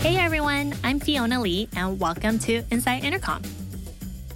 Hey 0.00 0.16
everyone, 0.16 0.74
I'm 0.82 1.00
Fiona 1.00 1.40
Lee, 1.40 1.68
and 1.76 2.00
welcome 2.00 2.38
to 2.40 2.62
Inside 2.70 3.04
Intercom. 3.04 3.42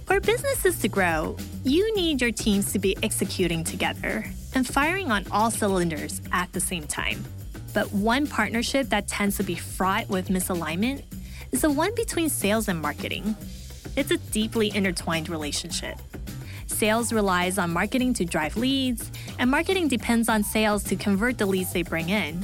For 0.05 0.19
businesses 0.19 0.79
to 0.79 0.87
grow, 0.87 1.35
you 1.63 1.95
need 1.95 2.21
your 2.21 2.31
teams 2.31 2.71
to 2.73 2.79
be 2.79 2.95
executing 3.01 3.63
together 3.63 4.25
and 4.53 4.67
firing 4.67 5.11
on 5.11 5.25
all 5.31 5.51
cylinders 5.51 6.21
at 6.31 6.53
the 6.53 6.59
same 6.59 6.87
time. 6.87 7.23
But 7.73 7.91
one 7.91 8.27
partnership 8.27 8.89
that 8.89 9.07
tends 9.07 9.37
to 9.37 9.43
be 9.43 9.55
fraught 9.55 10.07
with 10.09 10.29
misalignment 10.29 11.03
is 11.51 11.61
the 11.61 11.71
one 11.71 11.93
between 11.95 12.29
sales 12.29 12.67
and 12.67 12.81
marketing. 12.81 13.35
It's 13.95 14.11
a 14.11 14.17
deeply 14.17 14.75
intertwined 14.75 15.29
relationship. 15.29 15.97
Sales 16.67 17.13
relies 17.13 17.57
on 17.57 17.71
marketing 17.71 18.13
to 18.15 18.25
drive 18.25 18.57
leads, 18.57 19.11
and 19.39 19.49
marketing 19.49 19.87
depends 19.87 20.29
on 20.29 20.43
sales 20.43 20.83
to 20.85 20.95
convert 20.95 21.37
the 21.37 21.45
leads 21.45 21.73
they 21.73 21.83
bring 21.83 22.09
in. 22.09 22.43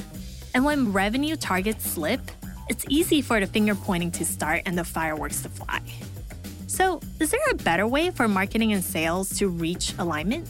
And 0.54 0.66
when 0.66 0.92
revenue 0.92 1.36
targets 1.36 1.90
slip, 1.90 2.22
it's 2.70 2.86
easy 2.90 3.22
for 3.22 3.40
the 3.40 3.48
finger 3.48 3.76
pointing 3.76 4.12
to 4.12 4.26
start 4.26 4.64
and 4.66 4.78
the 4.78 4.84
fireworks 4.84 5.42
to 5.44 5.50
fly. 5.50 5.82
So, 6.68 7.02
is 7.20 7.32
there 7.32 7.42
a 7.52 7.56
better 7.56 7.86
way 7.86 8.12
for 8.12 8.28
marketing 8.28 8.72
and 8.72 8.84
sales 8.84 9.38
to 9.40 9.50
reach 9.50 9.94
alignment? 10.00 10.48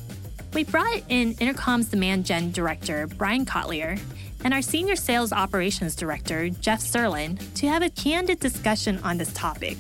We 0.54 0.64
brought 0.66 1.02
in 1.09 1.34
Intercom's 1.36 1.90
demand 1.90 2.26
gen 2.26 2.52
director, 2.52 3.08
Brian 3.08 3.45
Kotlyar, 3.45 4.00
and 4.44 4.54
our 4.54 4.62
senior 4.62 4.95
sales 4.95 5.32
operations 5.32 5.95
director, 5.95 6.50
Jeff 6.50 6.81
Serlin, 6.81 7.40
to 7.56 7.68
have 7.68 7.81
a 7.84 7.90
candid 7.90 8.40
discussion 8.40 9.00
on 9.04 9.18
this 9.18 9.34
topic. 9.34 9.78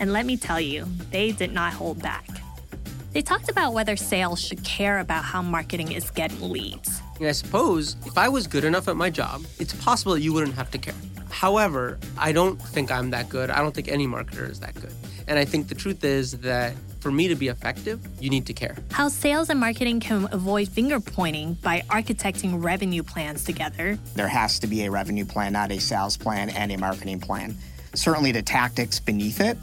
And 0.00 0.12
let 0.12 0.26
me 0.26 0.36
tell 0.36 0.60
you, 0.60 0.86
they 1.10 1.32
did 1.32 1.52
not 1.52 1.72
hold 1.72 2.02
back. 2.02 2.26
They 3.12 3.22
talked 3.22 3.48
about 3.48 3.74
whether 3.74 3.96
sales 3.96 4.40
should 4.40 4.64
care 4.64 4.98
about 4.98 5.24
how 5.24 5.42
marketing 5.42 5.92
is 5.92 6.10
getting 6.10 6.50
leads. 6.50 7.00
I 7.20 7.32
suppose 7.32 7.96
if 8.06 8.18
I 8.18 8.28
was 8.28 8.46
good 8.46 8.64
enough 8.64 8.88
at 8.88 8.96
my 8.96 9.10
job, 9.10 9.44
it's 9.58 9.72
possible 9.74 10.12
that 10.14 10.20
you 10.20 10.32
wouldn't 10.32 10.54
have 10.54 10.70
to 10.72 10.78
care. 10.78 10.94
However, 11.30 11.98
I 12.18 12.32
don't 12.32 12.60
think 12.60 12.90
I'm 12.90 13.10
that 13.10 13.28
good. 13.28 13.50
I 13.50 13.58
don't 13.58 13.74
think 13.74 13.88
any 13.88 14.06
marketer 14.06 14.48
is 14.48 14.60
that 14.60 14.74
good. 14.74 14.92
And 15.26 15.38
I 15.38 15.44
think 15.44 15.68
the 15.68 15.74
truth 15.74 16.04
is 16.04 16.32
that 16.38 16.74
for 17.00 17.10
me 17.10 17.28
to 17.28 17.34
be 17.34 17.48
effective, 17.48 18.00
you 18.20 18.30
need 18.30 18.46
to 18.46 18.52
care. 18.52 18.76
How 18.90 19.08
sales 19.08 19.50
and 19.50 19.58
marketing 19.58 20.00
can 20.00 20.28
avoid 20.32 20.68
finger 20.68 21.00
pointing 21.00 21.54
by 21.54 21.82
architecting 21.88 22.62
revenue 22.62 23.02
plans 23.02 23.44
together. 23.44 23.98
There 24.14 24.28
has 24.28 24.58
to 24.60 24.66
be 24.66 24.84
a 24.84 24.90
revenue 24.90 25.24
plan, 25.24 25.52
not 25.52 25.70
a 25.70 25.80
sales 25.80 26.16
plan 26.16 26.50
and 26.50 26.72
a 26.72 26.78
marketing 26.78 27.20
plan. 27.20 27.56
Certainly 27.94 28.32
the 28.32 28.42
tactics 28.42 29.00
beneath 29.00 29.40
it. 29.40 29.56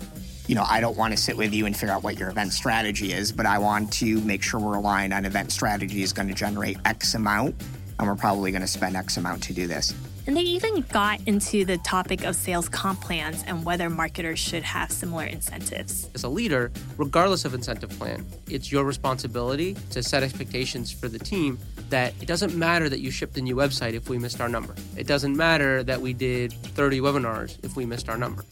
You 0.52 0.56
know, 0.56 0.66
I 0.70 0.82
don't 0.82 0.98
want 0.98 1.14
to 1.14 1.18
sit 1.18 1.38
with 1.38 1.54
you 1.54 1.66
and 1.66 1.74
figure 1.74 1.96
out 1.96 2.04
what 2.04 2.20
your 2.20 2.28
event 2.28 2.52
strategy 2.52 3.14
is, 3.14 3.32
but 3.32 3.46
I 3.46 3.58
want 3.58 3.94
to 3.94 4.20
make 4.20 4.44
sure 4.44 4.60
we're 4.60 4.76
aligned 4.76 5.14
on 5.14 5.24
event 5.24 5.50
strategy 5.50 6.04
is 6.04 6.12
going 6.12 6.28
to 6.28 6.34
generate 6.34 6.78
X 6.84 7.14
amount, 7.14 7.56
and 7.98 8.06
we're 8.06 8.18
probably 8.18 8.52
going 8.52 8.62
to 8.62 8.68
spend 8.68 8.98
X 8.98 9.16
amount 9.16 9.44
to 9.44 9.54
do 9.54 9.66
this. 9.66 9.94
And 10.28 10.36
they 10.36 10.42
even 10.42 10.82
got 10.92 11.26
into 11.26 11.64
the 11.64 11.78
topic 11.78 12.26
of 12.26 12.36
sales 12.36 12.68
comp 12.68 13.00
plans 13.00 13.46
and 13.48 13.64
whether 13.64 13.90
marketers 13.90 14.40
should 14.40 14.64
have 14.64 14.92
similar 14.92 15.24
incentives. 15.24 16.10
As 16.16 16.26
a 16.26 16.30
leader, 16.30 16.70
regardless 16.98 17.46
of 17.46 17.54
incentive 17.54 17.92
plan, 17.92 18.26
it's 18.50 18.74
your 18.74 18.84
responsibility 18.84 19.78
to 19.92 20.04
set 20.04 20.22
expectations 20.22 20.92
for 20.92 21.08
the 21.08 21.18
team 21.18 21.60
that 21.92 22.14
it 22.20 22.26
doesn't 22.26 22.54
matter 22.56 22.90
that 22.90 23.00
you 23.00 23.10
shipped 23.10 23.38
a 23.38 23.42
new 23.42 23.56
website 23.56 23.94
if 23.94 24.10
we 24.10 24.18
missed 24.18 24.42
our 24.42 24.50
number. 24.50 24.76
It 24.98 25.08
doesn't 25.08 25.38
matter 25.38 25.82
that 25.84 26.02
we 26.02 26.12
did 26.12 26.52
30 26.52 27.00
webinars 27.00 27.58
if 27.64 27.78
we 27.78 27.86
missed 27.86 28.10
our 28.10 28.18
number. 28.18 28.44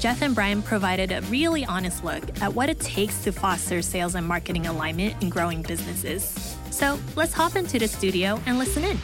Jeff 0.00 0.22
and 0.22 0.34
Brian 0.34 0.62
provided 0.62 1.12
a 1.12 1.20
really 1.28 1.62
honest 1.66 2.02
look 2.02 2.22
at 2.40 2.54
what 2.54 2.70
it 2.70 2.80
takes 2.80 3.22
to 3.22 3.32
foster 3.32 3.82
sales 3.82 4.14
and 4.14 4.26
marketing 4.26 4.66
alignment 4.66 5.22
in 5.22 5.28
growing 5.28 5.60
businesses. 5.60 6.56
So 6.70 6.98
let's 7.16 7.34
hop 7.34 7.54
into 7.54 7.78
the 7.78 7.86
studio 7.86 8.40
and 8.46 8.56
listen 8.56 8.82
in. 8.82 8.98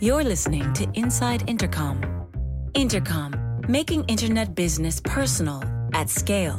You're 0.00 0.24
listening 0.24 0.72
to 0.72 0.90
Inside 0.94 1.46
Intercom. 1.46 2.00
Intercom, 2.72 3.34
making 3.68 4.06
internet 4.06 4.54
business 4.54 4.98
personal 4.98 5.62
at 5.92 6.08
scale. 6.08 6.58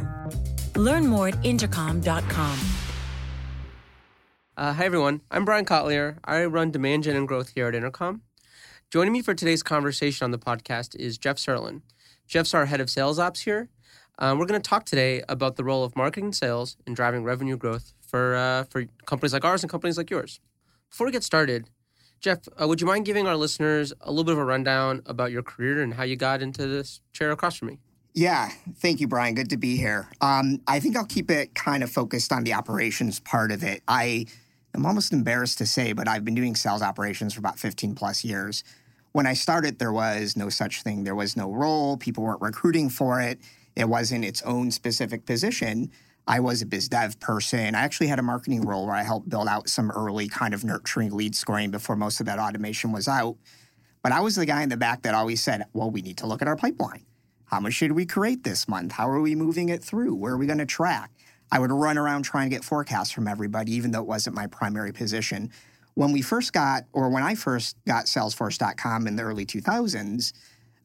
Learn 0.76 1.08
more 1.08 1.30
at 1.30 1.44
intercom.com. 1.44 2.60
Uh, 4.56 4.74
hi, 4.74 4.86
everyone. 4.86 5.22
I'm 5.32 5.44
Brian 5.44 5.66
Kotlyar. 5.66 6.20
I 6.24 6.46
run 6.46 6.70
demand 6.70 7.06
gen 7.06 7.16
and 7.16 7.28
growth 7.28 7.50
here 7.56 7.68
at 7.68 7.74
Intercom. 7.74 8.22
Joining 8.92 9.12
me 9.12 9.24
for 9.24 9.34
today's 9.34 9.64
conversation 9.64 10.24
on 10.24 10.30
the 10.30 10.38
podcast 10.38 10.96
is 10.98 11.18
Jeff 11.18 11.38
Serlin. 11.38 11.82
Jeff's 12.28 12.54
our 12.54 12.66
head 12.66 12.82
of 12.82 12.90
sales 12.90 13.20
ops 13.20 13.42
here. 13.42 13.70
Um, 14.20 14.38
we're 14.38 14.46
going 14.46 14.62
to 14.62 14.70
talk 14.70 14.86
today 14.86 15.24
about 15.28 15.56
the 15.56 15.64
role 15.64 15.84
of 15.84 15.96
marketing 15.96 16.26
and 16.26 16.36
sales 16.36 16.78
in 16.86 16.94
driving 16.94 17.24
revenue 17.24 17.58
growth 17.58 17.94
for, 18.02 18.36
uh, 18.36 18.64
for 18.66 18.86
companies 19.06 19.34
like 19.34 19.44
ours 19.44 19.64
and 19.64 19.70
companies 19.72 19.98
like 19.98 20.10
yours. 20.10 20.40
Before 20.90 21.08
we 21.08 21.12
get 21.12 21.24
started, 21.24 21.70
Jeff, 22.20 22.40
uh, 22.62 22.68
would 22.68 22.80
you 22.80 22.88
mind 22.88 23.06
giving 23.06 23.28
our 23.28 23.36
listeners 23.36 23.92
a 24.02 24.10
little 24.10 24.24
bit 24.24 24.34
of 24.34 24.38
a 24.38 24.46
rundown 24.46 25.02
about 25.06 25.32
your 25.32 25.44
career 25.44 25.82
and 25.82 25.96
how 25.96 26.04
you 26.04 26.16
got 26.16 26.42
into 26.42 26.68
this 26.68 27.02
chair 27.12 27.32
across 27.32 27.58
from 27.58 27.70
me? 27.70 27.80
Yeah, 28.14 28.52
thank 28.76 29.02
you, 29.02 29.08
Brian. 29.08 29.34
Good 29.34 29.50
to 29.50 29.58
be 29.58 29.76
here. 29.76 30.08
Um, 30.22 30.62
I 30.68 30.80
think 30.80 30.96
I'll 30.96 31.06
keep 31.06 31.32
it 31.32 31.56
kind 31.56 31.84
of 31.84 31.90
focused 31.90 32.32
on 32.32 32.44
the 32.44 32.54
operations 32.54 33.20
part 33.20 33.52
of 33.52 33.64
it. 33.64 33.82
I 33.88 34.28
am 34.76 34.86
almost 34.86 35.12
embarrassed 35.12 35.58
to 35.58 35.66
say, 35.66 35.94
but 35.94 36.08
I've 36.08 36.24
been 36.24 36.36
doing 36.36 36.56
sales 36.56 36.84
operations 36.84 37.34
for 37.34 37.40
about 37.40 37.58
15 37.58 37.96
plus 37.96 38.24
years. 38.24 38.64
When 39.14 39.28
I 39.28 39.34
started, 39.34 39.78
there 39.78 39.94
was 39.94 40.36
no 40.36 40.50
such 40.50 40.82
thing. 40.82 41.04
There 41.04 41.14
was 41.14 41.38
no 41.38 41.52
role. 41.52 41.98
People 41.98 42.24
weren't 42.24 42.42
recruiting 42.42 42.90
for 42.90 43.22
it. 43.22 43.40
It 43.76 43.88
wasn't 43.88 44.26
its 44.26 44.42
own 44.42 44.72
specific 44.72 45.28
position. 45.28 45.92
I 46.26 46.40
was 46.40 46.64
a 46.64 46.66
biz 46.66 46.90
dev 46.90 47.20
person. 47.20 47.76
I 47.76 47.82
actually 47.82 48.08
had 48.08 48.18
a 48.18 48.24
marketing 48.24 48.64
role 48.64 48.88
where 48.88 48.96
I 48.96 49.04
helped 49.04 49.30
build 49.30 49.48
out 49.48 49.70
some 49.70 49.92
early 49.92 50.28
kind 50.28 50.56
of 50.56 50.64
nurturing 50.64 51.12
lead 51.12 51.36
scoring 51.36 51.70
before 51.70 51.96
most 51.96 52.22
of 52.22 52.26
that 52.26 52.40
automation 52.40 52.92
was 52.92 53.08
out. 53.08 53.38
But 54.02 54.14
I 54.14 54.20
was 54.20 54.36
the 54.36 54.48
guy 54.48 54.64
in 54.64 54.70
the 54.70 54.78
back 54.78 55.04
that 55.04 55.14
always 55.14 55.44
said, 55.44 55.64
well, 55.74 55.92
we 55.92 56.02
need 56.02 56.18
to 56.18 56.28
look 56.28 56.42
at 56.42 56.48
our 56.48 56.56
pipeline. 56.56 57.06
How 57.46 57.60
much 57.60 57.74
should 57.74 57.92
we 57.92 58.08
create 58.08 58.44
this 58.44 58.68
month? 58.68 58.94
How 58.94 59.08
are 59.08 59.22
we 59.22 59.36
moving 59.36 59.70
it 59.70 59.84
through? 59.84 60.16
Where 60.16 60.34
are 60.34 60.38
we 60.38 60.48
going 60.48 60.58
to 60.58 60.66
track? 60.66 61.12
I 61.52 61.60
would 61.60 61.72
run 61.72 62.00
around 62.00 62.24
trying 62.24 62.50
to 62.50 62.56
get 62.56 62.64
forecasts 62.64 63.12
from 63.12 63.28
everybody, 63.28 63.74
even 63.74 63.92
though 63.92 64.02
it 64.02 64.08
wasn't 64.08 64.36
my 64.36 64.48
primary 64.48 64.92
position. 64.92 65.52
When 65.96 66.12
we 66.12 66.22
first 66.22 66.54
got, 66.54 66.84
or 66.92 67.10
when 67.10 67.24
I 67.24 67.36
first 67.36 67.78
got 67.86 68.06
Salesforce.com 68.06 69.08
in 69.08 69.16
the 69.16 69.24
early 69.24 69.46
2000s, 69.46 70.34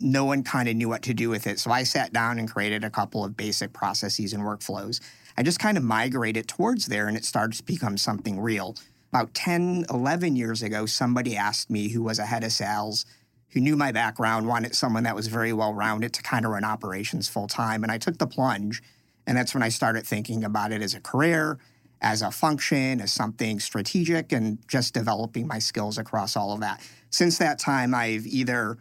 no 0.01 0.25
one 0.25 0.43
kind 0.43 0.69
of 0.69 0.77
knew 0.77 0.89
what 0.89 1.03
to 1.03 1.15
do 1.15 1.29
with 1.29 1.47
it. 1.47 1.59
So 1.59 1.71
I 1.71 1.83
sat 1.83 2.13
down 2.13 2.39
and 2.39 2.51
created 2.51 2.85
a 2.85 2.91
couple 2.91 3.25
of 3.25 3.37
basic 3.37 3.73
processes 3.73 4.33
and 4.33 4.43
workflows. 4.43 5.01
I 5.37 5.43
just 5.43 5.59
kind 5.59 5.77
of 5.77 5.85
migrated 5.85 6.47
towards 6.47 6.87
there 6.87 7.09
and 7.09 7.17
it 7.17 7.25
started 7.25 7.57
to 7.57 7.65
become 7.65 7.97
something 7.97 8.39
real. 8.39 8.77
About 9.13 9.33
10, 9.35 9.87
11 9.91 10.37
years 10.37 10.63
ago, 10.63 10.85
somebody 10.85 11.37
asked 11.37 11.71
me 11.71 11.89
who 11.89 12.03
was 12.03 12.19
a 12.19 12.27
head 12.27 12.45
of 12.45 12.53
sales, 12.53 13.07
who 13.51 13.61
knew 13.61 13.77
my 13.77 13.91
background, 13.91 14.47
wanted 14.47 14.75
someone 14.75 15.05
that 15.05 15.17
was 15.17 15.29
very 15.29 15.53
well 15.53 15.73
rounded 15.73 16.13
to 16.13 16.23
kind 16.23 16.45
of 16.45 16.53
run 16.53 16.65
operations 16.65 17.29
full 17.29 17.49
time. 17.49 17.83
And 17.83 17.91
I 17.91 17.99
took 17.99 18.19
the 18.19 18.27
plunge. 18.27 18.83
And 19.27 19.37
that's 19.37 19.55
when 19.55 19.63
I 19.63 19.69
started 19.69 20.07
thinking 20.07 20.45
about 20.45 20.73
it 20.73 20.83
as 20.83 20.95
a 20.95 21.01
career, 21.01 21.59
as 22.01 22.23
a 22.23 22.31
function, 22.31 23.01
as 23.01 23.13
something 23.13 23.61
strategic, 23.61 24.33
and 24.33 24.59
just 24.69 24.95
developing 24.95 25.47
my 25.47 25.59
skills 25.59 25.99
across 25.99 26.37
all 26.37 26.53
of 26.53 26.61
that. 26.61 26.81
Since 27.11 27.39
that 27.39 27.59
time, 27.59 27.95
I've 27.95 28.27
either 28.27 28.79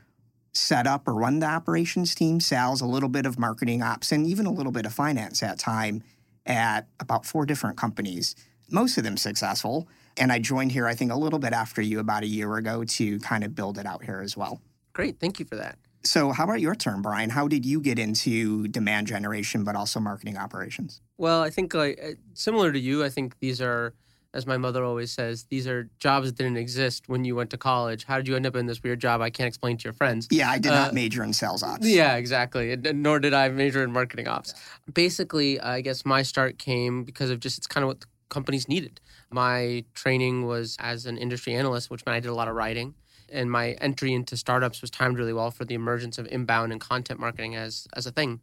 set 0.53 0.87
up 0.87 1.07
or 1.07 1.13
run 1.13 1.39
the 1.39 1.45
operations 1.45 2.15
team, 2.15 2.39
sales, 2.39 2.81
a 2.81 2.85
little 2.85 3.09
bit 3.09 3.25
of 3.25 3.39
marketing 3.39 3.81
ops, 3.81 4.11
and 4.11 4.25
even 4.25 4.45
a 4.45 4.51
little 4.51 4.71
bit 4.71 4.85
of 4.85 4.93
finance 4.93 5.43
at 5.43 5.59
time 5.59 6.03
at 6.45 6.87
about 6.99 7.25
four 7.25 7.45
different 7.45 7.77
companies, 7.77 8.35
most 8.69 8.97
of 8.97 9.03
them 9.03 9.17
successful. 9.17 9.87
And 10.17 10.31
I 10.31 10.39
joined 10.39 10.71
here, 10.71 10.87
I 10.87 10.95
think, 10.95 11.11
a 11.11 11.15
little 11.15 11.39
bit 11.39 11.53
after 11.53 11.81
you 11.81 11.99
about 11.99 12.23
a 12.23 12.27
year 12.27 12.55
ago 12.57 12.83
to 12.83 13.19
kind 13.19 13.43
of 13.43 13.53
build 13.53 13.77
it 13.77 13.85
out 13.85 14.03
here 14.03 14.21
as 14.21 14.35
well. 14.35 14.61
Great. 14.93 15.19
Thank 15.19 15.39
you 15.39 15.45
for 15.45 15.55
that. 15.57 15.77
So, 16.03 16.31
how 16.31 16.45
about 16.45 16.61
your 16.61 16.75
turn, 16.75 17.01
Brian? 17.01 17.29
How 17.29 17.47
did 17.47 17.65
you 17.65 17.81
get 17.81 17.99
into 17.99 18.67
demand 18.67 19.07
generation, 19.07 19.63
but 19.63 19.75
also 19.75 19.99
marketing 19.99 20.37
operations? 20.37 21.01
Well, 21.17 21.41
I 21.41 21.49
think 21.49 21.73
like 21.73 21.99
uh, 22.01 22.11
similar 22.33 22.71
to 22.71 22.79
you, 22.79 23.03
I 23.03 23.09
think 23.09 23.39
these 23.39 23.61
are 23.61 23.93
as 24.33 24.45
my 24.45 24.57
mother 24.57 24.83
always 24.83 25.11
says, 25.11 25.45
these 25.49 25.67
are 25.67 25.89
jobs 25.99 26.27
that 26.27 26.37
didn't 26.37 26.57
exist 26.57 27.05
when 27.07 27.25
you 27.25 27.35
went 27.35 27.49
to 27.49 27.57
college. 27.57 28.03
How 28.03 28.17
did 28.17 28.27
you 28.27 28.35
end 28.35 28.45
up 28.45 28.55
in 28.55 28.67
this 28.67 28.83
weird 28.83 28.99
job? 28.99 29.19
I 29.21 29.29
can't 29.29 29.47
explain 29.47 29.77
to 29.77 29.83
your 29.83 29.93
friends. 29.93 30.27
Yeah, 30.29 30.49
I 30.49 30.59
did 30.59 30.71
uh, 30.71 30.85
not 30.85 30.93
major 30.93 31.23
in 31.23 31.33
sales 31.33 31.63
ops. 31.63 31.87
Yeah, 31.87 32.15
exactly. 32.15 32.75
Nor 32.75 33.19
did 33.19 33.33
I 33.33 33.49
major 33.49 33.83
in 33.83 33.91
marketing 33.91 34.27
ops. 34.27 34.53
Yeah. 34.55 34.91
Basically, 34.93 35.59
I 35.59 35.81
guess 35.81 36.05
my 36.05 36.21
start 36.21 36.59
came 36.59 37.03
because 37.03 37.31
of 37.31 37.39
just 37.39 37.57
it's 37.57 37.67
kind 37.67 37.83
of 37.83 37.87
what 37.87 38.05
companies 38.29 38.67
needed. 38.67 38.99
My 39.31 39.83
training 39.93 40.45
was 40.45 40.77
as 40.79 41.05
an 41.05 41.17
industry 41.17 41.55
analyst, 41.55 41.89
which 41.89 42.05
meant 42.05 42.15
I 42.15 42.19
did 42.19 42.29
a 42.29 42.35
lot 42.35 42.47
of 42.47 42.55
writing. 42.55 42.93
And 43.29 43.51
my 43.51 43.71
entry 43.73 44.13
into 44.13 44.37
startups 44.37 44.81
was 44.81 44.89
timed 44.89 45.17
really 45.17 45.33
well 45.33 45.51
for 45.51 45.65
the 45.65 45.75
emergence 45.75 46.17
of 46.17 46.27
inbound 46.27 46.71
and 46.71 46.81
content 46.81 47.19
marketing 47.19 47.55
as 47.55 47.87
as 47.93 48.05
a 48.05 48.11
thing. 48.11 48.41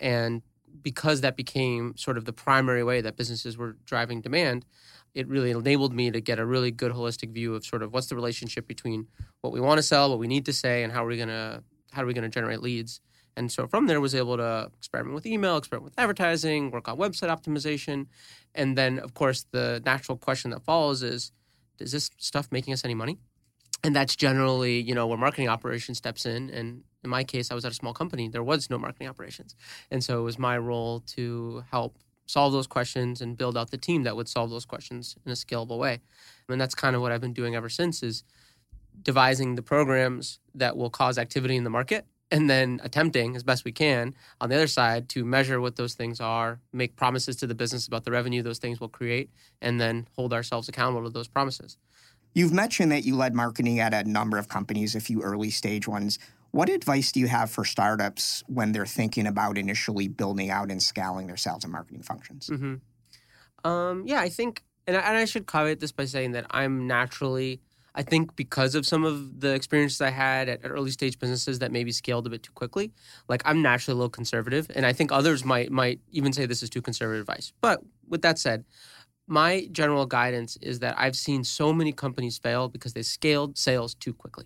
And 0.00 0.42
because 0.82 1.20
that 1.20 1.36
became 1.36 1.96
sort 1.96 2.18
of 2.18 2.24
the 2.24 2.32
primary 2.32 2.82
way 2.82 3.00
that 3.00 3.16
businesses 3.16 3.56
were 3.56 3.76
driving 3.84 4.20
demand, 4.20 4.64
it 5.14 5.28
really 5.28 5.52
enabled 5.52 5.94
me 5.94 6.10
to 6.10 6.20
get 6.20 6.38
a 6.38 6.46
really 6.46 6.70
good 6.70 6.92
holistic 6.92 7.30
view 7.30 7.54
of 7.54 7.64
sort 7.64 7.82
of 7.82 7.92
what's 7.92 8.08
the 8.08 8.16
relationship 8.16 8.66
between 8.66 9.06
what 9.40 9.52
we 9.52 9.60
want 9.60 9.78
to 9.78 9.82
sell, 9.82 10.10
what 10.10 10.18
we 10.18 10.26
need 10.26 10.44
to 10.46 10.52
say, 10.52 10.82
and 10.82 10.92
how 10.92 11.04
are 11.04 11.08
we 11.08 11.16
gonna 11.16 11.62
how 11.92 12.02
are 12.02 12.06
we 12.06 12.14
gonna 12.14 12.28
generate 12.28 12.60
leads. 12.60 13.00
And 13.36 13.50
so 13.50 13.66
from 13.66 13.86
there, 13.86 14.00
was 14.00 14.14
able 14.14 14.36
to 14.36 14.70
experiment 14.76 15.14
with 15.14 15.26
email, 15.26 15.56
experiment 15.56 15.84
with 15.84 15.98
advertising, 15.98 16.70
work 16.70 16.88
on 16.88 16.98
website 16.98 17.28
optimization, 17.28 18.06
and 18.54 18.76
then 18.76 18.98
of 18.98 19.14
course 19.14 19.46
the 19.50 19.82
natural 19.84 20.16
question 20.18 20.50
that 20.50 20.64
follows 20.64 21.02
is, 21.02 21.32
is 21.78 21.92
this 21.92 22.10
stuff 22.18 22.48
making 22.50 22.72
us 22.72 22.84
any 22.84 22.94
money? 22.94 23.18
And 23.84 23.94
that's 23.94 24.16
generally, 24.16 24.80
you 24.80 24.94
know, 24.94 25.06
where 25.06 25.18
marketing 25.18 25.48
operations 25.48 25.98
steps 25.98 26.24
in. 26.24 26.50
And 26.50 26.82
in 27.04 27.10
my 27.10 27.22
case, 27.22 27.50
I 27.50 27.54
was 27.54 27.64
at 27.64 27.72
a 27.72 27.74
small 27.74 27.92
company. 27.92 28.28
There 28.28 28.42
was 28.42 28.70
no 28.70 28.78
marketing 28.78 29.08
operations. 29.08 29.54
And 29.90 30.02
so 30.02 30.18
it 30.18 30.22
was 30.22 30.38
my 30.38 30.56
role 30.56 31.00
to 31.08 31.62
help 31.70 31.98
solve 32.26 32.52
those 32.52 32.66
questions 32.66 33.20
and 33.20 33.36
build 33.36 33.56
out 33.56 33.70
the 33.70 33.76
team 33.76 34.04
that 34.04 34.16
would 34.16 34.28
solve 34.28 34.48
those 34.48 34.64
questions 34.64 35.16
in 35.26 35.32
a 35.32 35.34
scalable 35.34 35.78
way. 35.78 36.00
And 36.48 36.58
that's 36.60 36.74
kind 36.74 36.96
of 36.96 37.02
what 37.02 37.12
I've 37.12 37.20
been 37.20 37.34
doing 37.34 37.54
ever 37.54 37.68
since 37.68 38.02
is 38.02 38.24
devising 39.02 39.54
the 39.54 39.62
programs 39.62 40.38
that 40.54 40.76
will 40.76 40.90
cause 40.90 41.18
activity 41.18 41.56
in 41.56 41.64
the 41.64 41.70
market 41.70 42.06
and 42.30 42.48
then 42.48 42.80
attempting 42.82 43.36
as 43.36 43.42
best 43.42 43.64
we 43.64 43.72
can 43.72 44.14
on 44.40 44.48
the 44.48 44.56
other 44.56 44.66
side 44.66 45.08
to 45.10 45.24
measure 45.24 45.60
what 45.60 45.76
those 45.76 45.94
things 45.94 46.20
are, 46.20 46.60
make 46.72 46.96
promises 46.96 47.36
to 47.36 47.46
the 47.46 47.54
business 47.54 47.86
about 47.86 48.04
the 48.04 48.10
revenue 48.10 48.42
those 48.42 48.58
things 48.58 48.80
will 48.80 48.88
create, 48.88 49.30
and 49.60 49.80
then 49.80 50.08
hold 50.16 50.32
ourselves 50.32 50.68
accountable 50.68 51.04
to 51.04 51.10
those 51.10 51.28
promises. 51.28 51.76
You've 52.34 52.52
mentioned 52.52 52.92
that 52.92 53.04
you 53.04 53.16
led 53.16 53.34
marketing 53.34 53.80
at 53.80 53.94
a 53.94 54.04
number 54.04 54.38
of 54.38 54.48
companies, 54.48 54.94
a 54.94 55.00
few 55.00 55.22
early 55.22 55.50
stage 55.50 55.86
ones. 55.86 56.18
What 56.50 56.68
advice 56.68 57.12
do 57.12 57.20
you 57.20 57.28
have 57.28 57.50
for 57.50 57.64
startups 57.64 58.44
when 58.46 58.72
they're 58.72 58.86
thinking 58.86 59.26
about 59.26 59.56
initially 59.56 60.08
building 60.08 60.50
out 60.50 60.70
and 60.70 60.82
scaling 60.82 61.26
their 61.26 61.36
sales 61.36 61.64
and 61.64 61.72
marketing 61.72 62.02
functions? 62.02 62.48
Mm-hmm. 62.48 63.68
Um, 63.68 64.04
yeah, 64.06 64.20
I 64.20 64.28
think, 64.28 64.62
and 64.86 64.96
I, 64.96 65.00
and 65.00 65.16
I 65.16 65.24
should 65.24 65.46
caveat 65.46 65.80
this 65.80 65.92
by 65.92 66.04
saying 66.04 66.32
that 66.32 66.46
I'm 66.50 66.86
naturally 66.86 67.60
I 67.94 68.02
think 68.02 68.34
because 68.34 68.74
of 68.74 68.84
some 68.84 69.04
of 69.04 69.40
the 69.40 69.54
experiences 69.54 70.00
I 70.00 70.10
had 70.10 70.48
at, 70.48 70.60
early 70.64 70.90
stage 70.90 71.18
businesses 71.18 71.60
that 71.60 71.70
maybe 71.70 71.92
scaled 71.92 72.26
a 72.26 72.30
bit 72.30 72.42
too 72.42 72.52
quickly, 72.52 72.92
like 73.28 73.42
I'm 73.44 73.62
naturally 73.62 73.94
a 73.94 73.96
little 73.96 74.10
conservative, 74.10 74.66
and 74.74 74.84
I 74.84 74.92
think 74.92 75.12
others 75.12 75.44
might 75.44 75.70
might 75.70 76.00
even 76.10 76.32
say 76.32 76.46
this 76.46 76.62
is 76.62 76.70
too 76.70 76.82
conservative 76.82 77.20
advice. 77.20 77.52
But 77.60 77.80
with 78.08 78.22
that 78.22 78.38
said, 78.38 78.64
my 79.26 79.68
general 79.72 80.06
guidance 80.06 80.56
is 80.60 80.80
that 80.80 80.94
I've 80.98 81.16
seen 81.16 81.44
so 81.44 81.72
many 81.72 81.92
companies 81.92 82.38
fail 82.38 82.68
because 82.68 82.92
they 82.92 83.02
scaled 83.02 83.56
sales 83.56 83.94
too 83.94 84.12
quickly. 84.12 84.44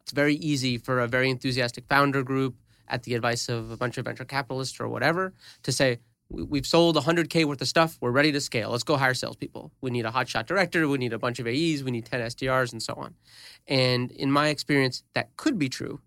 It's 0.00 0.12
very 0.12 0.34
easy 0.36 0.78
for 0.78 1.00
a 1.00 1.08
very 1.08 1.30
enthusiastic 1.30 1.84
founder 1.88 2.22
group 2.22 2.56
at 2.88 3.02
the 3.02 3.14
advice 3.14 3.48
of 3.48 3.70
a 3.70 3.76
bunch 3.76 3.98
of 3.98 4.06
venture 4.06 4.24
capitalists 4.24 4.80
or 4.80 4.88
whatever 4.88 5.34
to 5.62 5.72
say, 5.72 5.98
we've 6.30 6.66
sold 6.66 6.96
100k 6.96 7.44
worth 7.44 7.60
of 7.60 7.68
stuff. 7.68 7.96
We're 8.00 8.10
ready 8.10 8.32
to 8.32 8.40
scale. 8.40 8.70
Let's 8.70 8.84
go 8.84 8.96
hire 8.96 9.14
salespeople. 9.14 9.72
We 9.80 9.90
need 9.90 10.06
a 10.06 10.10
hotshot 10.10 10.46
director. 10.46 10.88
We 10.88 10.98
need 10.98 11.12
a 11.12 11.18
bunch 11.18 11.38
of 11.38 11.46
aes 11.46 11.84
we 11.84 11.90
need 11.90 12.06
10 12.06 12.20
sdrs 12.20 12.72
and 12.72 12.82
so 12.82 12.94
on. 12.94 13.14
And 13.66 14.10
in 14.12 14.32
my 14.32 14.48
experience 14.48 15.02
that 15.14 15.36
could 15.36 15.58
be 15.58 15.68
true 15.68 16.00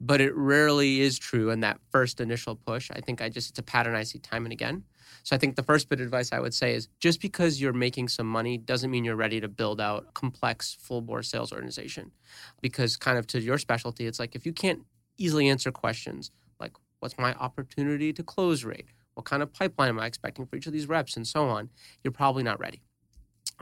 but 0.00 0.20
it 0.20 0.34
rarely 0.34 1.00
is 1.00 1.18
true 1.18 1.50
in 1.50 1.60
that 1.60 1.78
first 1.90 2.20
initial 2.20 2.56
push. 2.56 2.90
I 2.90 3.00
think 3.00 3.22
i 3.22 3.28
just 3.28 3.50
it's 3.50 3.58
a 3.58 3.62
pattern 3.62 3.94
i 3.94 4.02
see 4.02 4.18
time 4.18 4.44
and 4.44 4.52
again 4.52 4.84
so 5.22 5.34
i 5.34 5.38
think 5.38 5.56
the 5.56 5.62
first 5.62 5.88
bit 5.88 6.00
of 6.00 6.04
advice 6.04 6.32
i 6.32 6.38
would 6.38 6.54
say 6.54 6.74
is 6.74 6.88
just 7.00 7.20
because 7.20 7.60
you're 7.60 7.72
making 7.72 8.08
some 8.08 8.26
money 8.26 8.58
doesn't 8.58 8.90
mean 8.90 9.04
you're 9.04 9.16
ready 9.16 9.40
to 9.40 9.48
build 9.48 9.80
out 9.80 10.06
a 10.08 10.12
complex 10.12 10.76
full 10.80 11.00
bore 11.00 11.22
sales 11.22 11.52
organization. 11.52 12.10
Because 12.60 12.96
kind 12.96 13.18
of 13.18 13.26
to 13.28 13.40
your 13.40 13.58
specialty 13.58 14.06
it's 14.06 14.18
like 14.18 14.34
if 14.34 14.46
you 14.46 14.52
can't 14.52 14.80
easily 15.18 15.48
answer 15.48 15.70
questions 15.70 16.30
like 16.60 16.72
what's 17.00 17.18
my 17.18 17.34
opportunity 17.34 18.12
to 18.12 18.22
close 18.22 18.64
rate? 18.64 18.86
What 19.14 19.26
kind 19.26 19.42
of 19.42 19.52
pipeline 19.52 19.90
am 19.90 20.00
I 20.00 20.06
expecting 20.06 20.46
for 20.46 20.56
each 20.56 20.66
of 20.66 20.72
these 20.72 20.88
reps, 20.88 21.16
and 21.16 21.26
so 21.26 21.48
on, 21.48 21.70
you're 22.02 22.12
probably 22.12 22.42
not 22.42 22.58
ready. 22.58 22.82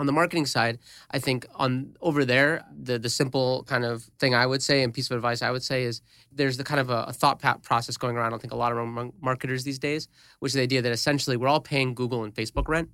On 0.03 0.07
the 0.07 0.13
marketing 0.13 0.47
side, 0.47 0.81
I 1.13 1.21
think 1.21 1.47
on 1.55 1.97
over 2.01 2.25
there, 2.25 2.65
the 2.77 2.99
the 2.99 3.09
simple 3.09 3.63
kind 3.69 3.85
of 3.85 4.03
thing 4.19 4.35
I 4.35 4.47
would 4.47 4.61
say 4.61 4.83
and 4.83 4.93
piece 4.93 5.09
of 5.09 5.15
advice 5.15 5.43
I 5.43 5.53
would 5.53 5.63
say 5.63 5.85
is 5.85 6.03
there's 6.33 6.57
the 6.57 6.65
kind 6.65 6.81
of 6.81 6.91
a, 6.91 7.05
a 7.11 7.13
thought 7.13 7.39
process 7.63 7.97
going 7.97 8.17
around. 8.17 8.35
I 8.35 8.39
think 8.39 8.53
a 8.53 8.57
lot 8.57 8.73
of 8.73 9.13
marketers 9.21 9.63
these 9.63 9.79
days, 9.79 10.09
which 10.41 10.51
is 10.51 10.55
the 10.55 10.63
idea 10.63 10.83
that 10.83 10.91
essentially 10.91 11.37
we're 11.37 11.47
all 11.47 11.61
paying 11.61 11.95
Google 11.95 12.25
and 12.25 12.35
Facebook 12.35 12.67
rent, 12.67 12.89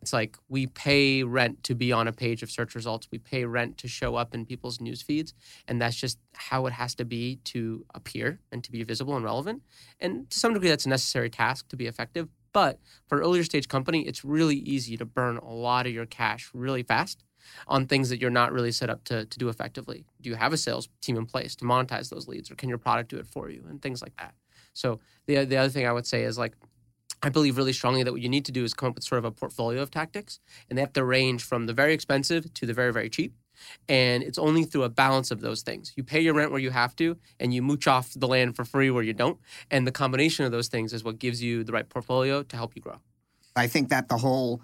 it's 0.00 0.12
like 0.12 0.36
we 0.48 0.68
pay 0.68 1.24
rent 1.24 1.64
to 1.64 1.74
be 1.74 1.90
on 1.90 2.06
a 2.06 2.12
page 2.12 2.44
of 2.44 2.52
search 2.52 2.76
results. 2.76 3.08
We 3.10 3.18
pay 3.18 3.44
rent 3.46 3.76
to 3.78 3.88
show 3.88 4.14
up 4.14 4.32
in 4.32 4.46
people's 4.46 4.80
news 4.80 5.02
feeds. 5.02 5.34
And 5.66 5.82
that's 5.82 5.96
just 5.96 6.20
how 6.34 6.66
it 6.66 6.72
has 6.72 6.94
to 6.94 7.04
be 7.04 7.40
to 7.46 7.84
appear 7.96 8.38
and 8.52 8.62
to 8.62 8.70
be 8.70 8.84
visible 8.84 9.16
and 9.16 9.24
relevant. 9.24 9.62
And 9.98 10.30
to 10.30 10.38
some 10.38 10.54
degree, 10.54 10.68
that's 10.68 10.86
a 10.86 10.90
necessary 10.90 11.30
task 11.30 11.66
to 11.70 11.76
be 11.76 11.86
effective. 11.86 12.28
But 12.54 12.78
for 13.06 13.18
an 13.18 13.24
earlier 13.24 13.44
stage 13.44 13.68
company, 13.68 14.06
it's 14.06 14.24
really 14.24 14.56
easy 14.56 14.96
to 14.96 15.04
burn 15.04 15.36
a 15.36 15.52
lot 15.52 15.86
of 15.86 15.92
your 15.92 16.06
cash 16.06 16.50
really 16.54 16.82
fast 16.82 17.24
on 17.68 17.86
things 17.86 18.08
that 18.08 18.20
you're 18.20 18.30
not 18.30 18.52
really 18.52 18.72
set 18.72 18.88
up 18.88 19.04
to, 19.04 19.26
to 19.26 19.38
do 19.38 19.50
effectively. 19.50 20.06
Do 20.22 20.30
you 20.30 20.36
have 20.36 20.54
a 20.54 20.56
sales 20.56 20.88
team 21.02 21.18
in 21.18 21.26
place 21.26 21.54
to 21.56 21.66
monetize 21.66 22.08
those 22.08 22.26
leads, 22.26 22.50
or 22.50 22.54
can 22.54 22.70
your 22.70 22.78
product 22.78 23.10
do 23.10 23.18
it 23.18 23.26
for 23.26 23.50
you, 23.50 23.66
and 23.68 23.82
things 23.82 24.00
like 24.00 24.16
that? 24.16 24.34
So 24.72 25.00
the 25.26 25.44
the 25.44 25.58
other 25.58 25.68
thing 25.68 25.86
I 25.86 25.92
would 25.92 26.06
say 26.06 26.22
is 26.22 26.38
like 26.38 26.54
I 27.22 27.28
believe 27.28 27.56
really 27.56 27.72
strongly 27.72 28.02
that 28.02 28.12
what 28.12 28.20
you 28.20 28.28
need 28.28 28.44
to 28.46 28.52
do 28.52 28.64
is 28.64 28.74
come 28.74 28.90
up 28.90 28.94
with 28.94 29.04
sort 29.04 29.18
of 29.18 29.24
a 29.24 29.30
portfolio 29.30 29.82
of 29.82 29.90
tactics, 29.90 30.40
and 30.68 30.78
they 30.78 30.82
have 30.82 30.92
to 30.94 31.04
range 31.04 31.42
from 31.42 31.66
the 31.66 31.72
very 31.72 31.92
expensive 31.92 32.52
to 32.54 32.66
the 32.66 32.74
very, 32.74 32.92
very 32.92 33.10
cheap. 33.10 33.34
And 33.88 34.22
it's 34.22 34.38
only 34.38 34.64
through 34.64 34.84
a 34.84 34.88
balance 34.88 35.30
of 35.30 35.40
those 35.40 35.62
things. 35.62 35.92
You 35.96 36.04
pay 36.04 36.20
your 36.20 36.34
rent 36.34 36.50
where 36.50 36.60
you 36.60 36.70
have 36.70 36.94
to, 36.96 37.16
and 37.40 37.52
you 37.52 37.62
mooch 37.62 37.86
off 37.86 38.12
the 38.14 38.28
land 38.28 38.56
for 38.56 38.64
free 38.64 38.90
where 38.90 39.02
you 39.02 39.12
don't. 39.12 39.38
And 39.70 39.86
the 39.86 39.92
combination 39.92 40.44
of 40.44 40.52
those 40.52 40.68
things 40.68 40.92
is 40.92 41.04
what 41.04 41.18
gives 41.18 41.42
you 41.42 41.64
the 41.64 41.72
right 41.72 41.88
portfolio 41.88 42.42
to 42.42 42.56
help 42.56 42.74
you 42.74 42.82
grow. 42.82 42.98
I 43.56 43.66
think 43.66 43.88
that 43.90 44.08
the 44.08 44.18
whole 44.18 44.60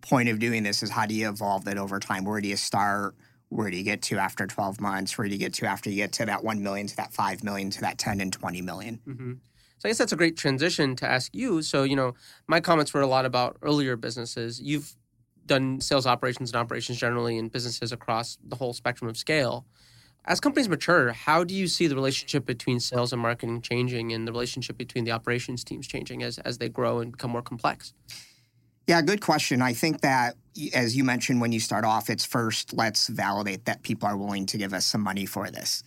point 0.00 0.28
of 0.28 0.38
doing 0.38 0.62
this 0.62 0.82
is 0.82 0.90
how 0.90 1.06
do 1.06 1.14
you 1.14 1.28
evolve 1.28 1.64
that 1.64 1.78
over 1.78 1.98
time? 1.98 2.24
Where 2.24 2.40
do 2.40 2.48
you 2.48 2.56
start? 2.56 3.14
Where 3.50 3.70
do 3.70 3.76
you 3.76 3.82
get 3.82 4.02
to 4.02 4.18
after 4.18 4.46
12 4.46 4.80
months? 4.80 5.18
Where 5.18 5.26
do 5.26 5.32
you 5.32 5.38
get 5.38 5.54
to 5.54 5.66
after 5.66 5.90
you 5.90 5.96
get 5.96 6.12
to 6.12 6.26
that 6.26 6.44
1 6.44 6.62
million, 6.62 6.86
to 6.86 6.96
that 6.96 7.12
5 7.12 7.44
million, 7.44 7.70
to 7.70 7.80
that 7.82 7.98
10 7.98 8.20
and 8.20 8.32
20 8.32 8.62
million? 8.62 9.00
Mm-hmm. 9.06 9.32
So 9.78 9.88
I 9.88 9.90
guess 9.90 9.98
that's 9.98 10.12
a 10.12 10.16
great 10.16 10.36
transition 10.36 10.94
to 10.96 11.06
ask 11.06 11.34
you. 11.34 11.62
So, 11.62 11.84
you 11.84 11.96
know, 11.96 12.14
my 12.46 12.60
comments 12.60 12.92
were 12.92 13.00
a 13.00 13.06
lot 13.06 13.24
about 13.24 13.56
earlier 13.62 13.96
businesses. 13.96 14.60
You've 14.60 14.94
done 15.50 15.80
sales 15.80 16.06
operations 16.06 16.52
and 16.52 16.56
operations 16.56 16.96
generally 16.96 17.36
in 17.36 17.48
businesses 17.48 17.90
across 17.90 18.38
the 18.46 18.54
whole 18.54 18.72
spectrum 18.72 19.10
of 19.10 19.16
scale. 19.16 19.66
As 20.24 20.38
companies 20.38 20.68
mature, 20.68 21.10
how 21.12 21.42
do 21.42 21.54
you 21.54 21.66
see 21.66 21.88
the 21.88 21.96
relationship 21.96 22.46
between 22.46 22.78
sales 22.78 23.12
and 23.12 23.20
marketing 23.20 23.60
changing 23.60 24.12
and 24.12 24.28
the 24.28 24.32
relationship 24.32 24.78
between 24.78 25.04
the 25.04 25.10
operations 25.10 25.64
teams 25.64 25.88
changing 25.88 26.22
as, 26.22 26.38
as 26.38 26.58
they 26.58 26.68
grow 26.68 27.00
and 27.00 27.10
become 27.12 27.32
more 27.32 27.42
complex? 27.42 27.92
Yeah, 28.86 29.02
good 29.02 29.20
question. 29.20 29.60
I 29.60 29.72
think 29.72 30.02
that, 30.02 30.36
as 30.72 30.96
you 30.96 31.02
mentioned 31.02 31.40
when 31.40 31.50
you 31.50 31.60
start 31.60 31.84
off, 31.84 32.08
it's 32.08 32.24
first 32.24 32.72
let's 32.72 33.08
validate 33.08 33.64
that 33.64 33.82
people 33.82 34.08
are 34.08 34.16
willing 34.16 34.46
to 34.46 34.56
give 34.56 34.72
us 34.72 34.86
some 34.86 35.00
money 35.00 35.26
for 35.26 35.50
this. 35.50 35.82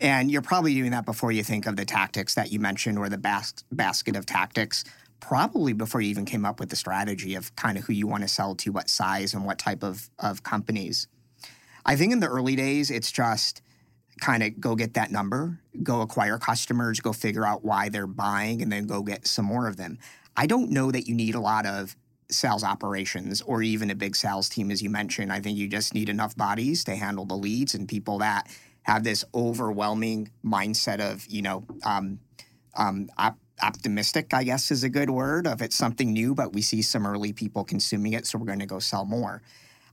And 0.00 0.28
you're 0.30 0.42
probably 0.42 0.74
doing 0.74 0.90
that 0.90 1.06
before 1.06 1.30
you 1.30 1.44
think 1.44 1.66
of 1.66 1.76
the 1.76 1.84
tactics 1.84 2.34
that 2.34 2.50
you 2.50 2.58
mentioned 2.58 2.98
or 2.98 3.08
the 3.08 3.18
bas- 3.18 3.64
basket 3.70 4.16
of 4.16 4.26
tactics, 4.26 4.82
probably 5.24 5.72
before 5.72 6.02
you 6.02 6.10
even 6.10 6.26
came 6.26 6.44
up 6.44 6.60
with 6.60 6.68
the 6.68 6.76
strategy 6.76 7.34
of 7.34 7.56
kind 7.56 7.78
of 7.78 7.84
who 7.84 7.94
you 7.94 8.06
want 8.06 8.22
to 8.22 8.28
sell 8.28 8.54
to, 8.54 8.70
what 8.70 8.90
size, 8.90 9.32
and 9.32 9.46
what 9.46 9.58
type 9.58 9.82
of, 9.82 10.10
of 10.18 10.42
companies. 10.42 11.08
I 11.86 11.96
think 11.96 12.12
in 12.12 12.20
the 12.20 12.28
early 12.28 12.56
days, 12.56 12.90
it's 12.90 13.10
just 13.10 13.62
kind 14.20 14.42
of 14.42 14.60
go 14.60 14.74
get 14.74 14.94
that 14.94 15.10
number, 15.10 15.58
go 15.82 16.02
acquire 16.02 16.38
customers, 16.38 17.00
go 17.00 17.14
figure 17.14 17.46
out 17.46 17.64
why 17.64 17.88
they're 17.88 18.06
buying, 18.06 18.60
and 18.60 18.70
then 18.70 18.86
go 18.86 19.02
get 19.02 19.26
some 19.26 19.46
more 19.46 19.66
of 19.66 19.78
them. 19.78 19.98
I 20.36 20.46
don't 20.46 20.70
know 20.70 20.90
that 20.90 21.08
you 21.08 21.14
need 21.14 21.34
a 21.34 21.40
lot 21.40 21.64
of 21.64 21.96
sales 22.30 22.62
operations 22.62 23.40
or 23.42 23.62
even 23.62 23.90
a 23.90 23.94
big 23.94 24.16
sales 24.16 24.50
team, 24.50 24.70
as 24.70 24.82
you 24.82 24.90
mentioned. 24.90 25.32
I 25.32 25.40
think 25.40 25.56
you 25.56 25.68
just 25.68 25.94
need 25.94 26.10
enough 26.10 26.36
bodies 26.36 26.84
to 26.84 26.96
handle 26.96 27.24
the 27.24 27.36
leads 27.36 27.74
and 27.74 27.88
people 27.88 28.18
that 28.18 28.46
have 28.82 29.04
this 29.04 29.24
overwhelming 29.34 30.30
mindset 30.44 31.00
of, 31.00 31.26
you 31.28 31.40
know, 31.40 31.64
um, 31.84 32.20
um, 32.76 33.08
op- 33.16 33.38
optimistic, 33.62 34.34
I 34.34 34.44
guess 34.44 34.70
is 34.70 34.84
a 34.84 34.88
good 34.88 35.10
word, 35.10 35.46
of 35.46 35.62
it's 35.62 35.76
something 35.76 36.12
new, 36.12 36.34
but 36.34 36.52
we 36.52 36.62
see 36.62 36.82
some 36.82 37.06
early 37.06 37.32
people 37.32 37.64
consuming 37.64 38.12
it, 38.12 38.26
so 38.26 38.38
we're 38.38 38.46
going 38.46 38.58
to 38.58 38.66
go 38.66 38.78
sell 38.78 39.04
more. 39.04 39.42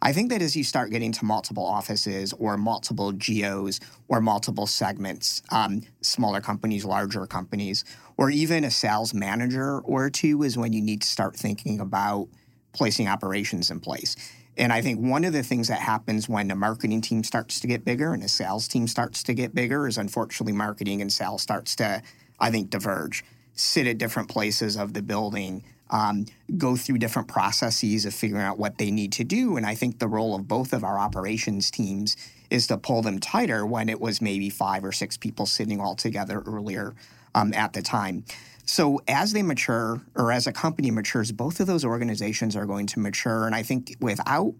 I 0.04 0.14
think 0.14 0.32
that 0.32 0.42
as 0.42 0.56
you 0.56 0.64
start 0.64 0.90
getting 0.90 1.12
to 1.12 1.26
multiple 1.26 1.64
offices 1.64 2.34
or 2.34 2.58
multiple 2.58 3.12
geos 3.12 3.80
or 4.08 4.20
multiple 4.20 4.66
segments, 4.66 5.44
um, 5.52 5.84
smaller 6.02 6.42
companies, 6.42 6.84
larger 6.84 7.28
companies, 7.28 7.86
or 8.18 8.32
even 8.32 8.64
a 8.64 8.72
sales 8.72 9.14
manager 9.14 9.80
or 9.82 10.10
two 10.10 10.42
is 10.42 10.58
when 10.58 10.74
you 10.74 10.82
need 10.82 11.04
to 11.04 11.08
start 11.08 11.36
thinking 11.36 11.80
about 11.80 12.28
placing 12.74 13.08
operations 13.08 13.70
in 13.70 13.80
place. 13.80 14.16
And 14.58 14.74
I 14.74 14.82
think 14.82 15.00
one 15.00 15.24
of 15.24 15.34
the 15.34 15.44
things 15.44 15.68
that 15.68 15.80
happens 15.80 16.28
when 16.28 16.48
the 16.48 16.56
marketing 16.56 17.02
team 17.02 17.24
starts 17.24 17.60
to 17.60 17.68
get 17.68 17.86
bigger 17.86 18.14
and 18.14 18.24
the 18.24 18.28
sales 18.28 18.68
team 18.68 18.88
starts 18.88 19.22
to 19.24 19.34
get 19.34 19.54
bigger 19.54 19.88
is 19.88 19.98
unfortunately 19.98 20.54
marketing 20.54 21.02
and 21.02 21.14
sales 21.14 21.44
starts 21.44 21.76
to, 21.78 22.02
I 22.40 22.50
think, 22.50 22.70
diverge, 22.70 23.24
sit 23.56 23.88
at 23.88 23.98
different 23.98 24.30
places 24.30 24.78
of 24.78 24.94
the 24.94 25.02
building, 25.02 25.64
um, 25.90 26.26
go 26.58 26.76
through 26.76 26.98
different 26.98 27.28
processes 27.28 28.06
of 28.06 28.14
figuring 28.14 28.44
out 28.44 28.58
what 28.58 28.78
they 28.78 28.92
need 28.92 29.12
to 29.14 29.24
do. 29.24 29.58
And 29.58 29.66
I 29.66 29.76
think 29.76 30.00
the 30.00 30.08
role 30.08 30.36
of 30.36 30.48
both 30.48 30.74
of 30.74 30.84
our 30.84 30.98
operations 30.98 31.70
teams 31.70 32.16
is 32.50 32.68
to 32.68 32.78
pull 32.78 33.02
them 33.02 33.20
tighter 33.20 33.66
when 33.66 33.90
it 33.90 34.00
was 34.00 34.22
maybe 34.22 34.50
five 34.50 34.84
or 34.84 34.92
six 34.92 35.18
people 35.18 35.46
sitting 35.46 35.80
all 35.80 35.96
together 35.96 36.42
earlier 36.46 36.94
um, 37.36 37.54
at 37.54 37.74
the 37.74 37.82
time. 37.82 38.24
So 38.66 39.02
as 39.08 39.34
they 39.34 39.42
mature, 39.42 40.02
or 40.16 40.32
as 40.32 40.48
a 40.48 40.54
company 40.54 40.92
matures, 40.92 41.32
both 41.32 41.60
of 41.60 41.68
those 41.68 41.84
organizations 41.84 42.56
are 42.56 42.66
going 42.66 42.88
to 42.88 43.00
mature. 43.00 43.46
And 43.46 43.56
I 43.56 43.64
think 43.64 43.96
without 44.00 44.54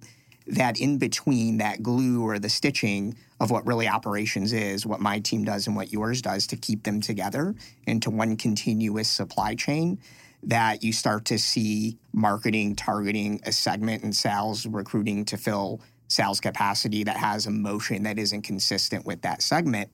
that 0.48 0.80
in 0.80 0.98
between, 0.98 1.58
that 1.60 1.84
glue 1.84 2.24
or 2.24 2.40
the 2.40 2.50
stitching 2.50 3.16
of 3.40 3.52
what 3.52 3.66
really 3.66 3.88
operations 3.88 4.54
is, 4.54 4.86
what 4.86 5.00
my 5.00 5.20
team 5.20 5.44
does 5.44 5.68
and 5.68 5.76
what 5.76 5.92
yours 5.92 6.22
does 6.22 6.48
to 6.48 6.56
keep 6.58 6.84
them 6.84 7.02
together 7.02 7.56
into 7.88 8.10
one 8.10 8.36
continuous 8.36 9.10
supply 9.10 9.56
chain, 9.56 10.00
that 10.44 10.84
you 10.84 10.92
start 10.92 11.26
to 11.26 11.38
see 11.38 11.98
marketing 12.14 12.76
targeting 12.76 13.40
a 13.46 13.52
segment 13.52 14.04
and 14.04 14.16
sales 14.16 14.66
recruiting 14.66 15.24
to 15.26 15.38
fill 15.38 15.82
sales 16.08 16.42
capacity 16.42 17.04
that 17.04 17.16
has 17.16 17.46
a 17.46 17.52
motion 17.52 18.04
that 18.04 18.20
isn't 18.20 18.42
consistent 18.42 19.06
with 19.06 19.22
that 19.22 19.42
segment. 19.42 19.90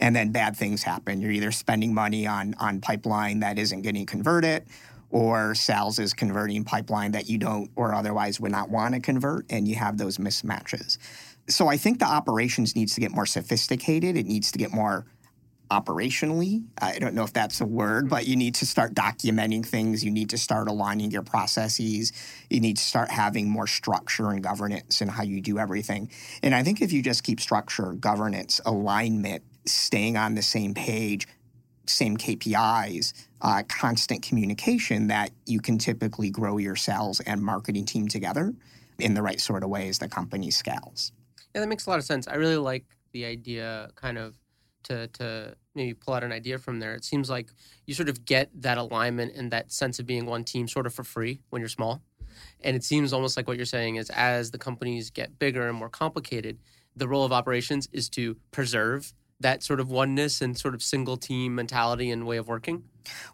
And 0.00 0.16
then 0.16 0.32
bad 0.32 0.56
things 0.56 0.82
happen. 0.82 1.20
You're 1.20 1.30
either 1.30 1.52
spending 1.52 1.92
money 1.92 2.26
on, 2.26 2.54
on 2.58 2.80
pipeline 2.80 3.40
that 3.40 3.58
isn't 3.58 3.82
getting 3.82 4.06
converted, 4.06 4.64
or 5.10 5.54
sales 5.54 5.98
is 5.98 6.14
converting 6.14 6.64
pipeline 6.64 7.12
that 7.12 7.28
you 7.28 7.38
don't 7.38 7.70
or 7.76 7.94
otherwise 7.94 8.40
would 8.40 8.52
not 8.52 8.70
want 8.70 8.94
to 8.94 9.00
convert, 9.00 9.44
and 9.50 9.66
you 9.66 9.74
have 9.74 9.98
those 9.98 10.18
mismatches. 10.18 10.98
So 11.48 11.68
I 11.68 11.76
think 11.76 11.98
the 11.98 12.06
operations 12.06 12.76
needs 12.76 12.94
to 12.94 13.00
get 13.00 13.10
more 13.10 13.26
sophisticated. 13.26 14.16
It 14.16 14.26
needs 14.26 14.52
to 14.52 14.58
get 14.58 14.72
more 14.72 15.06
operationally. 15.70 16.64
I 16.80 16.98
don't 16.98 17.14
know 17.14 17.22
if 17.22 17.32
that's 17.32 17.60
a 17.60 17.64
word, 17.64 18.08
but 18.08 18.26
you 18.26 18.34
need 18.36 18.56
to 18.56 18.66
start 18.66 18.94
documenting 18.94 19.64
things. 19.64 20.04
You 20.04 20.10
need 20.10 20.30
to 20.30 20.38
start 20.38 20.68
aligning 20.68 21.10
your 21.12 21.22
processes. 21.22 22.12
You 22.50 22.60
need 22.60 22.76
to 22.76 22.82
start 22.82 23.10
having 23.10 23.48
more 23.48 23.68
structure 23.68 24.30
and 24.30 24.42
governance 24.42 25.00
in 25.00 25.08
how 25.08 25.22
you 25.22 25.40
do 25.40 25.58
everything. 25.58 26.10
And 26.42 26.54
I 26.54 26.64
think 26.64 26.82
if 26.82 26.92
you 26.92 27.02
just 27.02 27.22
keep 27.22 27.40
structure, 27.40 27.92
governance, 27.92 28.60
alignment, 28.64 29.44
staying 29.64 30.16
on 30.16 30.34
the 30.34 30.42
same 30.42 30.74
page, 30.74 31.28
same 31.90 32.16
KPIs, 32.16 33.12
uh, 33.40 33.62
constant 33.68 34.22
communication, 34.22 35.08
that 35.08 35.30
you 35.46 35.60
can 35.60 35.78
typically 35.78 36.30
grow 36.30 36.58
your 36.58 36.76
sales 36.76 37.20
and 37.20 37.42
marketing 37.42 37.84
team 37.84 38.08
together 38.08 38.54
in 38.98 39.14
the 39.14 39.22
right 39.22 39.40
sort 39.40 39.62
of 39.62 39.70
way 39.70 39.88
as 39.88 39.98
the 39.98 40.08
company 40.08 40.50
scales. 40.50 41.12
Yeah, 41.54 41.62
that 41.62 41.68
makes 41.68 41.86
a 41.86 41.90
lot 41.90 41.98
of 41.98 42.04
sense. 42.04 42.28
I 42.28 42.34
really 42.34 42.56
like 42.56 42.84
the 43.12 43.24
idea 43.24 43.90
kind 43.96 44.18
of 44.18 44.36
to 44.84 45.08
to 45.08 45.54
maybe 45.74 45.94
pull 45.94 46.14
out 46.14 46.24
an 46.24 46.32
idea 46.32 46.58
from 46.58 46.80
there. 46.80 46.94
It 46.94 47.04
seems 47.04 47.30
like 47.30 47.50
you 47.86 47.94
sort 47.94 48.08
of 48.08 48.24
get 48.24 48.50
that 48.62 48.78
alignment 48.78 49.34
and 49.36 49.50
that 49.50 49.72
sense 49.72 49.98
of 49.98 50.06
being 50.06 50.26
one 50.26 50.44
team 50.44 50.66
sort 50.68 50.86
of 50.86 50.94
for 50.94 51.04
free 51.04 51.40
when 51.50 51.60
you're 51.60 51.68
small. 51.68 52.02
And 52.62 52.76
it 52.76 52.84
seems 52.84 53.12
almost 53.12 53.36
like 53.36 53.46
what 53.46 53.56
you're 53.56 53.66
saying 53.66 53.96
is 53.96 54.10
as 54.10 54.50
the 54.50 54.58
companies 54.58 55.10
get 55.10 55.38
bigger 55.38 55.68
and 55.68 55.76
more 55.76 55.88
complicated, 55.88 56.58
the 56.96 57.08
role 57.08 57.24
of 57.24 57.32
operations 57.32 57.88
is 57.92 58.08
to 58.10 58.36
preserve 58.50 59.12
that 59.40 59.62
sort 59.62 59.80
of 59.80 59.90
oneness 59.90 60.40
and 60.40 60.56
sort 60.56 60.74
of 60.74 60.82
single 60.82 61.16
team 61.16 61.54
mentality 61.54 62.10
and 62.10 62.26
way 62.26 62.36
of 62.36 62.48
working? 62.48 62.84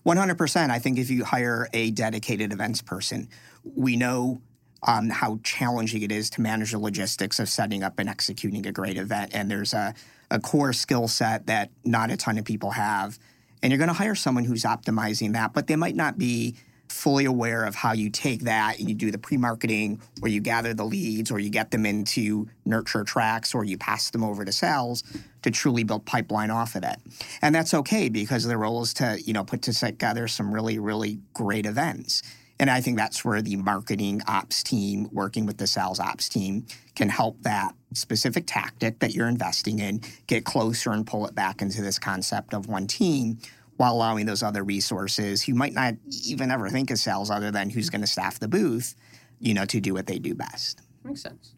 100%. 0.07 0.71
I 0.71 0.79
think 0.79 0.99
if 0.99 1.11
you 1.11 1.25
hire 1.25 1.69
a 1.73 1.91
dedicated 1.91 2.53
events 2.53 2.83
person, 2.83 3.29
we 3.65 3.97
know 3.97 4.41
um, 4.87 5.11
how 5.11 5.41
challenging 5.43 6.03
it 6.03 6.13
is 6.13 6.31
to 6.31 6.41
manage 6.41 6.73
the 6.73 6.79
logistics 6.79 7.39
of 7.39 7.49
setting 7.49 7.83
up 7.83 7.99
and 7.99 8.09
executing 8.09 8.67
a 8.67 8.73
great 8.73 8.97
event. 8.97 9.33
And 9.35 9.51
there's 9.51 9.75
a, 9.75 9.95
a 10.31 10.39
core 10.39 10.73
skill 10.73 11.09
set 11.09 11.47
that 11.47 11.71
not 11.85 12.11
a 12.11 12.17
ton 12.17 12.39
of 12.39 12.45
people 12.45 12.71
have. 12.71 13.19
And 13.63 13.73
you're 13.73 13.79
going 13.79 13.89
to 13.89 13.95
hire 13.95 14.15
someone 14.15 14.45
who's 14.45 14.63
optimizing 14.63 15.33
that, 15.33 15.53
but 15.53 15.67
they 15.67 15.77
might 15.77 15.97
not 15.97 16.19
be 16.19 16.57
fully 16.89 17.25
aware 17.25 17.65
of 17.65 17.75
how 17.75 17.93
you 17.93 18.11
take 18.11 18.43
that 18.43 18.79
and 18.79 18.89
you 18.89 18.95
do 18.95 19.11
the 19.11 19.19
pre-marketing 19.19 20.01
or 20.23 20.29
you 20.29 20.41
gather 20.41 20.75
the 20.75 20.85
leads 20.85 21.31
or 21.31 21.39
you 21.39 21.51
get 21.51 21.71
them 21.71 21.87
into 21.87 22.49
nurture 22.65 23.05
tracks 23.05 23.55
or 23.55 23.65
you 23.65 23.77
pass 23.79 24.11
them 24.11 24.23
over 24.23 24.45
to 24.45 24.53
sales 24.53 25.03
to 25.43 25.51
truly 25.51 25.85
build 25.85 26.05
pipeline 26.05 26.51
off 26.51 26.75
of 26.75 26.83
it. 26.83 26.97
And 27.43 27.55
that's 27.55 27.75
okay 27.75 28.09
because 28.09 28.45
the 28.45 28.57
role 28.57 28.83
is 28.83 28.95
to, 28.95 29.21
you 29.23 29.33
know, 29.33 29.45
put 29.45 29.63
together 29.63 30.29
some 30.29 30.53
really, 30.53 30.79
really 30.79 31.21
great 31.35 31.67
events. 31.67 32.23
And 32.59 32.71
I 32.71 32.81
think 32.81 32.97
that's 32.97 33.25
where 33.25 33.43
the 33.43 33.57
marketing 33.57 34.23
ops 34.27 34.63
team 34.63 35.09
working 35.13 35.47
with 35.47 35.59
the 35.59 35.67
sales 35.67 36.01
ops 36.01 36.29
team 36.29 36.67
can 36.95 37.09
help 37.09 37.43
that 37.43 37.75
specific 37.93 38.45
tactic 38.47 38.99
that 39.01 39.15
you're 39.15 39.29
investing 39.29 39.79
in 39.79 40.01
get 40.27 40.45
closer 40.45 40.91
and 40.91 41.07
pull 41.07 41.27
it 41.27 41.35
back 41.35 41.61
into 41.61 41.83
this 41.83 41.99
concept 41.99 42.55
of 42.55 42.67
one 42.67 42.87
team 42.87 43.39
while 43.77 43.95
allowing 43.95 44.27
those 44.27 44.43
other 44.43 44.65
resources 44.65 45.43
who 45.43 45.55
might 45.55 45.75
not 45.75 45.95
even 46.25 46.51
ever 46.51 46.69
think 46.69 46.91
of 46.91 46.99
sales 46.99 47.31
other 47.31 47.51
than 47.51 47.71
who's 47.71 47.91
going 47.91 48.01
to 48.01 48.07
staff 48.07 48.39
the 48.39 48.49
booth, 48.49 48.95
you 49.39 49.55
know, 49.55 49.65
to 49.67 49.81
do 49.81 49.93
what 49.93 50.07
they 50.07 50.19
do 50.19 50.35
best. 50.35 50.81
Makes 51.05 51.23
sense. 51.23 51.55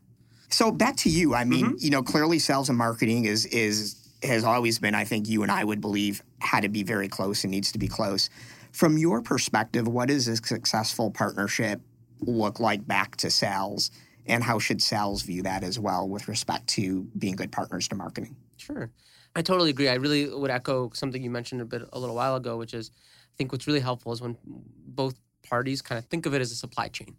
So 0.50 0.70
back 0.70 0.96
to 0.98 1.10
you. 1.10 1.34
I 1.34 1.44
mean, 1.44 1.66
mm-hmm. 1.66 1.74
you 1.78 1.90
know, 1.90 2.02
clearly 2.02 2.38
sales 2.38 2.68
and 2.68 2.78
marketing 2.78 3.24
is 3.24 3.46
is 3.46 3.96
has 4.22 4.42
always 4.42 4.78
been, 4.78 4.94
I 4.94 5.04
think 5.04 5.28
you 5.28 5.42
and 5.42 5.52
I 5.52 5.62
would 5.62 5.80
believe, 5.80 6.22
had 6.40 6.62
to 6.62 6.68
be 6.68 6.82
very 6.82 7.08
close 7.08 7.44
and 7.44 7.50
needs 7.52 7.70
to 7.72 7.78
be 7.78 7.86
close. 7.86 8.30
From 8.72 8.98
your 8.98 9.22
perspective, 9.22 9.86
what 9.86 10.08
does 10.08 10.26
a 10.26 10.36
successful 10.36 11.10
partnership 11.10 11.80
look 12.20 12.58
like 12.58 12.86
back 12.86 13.16
to 13.16 13.30
sales? 13.30 13.92
And 14.26 14.42
how 14.42 14.58
should 14.58 14.82
sales 14.82 15.22
view 15.22 15.42
that 15.42 15.62
as 15.62 15.78
well 15.78 16.08
with 16.08 16.28
respect 16.28 16.66
to 16.70 17.06
being 17.16 17.36
good 17.36 17.52
partners 17.52 17.88
to 17.88 17.94
marketing? 17.94 18.36
Sure. 18.56 18.90
I 19.38 19.42
totally 19.42 19.70
agree. 19.70 19.88
I 19.88 19.94
really 19.94 20.28
would 20.28 20.50
echo 20.50 20.90
something 20.94 21.22
you 21.22 21.30
mentioned 21.30 21.60
a 21.60 21.64
bit 21.64 21.82
a 21.92 21.98
little 22.00 22.16
while 22.16 22.34
ago, 22.34 22.56
which 22.56 22.74
is 22.74 22.90
I 22.96 23.34
think 23.36 23.52
what's 23.52 23.68
really 23.68 23.78
helpful 23.78 24.10
is 24.10 24.20
when 24.20 24.36
both 24.44 25.14
parties 25.48 25.80
kind 25.80 25.96
of 25.96 26.06
think 26.06 26.26
of 26.26 26.34
it 26.34 26.40
as 26.40 26.50
a 26.50 26.56
supply 26.56 26.88
chain 26.88 27.16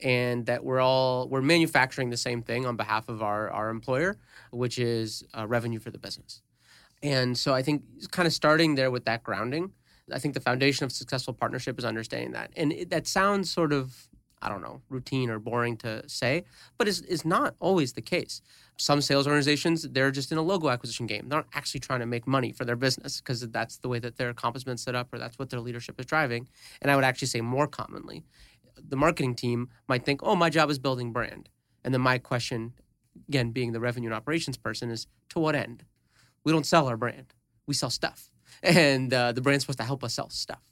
and 0.00 0.44
that 0.46 0.64
we're 0.64 0.80
all 0.80 1.28
we're 1.28 1.40
manufacturing 1.40 2.10
the 2.10 2.16
same 2.16 2.42
thing 2.42 2.66
on 2.66 2.76
behalf 2.76 3.08
of 3.08 3.22
our 3.22 3.48
our 3.50 3.70
employer 3.70 4.18
which 4.50 4.76
is 4.78 5.22
uh, 5.38 5.46
revenue 5.46 5.78
for 5.78 5.90
the 5.90 5.98
business 5.98 6.42
and 7.02 7.38
so 7.38 7.54
i 7.54 7.62
think 7.62 7.82
kind 8.10 8.26
of 8.26 8.32
starting 8.32 8.74
there 8.74 8.90
with 8.90 9.04
that 9.04 9.22
grounding 9.22 9.72
I 10.12 10.18
think 10.18 10.34
the 10.34 10.40
foundation 10.40 10.84
of 10.84 10.92
successful 10.92 11.34
partnership 11.34 11.78
is 11.78 11.84
understanding 11.84 12.32
that. 12.32 12.50
And 12.56 12.72
it, 12.72 12.90
that 12.90 13.06
sounds 13.06 13.52
sort 13.52 13.72
of, 13.72 14.08
I 14.42 14.48
don't 14.48 14.62
know, 14.62 14.82
routine 14.88 15.30
or 15.30 15.38
boring 15.38 15.76
to 15.78 16.08
say, 16.08 16.44
but 16.76 16.88
is 16.88 17.00
is 17.02 17.24
not 17.24 17.54
always 17.60 17.92
the 17.92 18.02
case. 18.02 18.42
Some 18.78 19.00
sales 19.00 19.26
organizations, 19.26 19.88
they're 19.90 20.10
just 20.10 20.32
in 20.32 20.38
a 20.38 20.42
logo 20.42 20.68
acquisition 20.68 21.06
game. 21.06 21.28
They're 21.28 21.38
not 21.38 21.46
actually 21.54 21.80
trying 21.80 22.00
to 22.00 22.06
make 22.06 22.26
money 22.26 22.52
for 22.52 22.64
their 22.64 22.76
business 22.76 23.20
because 23.20 23.48
that's 23.50 23.78
the 23.78 23.88
way 23.88 23.98
that 24.00 24.16
their 24.16 24.30
accomplishment's 24.30 24.82
set 24.82 24.94
up 24.94 25.12
or 25.12 25.18
that's 25.18 25.38
what 25.38 25.50
their 25.50 25.60
leadership 25.60 26.00
is 26.00 26.06
driving. 26.06 26.48
And 26.80 26.90
I 26.90 26.96
would 26.96 27.04
actually 27.04 27.28
say 27.28 27.40
more 27.40 27.68
commonly, 27.68 28.24
the 28.76 28.96
marketing 28.96 29.34
team 29.36 29.68
might 29.88 30.04
think, 30.04 30.20
oh, 30.22 30.34
my 30.34 30.50
job 30.50 30.70
is 30.70 30.78
building 30.78 31.12
brand. 31.12 31.48
And 31.84 31.94
then 31.94 32.00
my 32.00 32.18
question, 32.18 32.72
again, 33.28 33.50
being 33.50 33.72
the 33.72 33.80
revenue 33.80 34.08
and 34.08 34.14
operations 34.14 34.56
person, 34.56 34.90
is 34.90 35.06
to 35.30 35.38
what 35.38 35.54
end? 35.54 35.84
We 36.44 36.50
don't 36.50 36.66
sell 36.66 36.88
our 36.88 36.96
brand, 36.96 37.34
we 37.66 37.74
sell 37.74 37.90
stuff 37.90 38.32
and 38.62 39.12
uh, 39.12 39.32
the 39.32 39.40
brand's 39.40 39.64
supposed 39.64 39.78
to 39.78 39.84
help 39.84 40.04
us 40.04 40.14
sell 40.14 40.30
stuff. 40.30 40.62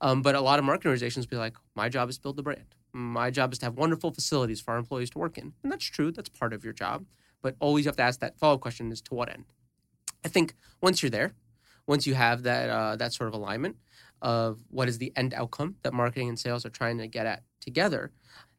Um, 0.00 0.22
but 0.22 0.34
a 0.34 0.40
lot 0.40 0.58
of 0.58 0.64
marketing 0.64 0.90
organizations 0.90 1.26
be 1.26 1.36
like, 1.36 1.56
my 1.74 1.88
job 1.88 2.08
is 2.10 2.18
build 2.18 2.36
the 2.36 2.42
brand. 2.42 2.74
My 2.92 3.30
job 3.30 3.52
is 3.52 3.58
to 3.60 3.66
have 3.66 3.76
wonderful 3.76 4.10
facilities 4.12 4.60
for 4.60 4.72
our 4.72 4.78
employees 4.78 5.10
to 5.10 5.18
work 5.18 5.38
in. 5.38 5.52
And 5.62 5.70
that's 5.70 5.84
true. 5.84 6.10
That's 6.10 6.28
part 6.28 6.52
of 6.52 6.64
your 6.64 6.72
job. 6.72 7.06
But 7.42 7.56
always 7.60 7.84
you 7.84 7.88
have 7.88 7.96
to 7.96 8.02
ask 8.02 8.20
that 8.20 8.38
follow-up 8.38 8.60
question 8.60 8.92
is 8.92 9.00
to 9.02 9.14
what 9.14 9.28
end? 9.28 9.44
I 10.24 10.28
think 10.28 10.54
once 10.82 11.02
you're 11.02 11.10
there, 11.10 11.32
once 11.86 12.06
you 12.06 12.14
have 12.14 12.42
that 12.42 12.68
uh, 12.68 12.96
that 12.96 13.12
sort 13.12 13.28
of 13.28 13.34
alignment 13.34 13.76
of 14.22 14.60
what 14.68 14.88
is 14.88 14.98
the 14.98 15.12
end 15.16 15.32
outcome 15.32 15.76
that 15.82 15.94
marketing 15.94 16.28
and 16.28 16.38
sales 16.38 16.66
are 16.66 16.70
trying 16.70 16.98
to 16.98 17.06
get 17.06 17.26
at 17.26 17.42
together, 17.60 18.10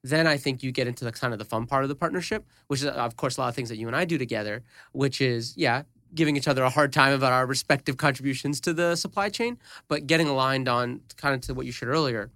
then 0.04 0.26
I 0.26 0.38
think 0.38 0.64
you 0.64 0.72
get 0.72 0.88
into 0.88 1.06
the 1.06 1.12
kind 1.12 1.34
of 1.34 1.40
the 1.40 1.46
fun 1.46 1.68
part 1.68 1.84
of 1.84 1.90
the 1.90 1.96
partnership, 1.96 2.46
which 2.68 2.82
is 2.82 2.88
of 2.88 3.16
course 3.16 3.38
a 3.38 3.42
lot 3.42 3.50
of 3.50 3.56
things 3.56 3.70
that 3.70 3.78
you 3.78 3.88
and 3.88 3.96
I 3.96 4.06
do 4.06 4.18
together, 4.18 4.64
which 4.92 5.22
is 5.22 5.56
yeah, 5.56 5.84
giving 6.16 6.36
each 6.36 6.48
other 6.48 6.64
a 6.64 6.70
hard 6.70 6.92
time 6.92 7.14
about 7.14 7.32
our 7.32 7.46
respective 7.46 7.98
contributions 7.98 8.60
to 8.62 8.74
the 8.74 8.96
supply 8.96 9.30
chain, 9.30 9.58
but 9.88 10.08
getting 10.08 10.28
aligned 10.28 10.68
on 10.68 11.02
kind 11.18 11.36
of 11.36 11.42
to 11.42 11.54
what 11.54 11.66
you 11.66 11.72
shared 11.72 11.92
earlier. 11.92 12.32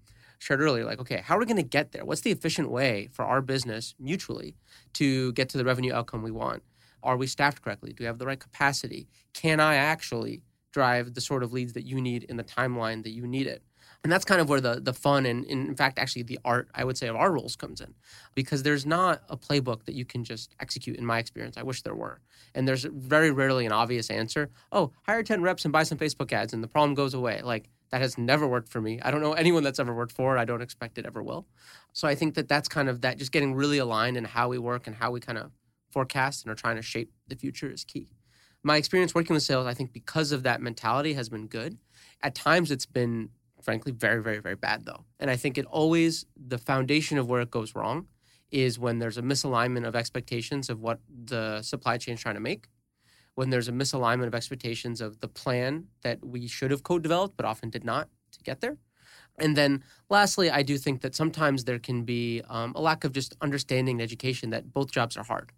Shared 0.46 0.62
earlier, 0.62 0.86
like, 0.86 1.00
okay, 1.00 1.24
how 1.26 1.38
are 1.38 1.40
we 1.40 1.48
going 1.48 1.58
to 1.58 1.64
get 1.64 1.92
there? 1.92 2.06
What's 2.06 2.22
the 2.22 2.30
efficient 2.30 2.70
way 2.70 3.10
for 3.12 3.26
our 3.26 3.42
business 3.42 3.96
mutually 4.00 4.54
to 4.94 5.34
get 5.34 5.50
to 5.50 5.58
the 5.58 5.66
revenue 5.66 5.92
outcome 5.92 6.22
we 6.22 6.30
want? 6.30 6.62
Are 7.02 7.18
we 7.18 7.26
staffed 7.26 7.64
correctly? 7.64 7.94
Do 7.94 8.04
we 8.04 8.06
have 8.06 8.20
the 8.20 8.28
right 8.28 8.40
capacity? 8.40 9.08
Can 9.34 9.60
I 9.60 9.74
actually 9.74 10.44
drive 10.72 11.16
the 11.16 11.22
sort 11.22 11.42
of 11.42 11.52
leads 11.52 11.74
that 11.74 11.84
you 11.84 12.00
need 12.00 12.26
in 12.26 12.38
the 12.38 12.44
timeline 12.44 13.02
that 13.06 13.10
you 13.10 13.26
need 13.26 13.48
it? 13.48 13.64
and 14.04 14.12
that's 14.12 14.24
kind 14.24 14.40
of 14.40 14.48
where 14.48 14.62
the 14.62 14.80
the 14.80 14.94
fun 14.94 15.26
and, 15.26 15.44
in 15.46 15.76
fact 15.76 15.98
actually 15.98 16.22
the 16.24 16.40
art 16.46 16.70
i 16.76 16.84
would 16.84 16.98
say 16.98 17.08
of 17.08 17.16
our 17.16 17.32
roles 17.32 17.56
comes 17.56 17.82
in 17.82 17.94
because 18.36 18.64
there's 18.64 18.86
not 18.86 19.24
a 19.30 19.38
playbook 19.38 19.84
that 19.86 19.96
you 19.96 20.06
can 20.06 20.24
just 20.24 20.56
execute 20.60 20.96
in 20.96 21.06
my 21.06 21.18
experience 21.18 21.58
i 21.58 21.64
wish 21.64 21.82
there 21.82 21.96
were 21.96 22.20
and 22.54 22.68
there's 22.68 22.84
very 22.84 23.32
rarely 23.32 23.66
an 23.66 23.72
obvious 23.72 24.10
answer 24.10 24.50
oh 24.72 24.92
hire 25.04 25.24
10 25.24 25.42
reps 25.42 25.66
and 25.66 25.72
buy 25.72 25.84
some 25.84 25.98
facebook 25.98 26.32
ads 26.32 26.54
and 26.54 26.64
the 26.64 26.68
problem 26.68 26.94
goes 26.94 27.14
away 27.14 27.42
like 27.44 27.70
that 27.92 28.02
has 28.02 28.18
never 28.18 28.48
worked 28.48 28.70
for 28.70 28.82
me. 28.82 29.00
I 29.02 29.12
don't 29.12 29.22
know 29.22 29.34
anyone 29.34 29.64
that's 29.64 29.80
ever 29.80 29.94
worked 29.94 30.12
for 30.12 30.36
it. 30.36 30.40
I 30.40 30.46
don't 30.46 30.62
expect 30.62 30.98
it 30.98 31.06
ever 31.06 31.22
will. 31.24 31.48
So 31.94 32.08
i 32.08 32.16
think 32.16 32.36
that 32.36 32.48
that's 32.48 32.68
kind 32.68 32.90
of 32.90 33.02
that 33.02 33.18
just 33.18 33.32
getting 33.32 33.54
really 33.54 33.78
aligned 33.78 34.18
in 34.18 34.26
how 34.26 34.50
we 34.50 34.58
work 34.58 34.88
and 34.88 34.96
how 34.96 35.12
we 35.12 35.20
kind 35.20 35.38
of 35.38 35.52
forecast 35.92 36.44
and 36.44 36.52
are 36.52 36.56
trying 36.56 36.76
to 36.76 36.82
shape 36.82 37.12
the 37.28 37.36
future 37.36 37.72
is 37.72 37.84
key. 37.84 38.10
My 38.64 38.78
experience 38.78 39.14
working 39.16 39.34
with 39.34 39.44
sales 39.44 39.68
i 39.68 39.74
think 39.74 39.94
because 39.94 40.32
of 40.32 40.44
that 40.44 40.62
mentality 40.62 41.14
has 41.14 41.30
been 41.30 41.48
good. 41.48 41.78
At 42.22 42.36
times 42.36 42.72
it's 42.72 42.86
been 42.86 43.30
frankly 43.62 43.92
very, 43.92 44.22
very, 44.22 44.40
very 44.40 44.56
bad 44.56 44.86
though. 44.86 45.06
And 45.20 45.30
I 45.30 45.36
think 45.36 45.58
it 45.58 45.66
always, 45.66 46.26
the 46.36 46.58
foundation 46.58 47.18
of 47.18 47.30
where 47.30 47.42
it 47.42 47.52
goes 47.52 47.76
wrong 47.76 48.08
is 48.52 48.78
when 48.80 49.00
there's 49.00 49.18
a 49.18 49.22
misalignment 49.22 49.88
of 49.88 49.96
expectations 49.96 50.70
of 50.70 50.80
what 50.80 51.00
the 51.10 51.62
supply 51.62 51.98
chain 51.98 52.14
is 52.14 52.22
trying 52.22 52.36
to 52.36 52.42
make, 52.42 52.68
when 53.36 53.50
there's 53.50 53.68
a 53.68 53.72
misalignment 53.72 54.28
of 54.28 54.36
expectations 54.36 55.02
of 55.02 55.20
the 55.20 55.28
plan 55.28 55.86
that 56.02 56.26
we 56.26 56.48
should 56.48 56.72
have 56.72 56.84
co 56.84 57.00
developed 57.00 57.38
but 57.38 57.46
often 57.46 57.70
did 57.70 57.84
not 57.84 58.10
to 58.32 58.40
get 58.44 58.62
there. 58.62 58.78
And 59.38 59.56
then 59.56 59.84
lastly, 60.10 60.50
I 60.50 60.64
do 60.64 60.78
think 60.78 61.02
that 61.02 61.14
sometimes 61.14 61.66
there 61.66 61.80
can 61.80 62.04
be 62.04 62.42
um, 62.50 62.72
a 62.76 62.82
lack 62.82 63.04
of 63.04 63.12
just 63.12 63.36
understanding 63.42 63.96
and 63.96 64.02
education 64.02 64.50
that 64.52 64.74
both 64.74 64.92
jobs 64.92 65.18
are 65.18 65.24
hard 65.24 65.52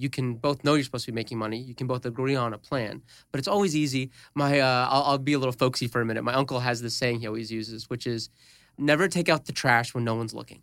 you 0.00 0.08
can 0.08 0.34
both 0.34 0.64
know 0.64 0.74
you're 0.74 0.84
supposed 0.84 1.04
to 1.04 1.12
be 1.12 1.14
making 1.14 1.36
money. 1.36 1.58
You 1.58 1.74
can 1.74 1.86
both 1.86 2.06
agree 2.06 2.34
on 2.34 2.54
a 2.54 2.58
plan, 2.58 3.02
but 3.30 3.38
it's 3.38 3.48
always 3.48 3.76
easy. 3.76 4.10
My, 4.34 4.58
uh, 4.58 4.88
I'll, 4.90 5.02
I'll 5.02 5.18
be 5.18 5.34
a 5.34 5.38
little 5.38 5.52
folksy 5.52 5.88
for 5.88 6.00
a 6.00 6.06
minute. 6.06 6.24
My 6.24 6.32
uncle 6.32 6.60
has 6.60 6.80
this 6.80 6.96
saying 6.96 7.20
he 7.20 7.26
always 7.26 7.52
uses, 7.52 7.90
which 7.90 8.06
is, 8.06 8.30
"Never 8.78 9.08
take 9.08 9.28
out 9.28 9.44
the 9.44 9.52
trash 9.52 9.92
when 9.94 10.04
no 10.04 10.14
one's 10.14 10.34
looking." 10.34 10.62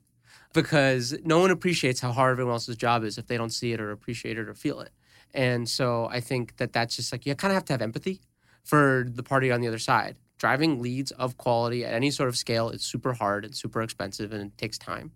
because 0.54 1.14
no 1.24 1.40
one 1.40 1.52
appreciates 1.52 2.00
how 2.00 2.12
hard 2.12 2.32
everyone 2.32 2.54
else's 2.54 2.78
job 2.78 3.04
is 3.04 3.18
if 3.18 3.28
they 3.28 3.38
don't 3.38 3.52
see 3.52 3.74
it 3.74 3.82
or 3.82 3.92
appreciate 3.92 4.40
it 4.40 4.48
or 4.48 4.54
feel 4.54 4.80
it. 4.80 4.92
And 5.34 5.68
so 5.68 6.08
I 6.12 6.20
think 6.20 6.58
that 6.58 6.74
that's 6.74 6.96
just 6.96 7.12
like 7.12 7.26
you 7.26 7.36
kind 7.36 7.52
of 7.52 7.56
have 7.56 7.66
to 7.66 7.74
have 7.74 7.82
empathy 7.82 8.22
for 8.64 9.06
the 9.10 9.24
party 9.24 9.52
on 9.52 9.62
the 9.62 9.68
other 9.68 9.80
side. 9.80 10.16
Driving 10.38 10.82
leads 10.82 11.12
of 11.12 11.38
quality 11.38 11.84
at 11.86 11.94
any 11.94 12.12
sort 12.12 12.30
of 12.30 12.38
scale 12.38 12.70
is 12.70 12.84
super 12.84 13.14
hard 13.14 13.46
and 13.46 13.56
super 13.56 13.82
expensive 13.82 14.32
and 14.32 14.42
it 14.44 14.58
takes 14.58 14.78
time. 14.78 15.12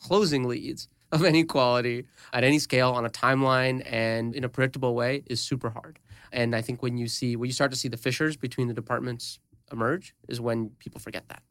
Closing 0.00 0.44
leads 0.44 0.88
of 1.12 1.24
any 1.24 1.44
quality 1.44 2.04
at 2.32 2.44
any 2.44 2.58
scale 2.58 2.90
on 2.90 3.06
a 3.06 3.10
timeline 3.10 3.82
and 3.86 4.34
in 4.34 4.44
a 4.44 4.48
predictable 4.48 4.94
way 4.94 5.22
is 5.26 5.40
super 5.40 5.70
hard. 5.70 5.98
And 6.32 6.54
I 6.54 6.62
think 6.62 6.82
when 6.82 6.98
you 6.98 7.06
see 7.06 7.36
when 7.36 7.48
you 7.48 7.52
start 7.52 7.70
to 7.70 7.76
see 7.76 7.88
the 7.88 7.96
fissures 7.96 8.36
between 8.36 8.68
the 8.68 8.74
departments 8.74 9.38
emerge 9.72 10.14
is 10.28 10.40
when 10.40 10.70
people 10.78 11.00
forget 11.00 11.28
that. 11.28 11.42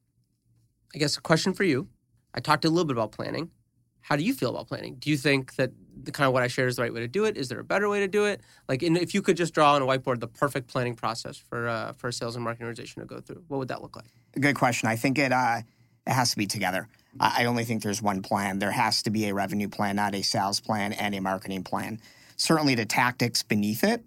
I 0.94 0.98
guess 0.98 1.18
a 1.18 1.22
question 1.22 1.54
for 1.54 1.64
you. 1.64 1.88
I 2.34 2.40
talked 2.40 2.66
a 2.66 2.70
little 2.70 2.86
bit 2.86 2.94
about 2.98 3.12
planning. 3.12 3.52
How 4.06 4.16
do 4.16 4.22
you 4.22 4.36
feel 4.36 4.52
about 4.52 4.68
planning? 4.68 4.98
Do 5.00 5.10
you 5.10 5.18
think 5.18 5.56
that 5.56 5.72
the 6.04 6.12
kind 6.12 6.28
of 6.28 6.34
what 6.34 6.44
I 6.44 6.48
shared 6.48 6.70
is 6.70 6.76
the 6.76 6.84
right 6.84 6.94
way 6.94 7.00
to 7.00 7.08
do 7.08 7.26
it? 7.26 7.38
Is 7.38 7.50
there 7.50 7.60
a 7.60 7.64
better 7.64 7.90
way 7.90 8.02
to 8.02 8.08
do 8.08 8.26
it? 8.26 8.42
Like, 8.70 8.84
in, 8.84 8.96
if 8.96 9.16
you 9.16 9.24
could 9.24 9.36
just 9.36 9.52
draw 9.52 9.74
on 9.74 9.82
a 9.82 9.86
whiteboard 9.88 10.20
the 10.20 10.28
perfect 10.28 10.68
planning 10.68 10.94
process 10.94 11.38
for 11.38 11.68
uh, 11.68 11.94
for 11.94 12.10
a 12.10 12.14
sales 12.14 12.36
and 12.36 12.44
marketing 12.44 12.68
organization 12.68 13.02
to 13.02 13.08
go 13.08 13.20
through, 13.20 13.44
what 13.48 13.58
would 13.58 13.68
that 13.70 13.82
look 13.82 13.96
like? 13.96 14.06
Good 14.40 14.56
question. 14.56 14.88
I 14.88 14.96
think 14.96 15.18
it 15.18 15.32
uh, 15.32 15.62
it 16.06 16.14
has 16.14 16.30
to 16.30 16.38
be 16.38 16.46
together. 16.46 16.88
I 17.20 17.46
only 17.46 17.64
think 17.64 17.82
there's 17.82 18.00
one 18.00 18.22
plan. 18.22 18.60
There 18.60 18.70
has 18.70 19.02
to 19.04 19.10
be 19.10 19.28
a 19.28 19.34
revenue 19.34 19.70
plan, 19.70 19.96
not 19.96 20.14
a 20.14 20.22
sales 20.22 20.60
plan, 20.60 20.94
and 20.94 21.16
a 21.16 21.20
marketing 21.20 21.64
plan. 21.64 22.00
Certainly, 22.38 22.76
the 22.76 22.86
tactics 22.86 23.42
beneath 23.42 23.84
it 23.84 24.04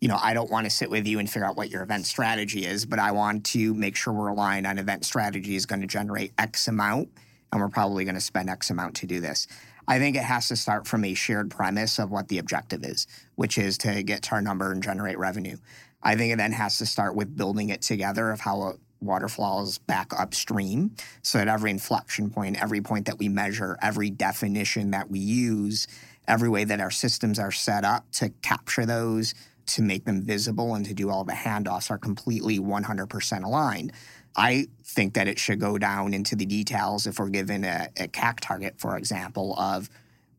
you 0.00 0.08
know, 0.08 0.18
I 0.20 0.34
don't 0.34 0.50
want 0.50 0.64
to 0.66 0.70
sit 0.70 0.90
with 0.90 1.06
you 1.06 1.20
and 1.20 1.30
figure 1.30 1.46
out 1.46 1.56
what 1.56 1.70
your 1.70 1.84
event 1.84 2.06
strategy 2.06 2.66
is, 2.66 2.84
but 2.84 2.98
I 2.98 3.12
want 3.12 3.44
to 3.46 3.72
make 3.72 3.94
sure 3.94 4.12
we're 4.12 4.26
aligned 4.26 4.66
on 4.66 4.76
event 4.78 5.04
strategy 5.04 5.54
is 5.54 5.64
going 5.64 5.80
to 5.80 5.86
generate 5.86 6.32
X 6.36 6.66
amount, 6.66 7.10
and 7.52 7.60
we're 7.60 7.68
probably 7.68 8.04
going 8.04 8.14
to 8.14 8.20
spend 8.20 8.48
X 8.48 8.70
amount 8.70 8.96
to 8.96 9.06
do 9.06 9.20
this. 9.20 9.46
I 9.86 9.98
think 9.98 10.16
it 10.16 10.22
has 10.22 10.48
to 10.48 10.56
start 10.56 10.86
from 10.86 11.04
a 11.04 11.14
shared 11.14 11.50
premise 11.50 11.98
of 11.98 12.10
what 12.10 12.28
the 12.28 12.38
objective 12.38 12.84
is, 12.84 13.06
which 13.34 13.58
is 13.58 13.76
to 13.78 14.02
get 14.02 14.22
to 14.24 14.32
our 14.32 14.42
number 14.42 14.72
and 14.72 14.82
generate 14.82 15.18
revenue. 15.18 15.56
I 16.02 16.16
think 16.16 16.32
it 16.32 16.36
then 16.36 16.52
has 16.52 16.78
to 16.78 16.86
start 16.86 17.14
with 17.14 17.36
building 17.36 17.68
it 17.68 17.82
together 17.82 18.30
of 18.30 18.40
how 18.40 18.68
it 18.68 18.76
water 19.00 19.28
flows 19.28 19.78
back 19.78 20.12
upstream 20.18 20.94
so 21.22 21.38
that 21.38 21.48
every 21.48 21.70
inflection 21.70 22.30
point, 22.30 22.62
every 22.62 22.80
point 22.80 23.06
that 23.06 23.18
we 23.18 23.28
measure, 23.28 23.76
every 23.82 24.10
definition 24.10 24.92
that 24.92 25.10
we 25.10 25.18
use, 25.18 25.86
every 26.28 26.48
way 26.48 26.64
that 26.64 26.80
our 26.80 26.90
systems 26.90 27.38
are 27.38 27.50
set 27.50 27.84
up 27.84 28.10
to 28.12 28.30
capture 28.42 28.86
those 28.86 29.34
to 29.66 29.82
make 29.82 30.04
them 30.04 30.22
visible 30.22 30.74
and 30.74 30.86
to 30.86 30.94
do 30.94 31.10
all 31.10 31.24
the 31.24 31.32
handoffs 31.32 31.90
are 31.90 31.98
completely 31.98 32.58
100% 32.58 33.44
aligned. 33.44 33.92
I 34.36 34.68
think 34.84 35.14
that 35.14 35.28
it 35.28 35.38
should 35.38 35.60
go 35.60 35.78
down 35.78 36.14
into 36.14 36.36
the 36.36 36.46
details 36.46 37.06
if 37.06 37.18
we're 37.18 37.28
given 37.28 37.64
a, 37.64 37.88
a 37.98 38.08
CAC 38.08 38.40
target, 38.40 38.74
for 38.78 38.96
example, 38.96 39.54
of 39.58 39.90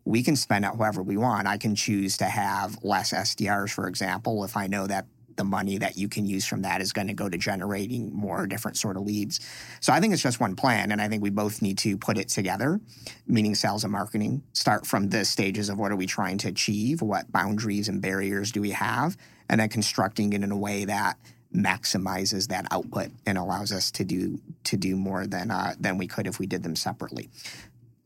we 0.06 0.24
can 0.24 0.36
spend 0.36 0.66
it 0.66 0.70
however 0.70 1.02
we 1.02 1.18
want. 1.18 1.48
I 1.48 1.58
can 1.58 1.76
choose 1.76 2.18
to 2.18 2.26
have 2.26 2.78
less 2.84 3.14
SDRs, 3.14 3.72
for 3.72 3.88
example, 3.88 4.44
if 4.44 4.58
I 4.58 4.68
know 4.68 4.88
that 4.88 5.06
the 5.36 5.44
money 5.44 5.78
that 5.78 5.98
you 5.98 6.08
can 6.08 6.26
use 6.26 6.46
from 6.46 6.62
that 6.62 6.82
is 6.82 6.94
going 6.94 7.08
to 7.08 7.14
go 7.14 7.30
to 7.30 7.38
generating 7.38 8.14
more 8.14 8.46
different 8.46 8.78
sort 8.78 8.98
of 8.98 9.04
leads. 9.04 9.40
So 9.80 9.94
I 9.94 10.00
think 10.00 10.14
it's 10.14 10.22
just 10.22 10.40
one 10.40 10.56
plan, 10.56 10.92
and 10.92 11.02
I 11.02 11.08
think 11.08 11.24
we 11.24 11.30
both 11.30 11.62
need 11.62 11.78
to 11.80 11.98
put 11.98 12.18
it 12.18 12.30
together, 12.30 12.80
meaning 13.28 13.56
sales 13.56 13.84
and 13.84 13.92
marketing. 13.92 14.44
Start 14.54 14.86
from 14.86 15.10
the 15.10 15.26
stages 15.26 15.70
of 15.70 15.78
what 15.78 15.92
are 15.92 15.96
we 15.96 16.06
trying 16.06 16.38
to 16.40 16.50
achieve, 16.50 17.02
what 17.02 17.32
boundaries 17.32 17.90
and 17.90 18.02
barriers 18.02 18.52
do 18.52 18.62
we 18.62 18.72
have, 18.72 19.18
and 19.50 19.60
then 19.60 19.70
constructing 19.70 20.34
it 20.34 20.44
in 20.44 20.52
a 20.52 20.58
way 20.58 20.86
that 20.86 21.18
maximizes 21.54 22.48
that 22.48 22.66
output 22.72 23.10
and 23.26 23.38
allows 23.38 23.72
us 23.72 23.92
to 23.92 24.04
do 24.04 24.40
to 24.64 24.78
do 24.78 24.96
more 24.96 25.28
than 25.28 25.52
uh, 25.52 25.74
than 25.80 25.98
we 25.98 26.08
could 26.08 26.28
if 26.28 26.40
we 26.40 26.46
did 26.46 26.64
them 26.64 26.76
separately. 26.76 27.30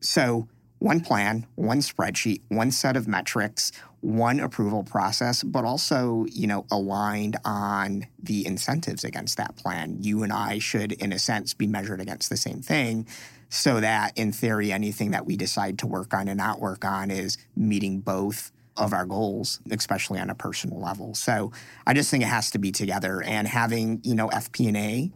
So 0.00 0.48
one 0.78 1.00
plan, 1.00 1.46
one 1.56 1.80
spreadsheet, 1.80 2.42
one 2.48 2.70
set 2.70 2.96
of 2.96 3.08
metrics, 3.08 3.72
one 4.00 4.38
approval 4.38 4.84
process, 4.84 5.42
but 5.42 5.64
also, 5.64 6.24
you 6.30 6.46
know, 6.46 6.66
aligned 6.70 7.36
on 7.44 8.06
the 8.22 8.46
incentives 8.46 9.02
against 9.02 9.36
that 9.38 9.56
plan. 9.56 9.96
You 10.00 10.22
and 10.22 10.32
I 10.32 10.60
should, 10.60 10.92
in 10.92 11.12
a 11.12 11.18
sense, 11.18 11.52
be 11.52 11.66
measured 11.66 12.00
against 12.00 12.30
the 12.30 12.36
same 12.36 12.60
thing 12.60 13.08
so 13.50 13.80
that 13.80 14.16
in 14.16 14.30
theory, 14.30 14.70
anything 14.70 15.10
that 15.10 15.26
we 15.26 15.36
decide 15.36 15.78
to 15.78 15.86
work 15.86 16.14
on 16.14 16.28
and 16.28 16.38
not 16.38 16.60
work 16.60 16.84
on 16.84 17.10
is 17.10 17.38
meeting 17.56 18.00
both 18.00 18.52
of 18.78 18.92
our 18.92 19.04
goals, 19.04 19.60
especially 19.70 20.20
on 20.20 20.30
a 20.30 20.34
personal 20.34 20.80
level. 20.80 21.14
So 21.14 21.52
I 21.86 21.92
just 21.92 22.10
think 22.10 22.22
it 22.22 22.28
has 22.28 22.50
to 22.52 22.58
be 22.58 22.72
together 22.72 23.22
and 23.22 23.46
having, 23.46 24.00
you 24.04 24.14
know, 24.14 24.28
FP&A 24.28 25.10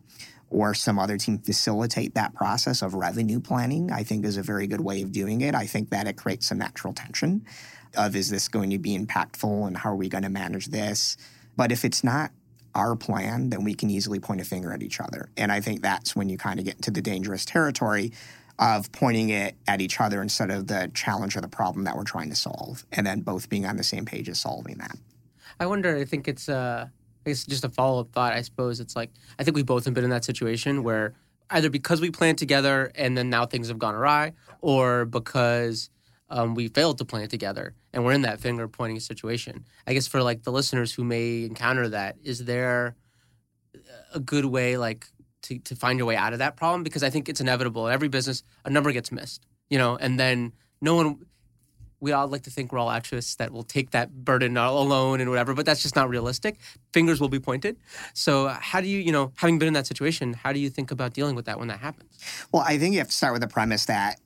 or 0.51 0.75
some 0.75 0.99
other 0.99 1.17
team 1.17 1.39
facilitate 1.39 2.15
that 2.15 2.35
process 2.35 2.83
of 2.83 2.95
revenue 2.95 3.41
planning, 3.41 3.91
I 3.91 4.03
think 4.03 4.27
is 4.27 4.37
a 4.37 4.43
very 4.43 4.67
good 4.67 4.83
way 4.83 5.01
of 5.01 5.13
doing 5.13 5.41
it. 5.41 5.55
I 5.55 5.67
think 5.67 5.91
that 5.91 6.07
it 6.07 6.17
creates 6.17 6.49
some 6.49 6.59
natural 6.59 6.93
tension 6.93 7.47
of 7.97 8.17
is 8.17 8.29
this 8.29 8.49
going 8.49 8.71
to 8.71 8.79
be 8.79 8.99
impactful 8.99 9.67
and 9.67 9.77
how 9.77 9.93
are 9.93 9.97
we 9.97 10.09
going 10.09 10.25
to 10.25 10.31
manage 10.31 10.67
this? 10.67 11.17
But 11.57 11.73
if 11.73 11.85
it's 11.85 12.03
not 12.05 12.33
our 12.75 12.97
plan, 12.97 13.51
then 13.51 13.65
we 13.65 13.75
can 13.75 13.91
easily 13.91 14.19
point 14.19 14.41
a 14.41 14.45
finger 14.45 14.73
at 14.73 14.83
each 14.83 15.01
other. 15.01 15.31
And 15.37 15.53
I 15.53 15.61
think 15.61 15.83
that's 15.83 16.17
when 16.17 16.29
you 16.29 16.39
kind 16.39 16.59
of 16.59 16.65
get 16.65 16.77
into 16.77 16.91
the 16.91 17.03
dangerous 17.03 17.45
territory 17.45 18.13
of 18.59 18.91
pointing 18.93 19.31
it 19.31 19.57
at 19.67 19.81
each 19.81 20.01
other 20.01 20.23
instead 20.23 20.51
of 20.51 20.67
the 20.67 20.91
challenge 20.95 21.37
or 21.37 21.41
the 21.41 21.49
problem 21.49 21.85
that 21.85 21.97
we're 21.97 22.05
trying 22.05 22.31
to 22.31 22.37
solve, 22.37 22.85
and 22.93 23.07
then 23.07 23.21
both 23.21 23.49
being 23.49 23.67
on 23.67 23.77
the 23.77 23.85
same 23.85 24.05
page 24.05 24.29
as 24.29 24.41
solving 24.41 24.79
that. 24.79 24.97
I 25.59 25.67
wonder, 25.67 25.97
I 25.97 26.05
think 26.05 26.29
it's 26.29 26.49
uh 26.49 26.89
it's 27.25 27.45
just 27.45 27.65
a 27.65 27.69
follow 27.69 28.01
up 28.01 28.13
thought. 28.13 28.33
I 28.33 28.43
suppose 28.43 28.81
it's 28.81 28.97
like 28.97 29.11
I 29.39 29.45
think 29.45 29.57
we 29.57 29.63
both 29.63 29.85
have 29.85 29.95
been 29.95 30.05
in 30.05 30.11
that 30.11 30.25
situation 30.25 30.83
where 30.83 31.15
either 31.51 31.71
because 31.71 32.01
we 32.01 32.11
planned 32.11 32.39
together 32.39 32.91
and 32.95 33.17
then 33.17 33.31
now 33.31 33.47
things 33.47 33.69
have 33.69 33.79
gone 33.79 33.95
awry, 33.95 34.33
or 34.61 35.05
because 35.05 35.91
um, 36.31 36.55
we 36.55 36.69
failed 36.69 36.99
to 36.99 37.05
plan 37.05 37.29
together 37.29 37.75
and 37.93 38.05
we're 38.05 38.13
in 38.13 38.23
that 38.23 38.41
finger 38.41 38.67
pointing 38.67 38.99
situation. 39.01 39.65
I 39.87 39.93
guess 39.93 40.07
for 40.07 40.23
like 40.23 40.45
the 40.45 40.53
listeners 40.53 40.93
who 40.93 41.05
may 41.05 41.45
encounter 41.45 41.89
that, 41.91 42.17
is 42.23 42.45
there 42.45 42.97
a 44.15 44.21
good 44.21 44.47
way 44.47 44.77
like 44.77 45.07
to, 45.43 45.59
to 45.61 45.77
find 45.77 45.99
your 45.99 46.07
way 46.07 46.17
out 46.17 46.33
of 46.33 46.39
that 46.39 46.57
problem? 46.57 46.83
Because 46.83 47.03
I 47.03 47.11
think 47.11 47.29
it's 47.29 47.41
inevitable. 47.41 47.87
In 47.87 47.93
every 47.93 48.09
business, 48.09 48.43
a 48.65 48.71
number 48.71 48.93
gets 48.93 49.13
missed, 49.13 49.47
you 49.71 49.79
know, 49.79 49.97
and 49.97 50.19
then 50.19 50.53
no 50.81 50.95
one 50.95 51.19
we 52.03 52.11
all 52.11 52.27
like 52.27 52.43
to 52.43 52.51
think 52.51 52.73
we're 52.73 52.81
all 52.81 52.91
altruists 52.91 53.37
that 53.37 53.53
will 53.53 53.63
take 53.63 53.93
that 53.93 54.13
burden 54.13 54.57
alone 54.57 55.21
and 55.21 55.31
whatever, 55.31 55.55
but 55.55 55.65
that's 55.65 55.83
just 55.83 55.95
not 55.95 56.09
realistic. 56.09 56.59
Fingers 56.93 57.21
will 57.21 57.29
be 57.29 57.39
pointed. 57.39 57.77
So, 58.13 58.49
how 58.49 58.81
do 58.81 58.89
you, 58.89 58.99
you 58.99 59.13
know, 59.13 59.33
having 59.37 59.61
been 59.61 59.69
in 59.69 59.75
that 59.75 59.87
situation, 59.87 60.35
how 60.35 60.53
do 60.53 60.59
you 60.59 60.69
think 60.69 60.91
about 60.91 61.15
dealing 61.15 61.37
with 61.37 61.45
that 61.45 61.61
when 61.61 61.69
that 61.69 61.79
happens? 61.79 62.19
Well, 62.51 62.65
I 62.67 62.77
think 62.77 62.95
you 62.95 62.99
have 62.99 63.07
to 63.07 63.15
start 63.15 63.33
with 63.33 63.41
the 63.41 63.49
premise 63.49 63.85
that 63.87 64.19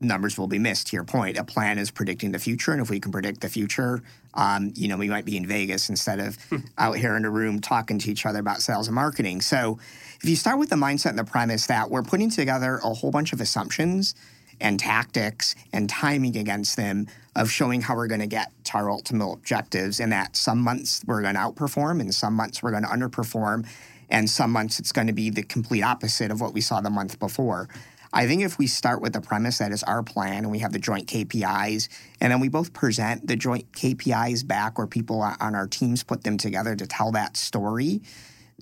numbers 0.00 0.38
will 0.38 0.46
be 0.46 0.58
missed. 0.58 0.88
To 0.88 0.96
your 0.96 1.04
point, 1.04 1.38
a 1.38 1.44
plan 1.44 1.78
is 1.78 1.90
predicting 1.90 2.32
the 2.32 2.38
future, 2.38 2.72
and 2.72 2.80
if 2.80 2.90
we 2.90 3.00
can 3.00 3.12
predict 3.12 3.40
the 3.40 3.48
future, 3.48 4.02
um, 4.34 4.72
you 4.74 4.88
know, 4.88 4.96
we 4.96 5.08
might 5.08 5.24
be 5.24 5.36
in 5.36 5.46
Vegas 5.46 5.88
instead 5.88 6.20
of 6.20 6.38
out 6.78 6.96
here 6.96 7.16
in 7.16 7.24
a 7.24 7.30
room 7.30 7.60
talking 7.60 7.98
to 7.98 8.10
each 8.10 8.26
other 8.26 8.38
about 8.38 8.60
sales 8.60 8.88
and 8.88 8.94
marketing. 8.94 9.40
So, 9.40 9.78
if 10.22 10.28
you 10.28 10.36
start 10.36 10.58
with 10.58 10.70
the 10.70 10.76
mindset 10.76 11.10
and 11.10 11.18
the 11.18 11.24
premise 11.24 11.66
that 11.66 11.90
we're 11.90 12.02
putting 12.02 12.30
together 12.30 12.80
a 12.82 12.92
whole 12.92 13.10
bunch 13.10 13.32
of 13.32 13.40
assumptions 13.40 14.14
and 14.60 14.78
tactics 14.80 15.54
and 15.72 15.88
timing 15.88 16.36
against 16.36 16.76
them 16.76 17.06
of 17.36 17.50
showing 17.50 17.80
how 17.80 17.94
we're 17.94 18.08
going 18.08 18.20
to 18.20 18.26
get 18.26 18.50
to 18.64 18.74
our 18.74 18.90
ultimate 18.90 19.30
objectives 19.30 20.00
and 20.00 20.10
that 20.10 20.36
some 20.36 20.58
months 20.58 21.02
we're 21.06 21.22
going 21.22 21.34
to 21.34 21.40
outperform 21.40 22.00
and 22.00 22.12
some 22.12 22.34
months 22.34 22.62
we're 22.62 22.72
going 22.72 22.82
to 22.82 22.88
underperform 22.88 23.64
and 24.10 24.28
some 24.28 24.50
months 24.50 24.78
it's 24.80 24.92
going 24.92 25.06
to 25.06 25.12
be 25.12 25.30
the 25.30 25.42
complete 25.42 25.82
opposite 25.82 26.30
of 26.30 26.40
what 26.40 26.52
we 26.52 26.60
saw 26.60 26.80
the 26.80 26.90
month 26.90 27.18
before. 27.18 27.68
I 28.12 28.26
think 28.26 28.42
if 28.42 28.58
we 28.58 28.66
start 28.66 29.02
with 29.02 29.12
the 29.12 29.20
premise 29.20 29.58
that 29.58 29.72
is 29.72 29.82
our 29.82 30.02
plan 30.02 30.38
and 30.38 30.50
we 30.50 30.60
have 30.60 30.72
the 30.72 30.78
joint 30.78 31.06
KPIs 31.06 31.88
and 32.20 32.32
then 32.32 32.40
we 32.40 32.48
both 32.48 32.72
present 32.72 33.26
the 33.26 33.36
joint 33.36 33.70
KPIs 33.72 34.46
back 34.46 34.78
or 34.78 34.86
people 34.86 35.20
on 35.20 35.54
our 35.54 35.66
teams 35.66 36.02
put 36.02 36.24
them 36.24 36.38
together 36.38 36.74
to 36.74 36.86
tell 36.86 37.12
that 37.12 37.36
story, 37.36 38.02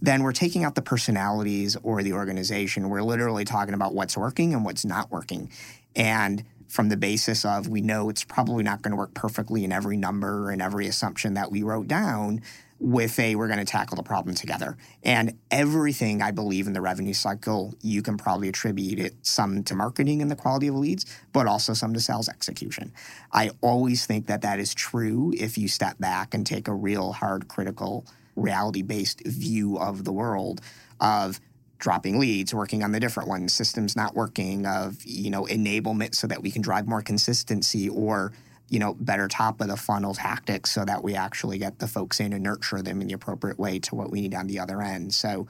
then 0.01 0.23
we're 0.23 0.33
taking 0.33 0.65
out 0.65 0.75
the 0.75 0.83
personalities 0.83 1.77
or 1.83 2.03
the 2.03 2.13
organization. 2.13 2.89
We're 2.89 3.03
literally 3.03 3.45
talking 3.45 3.75
about 3.75 3.95
what's 3.95 4.17
working 4.17 4.53
and 4.53 4.65
what's 4.65 4.85
not 4.85 5.11
working. 5.11 5.51
And 5.95 6.45
from 6.69 6.89
the 6.89 6.97
basis 6.97 7.45
of 7.45 7.69
we 7.69 7.81
know 7.81 8.11
it's 8.11 8.25
probably 8.25 8.65
not 8.65 8.83
going 8.83 8.91
to 8.91 8.97
work 8.97 9.15
perfectly 9.15 9.65
in 9.65 9.73
every 9.73 9.97
number 9.97 10.51
and 10.51 10.61
every 10.61 10.87
assumption 10.87 11.35
that 11.35 11.51
we 11.51 11.63
wrote 11.63 11.87
down 11.87 12.43
with 12.79 13.19
a 13.19 13.35
we're 13.37 13.47
going 13.47 13.59
to 13.59 13.65
tackle 13.65 13.97
the 13.97 14.03
problem 14.03 14.35
together. 14.35 14.77
And 15.03 15.39
everything 15.51 16.23
i 16.23 16.31
believe 16.31 16.67
in 16.67 16.73
the 16.73 16.81
revenue 16.81 17.15
cycle 17.15 17.75
you 17.83 18.03
can 18.03 18.17
probably 18.17 18.49
attribute 18.49 18.99
it 18.99 19.15
some 19.23 19.63
to 19.65 19.75
marketing 19.75 20.21
and 20.23 20.31
the 20.31 20.37
quality 20.37 20.67
of 20.67 20.75
leads 20.75 21.07
but 21.33 21.47
also 21.47 21.73
some 21.73 21.95
to 21.95 22.01
sales 22.01 22.29
execution. 22.29 22.93
I 23.33 23.51
always 23.61 24.07
think 24.07 24.27
that 24.27 24.43
that 24.43 24.59
is 24.59 24.75
true 24.75 25.33
if 25.37 25.59
you 25.59 25.69
step 25.69 25.99
back 25.99 26.35
and 26.35 26.47
take 26.47 26.69
a 26.69 26.75
real 26.75 27.13
hard 27.13 27.49
critical 27.49 28.07
reality 28.35 28.83
based 28.83 29.23
view 29.25 29.79
of 29.79 30.05
the 30.05 30.13
world 30.13 30.61
of 31.01 31.41
dropping 31.79 32.19
leads, 32.19 32.55
working 32.55 32.83
on 32.83 32.93
the 32.93 33.01
different 33.01 33.29
ones, 33.29 33.53
systems 33.53 33.97
not 33.97 34.15
working, 34.15 34.67
of 34.67 35.05
you 35.05 35.31
know 35.31 35.45
enablement 35.45 36.15
so 36.15 36.27
that 36.27 36.43
we 36.43 36.51
can 36.51 36.63
drive 36.63 36.87
more 36.87 37.03
consistency 37.03 37.89
or 37.89 38.33
you 38.69 38.79
know 38.79 38.95
better 38.95 39.29
top 39.29 39.61
of 39.61 39.69
the 39.69 39.77
funnel 39.77 40.15
tactics 40.15 40.73
so 40.73 40.85
that 40.85 41.03
we 41.03 41.15
actually 41.15 41.59
get 41.59 41.79
the 41.79 41.87
folks 41.87 42.21
in 42.21 42.33
and 42.33 42.43
nurture 42.43 42.83
them 42.83 43.01
in 43.01 43.09
the 43.09 43.15
appropriate 43.15 43.59
way 43.59 43.79
to 43.79 43.95
what 43.95 44.11
we 44.11 44.21
need 44.23 44.35
on 44.35 44.47
the 44.47 44.59
other 44.59 44.83
end. 44.83 45.15
So 45.15 45.47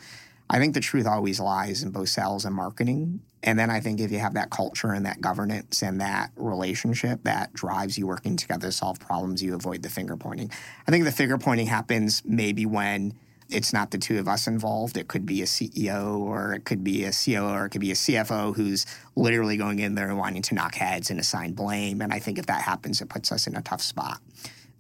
I 0.49 0.59
think 0.59 0.75
the 0.75 0.81
truth 0.81 1.07
always 1.07 1.41
lies 1.41 1.83
in 1.83 1.91
both 1.91 2.09
sales 2.09 2.45
and 2.45 2.55
marketing. 2.55 3.21
And 3.43 3.59
then 3.59 3.71
I 3.71 3.81
think 3.81 4.01
if 4.01 4.13
you 4.13 4.19
have 4.19 4.35
that 4.35 4.51
culture 4.51 4.93
and 4.93 5.07
that 5.07 5.21
governance 5.21 5.83
and 5.83 6.01
that 6.01 6.31
relationship 6.37 7.25
that 7.25 7.53
drives 7.53 7.99
you 7.99 8.07
working 8.07 8.37
together 8.37 8.69
to 8.69 8.73
solve 8.73 9.01
problems, 9.01 9.43
you 9.43 9.55
avoid 9.55 9.83
the 9.83 9.89
finger 9.89 10.17
pointing. 10.17 10.51
I 10.87 10.91
think 10.91 11.05
the 11.05 11.13
finger 11.13 11.39
pointing 11.39 11.67
happens 11.67 12.23
maybe 12.25 12.65
when 12.67 13.15
it's 13.49 13.73
not 13.73 13.91
the 13.91 13.99
two 13.99 14.19
of 14.19 14.29
us 14.29 14.47
involved. 14.47 14.97
It 14.97 15.09
could 15.09 15.25
be 15.25 15.43
a 15.43 15.45
CEO 15.45 16.19
or 16.19 16.53
it 16.55 16.65
could 16.65 16.83
be 16.83 17.05
a 17.05 17.13
COO 17.13 17.49
or 17.49 17.67
it 17.67 17.71
could 17.71 17.81
be 17.81 17.93
a 17.93 17.95
CFO 17.95 18.55
who's 18.55 18.87
literally 19.15 19.57
going 19.57 19.79
in 19.79 19.95
there 19.95 20.09
and 20.09 20.19
wanting 20.19 20.43
to 20.43 20.55
knock 20.55 20.75
heads 20.75 21.11
and 21.11 21.21
assign 21.21 21.53
blame. 21.53 22.01
And 22.01 22.13
I 22.13 22.19
think 22.19 22.39
if 22.39 22.47
that 22.47 22.63
happens, 22.63 23.01
it 23.01 23.09
puts 23.09 23.31
us 23.31 23.47
in 23.47 23.57
a 23.57 23.63
tough 23.63 23.83
spot. 23.83 24.21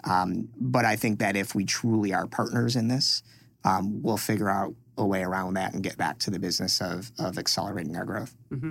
Um, 0.05 0.49
but 0.61 0.85
I 0.85 0.97
think 0.97 1.19
that 1.21 1.37
if 1.37 1.55
we 1.55 1.65
truly 1.65 2.13
are 2.13 2.27
partners 2.27 2.77
in 2.77 2.89
this, 2.89 3.23
um, 3.65 4.03
we'll 4.03 4.17
figure 4.17 4.49
out 4.49 4.75
a 4.99 5.05
way 5.05 5.23
around 5.23 5.55
that 5.55 5.75
and 5.75 5.83
get 5.83 5.97
back 5.97 6.19
to 6.21 6.31
the 6.31 6.39
business 6.39 6.81
of, 6.81 7.11
of 7.19 7.39
accelerating 7.39 7.97
our 7.97 8.05
growth. 8.05 8.35
Mm-hmm. 8.51 8.71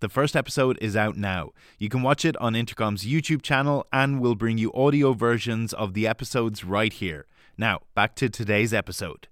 The 0.00 0.10
first 0.10 0.36
episode 0.36 0.76
is 0.82 0.94
out 0.94 1.16
now. 1.16 1.52
You 1.78 1.88
can 1.88 2.02
watch 2.02 2.26
it 2.26 2.36
on 2.36 2.54
Intercom's 2.54 3.06
YouTube 3.06 3.40
channel 3.40 3.86
and 3.90 4.20
we'll 4.20 4.34
bring 4.34 4.58
you 4.58 4.70
audio 4.74 5.14
versions 5.14 5.72
of 5.72 5.94
the 5.94 6.06
episodes 6.06 6.64
right 6.64 6.92
here. 6.92 7.26
Now, 7.56 7.80
back 7.94 8.14
to 8.16 8.28
today's 8.28 8.74
episode. 8.74 9.28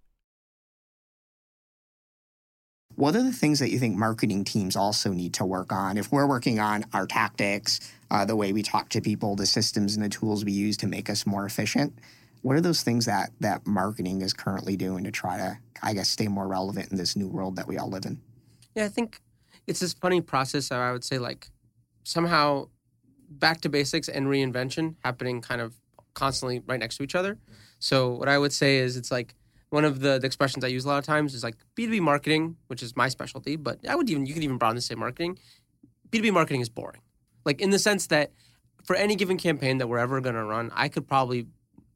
What 2.95 3.15
are 3.15 3.23
the 3.23 3.33
things 3.33 3.59
that 3.59 3.71
you 3.71 3.79
think 3.79 3.97
marketing 3.97 4.45
teams 4.45 4.75
also 4.75 5.13
need 5.13 5.35
to 5.35 5.45
work 5.45 5.71
on? 5.71 5.99
If 5.99 6.11
we're 6.11 6.27
working 6.27 6.61
on 6.61 6.87
our 6.95 7.07
tactics, 7.07 7.81
uh, 8.11 8.25
the 8.25 8.37
way 8.37 8.55
we 8.55 8.63
talk 8.63 8.89
to 8.91 9.03
people, 9.03 9.37
the 9.37 9.45
systems 9.45 9.97
and 9.97 10.05
the 10.05 10.09
tools 10.09 10.47
we 10.47 10.53
use 10.53 10.79
to 10.79 10.87
make 10.87 11.11
us 11.11 11.27
more 11.27 11.45
efficient, 11.45 11.93
what 12.41 12.57
are 12.57 12.63
those 12.63 12.83
things 12.83 13.05
that 13.05 13.31
that 13.41 13.67
marketing 13.67 14.23
is 14.23 14.33
currently 14.33 14.77
doing 14.77 15.05
to 15.05 15.11
try 15.11 15.37
to, 15.37 15.59
I 15.83 15.93
guess, 15.93 16.09
stay 16.09 16.29
more 16.29 16.47
relevant 16.49 16.91
in 16.91 16.97
this 16.97 17.17
new 17.17 17.29
world 17.29 17.57
that 17.57 17.67
we 17.67 17.77
all 17.77 17.91
live 17.91 18.07
in? 18.07 18.21
Yeah, 18.75 18.85
I 18.85 18.89
think 18.89 19.21
it's 19.67 19.81
this 19.81 19.93
funny 19.93 20.21
process 20.21 20.71
of 20.71 20.79
I 20.79 20.93
would 20.93 21.05
say 21.05 21.19
like 21.19 21.49
somehow 22.05 22.69
back 23.29 23.61
to 23.63 23.69
basics 23.69 24.09
and 24.09 24.27
reinvention 24.27 24.97
happening 25.05 25.41
kind 25.41 25.61
of 25.61 25.75
constantly 26.15 26.63
right 26.67 26.79
next 26.79 26.97
to 26.99 27.03
each 27.03 27.15
other. 27.15 27.39
So 27.79 28.11
what 28.15 28.29
I 28.29 28.39
would 28.39 28.53
say 28.53 28.79
is 28.79 28.97
it's 28.97 29.11
like 29.11 29.35
one 29.71 29.85
of 29.85 30.01
the, 30.01 30.19
the 30.19 30.27
expressions 30.27 30.65
I 30.65 30.69
use 30.69 30.85
a 30.85 30.89
lot 30.89 30.99
of 30.99 31.05
times 31.05 31.35
is 31.35 31.43
like 31.43 31.57
B2B 31.77 32.01
marketing, 32.01 32.57
which 32.69 32.83
is 32.83 32.97
my 32.97 33.09
specialty, 33.09 33.57
but 33.57 33.79
I 33.89 33.97
would 33.97 34.09
even 34.09 34.27
you 34.27 34.35
could 34.35 34.45
even 34.45 34.59
broaden 34.59 34.77
this 34.77 34.87
say 34.87 34.95
marketing. 34.95 35.39
B2B 36.11 36.33
marketing 36.33 36.61
is 36.61 36.69
boring. 36.69 37.01
Like 37.45 37.61
in 37.61 37.71
the 37.71 37.79
sense 37.79 38.07
that 38.09 38.33
for 38.85 38.95
any 38.95 39.17
given 39.17 39.37
campaign 39.37 39.79
that 39.79 39.89
we're 39.89 39.99
ever 39.99 40.21
gonna 40.21 40.45
run, 40.45 40.71
I 40.75 40.89
could 40.89 41.09
probably 41.09 41.47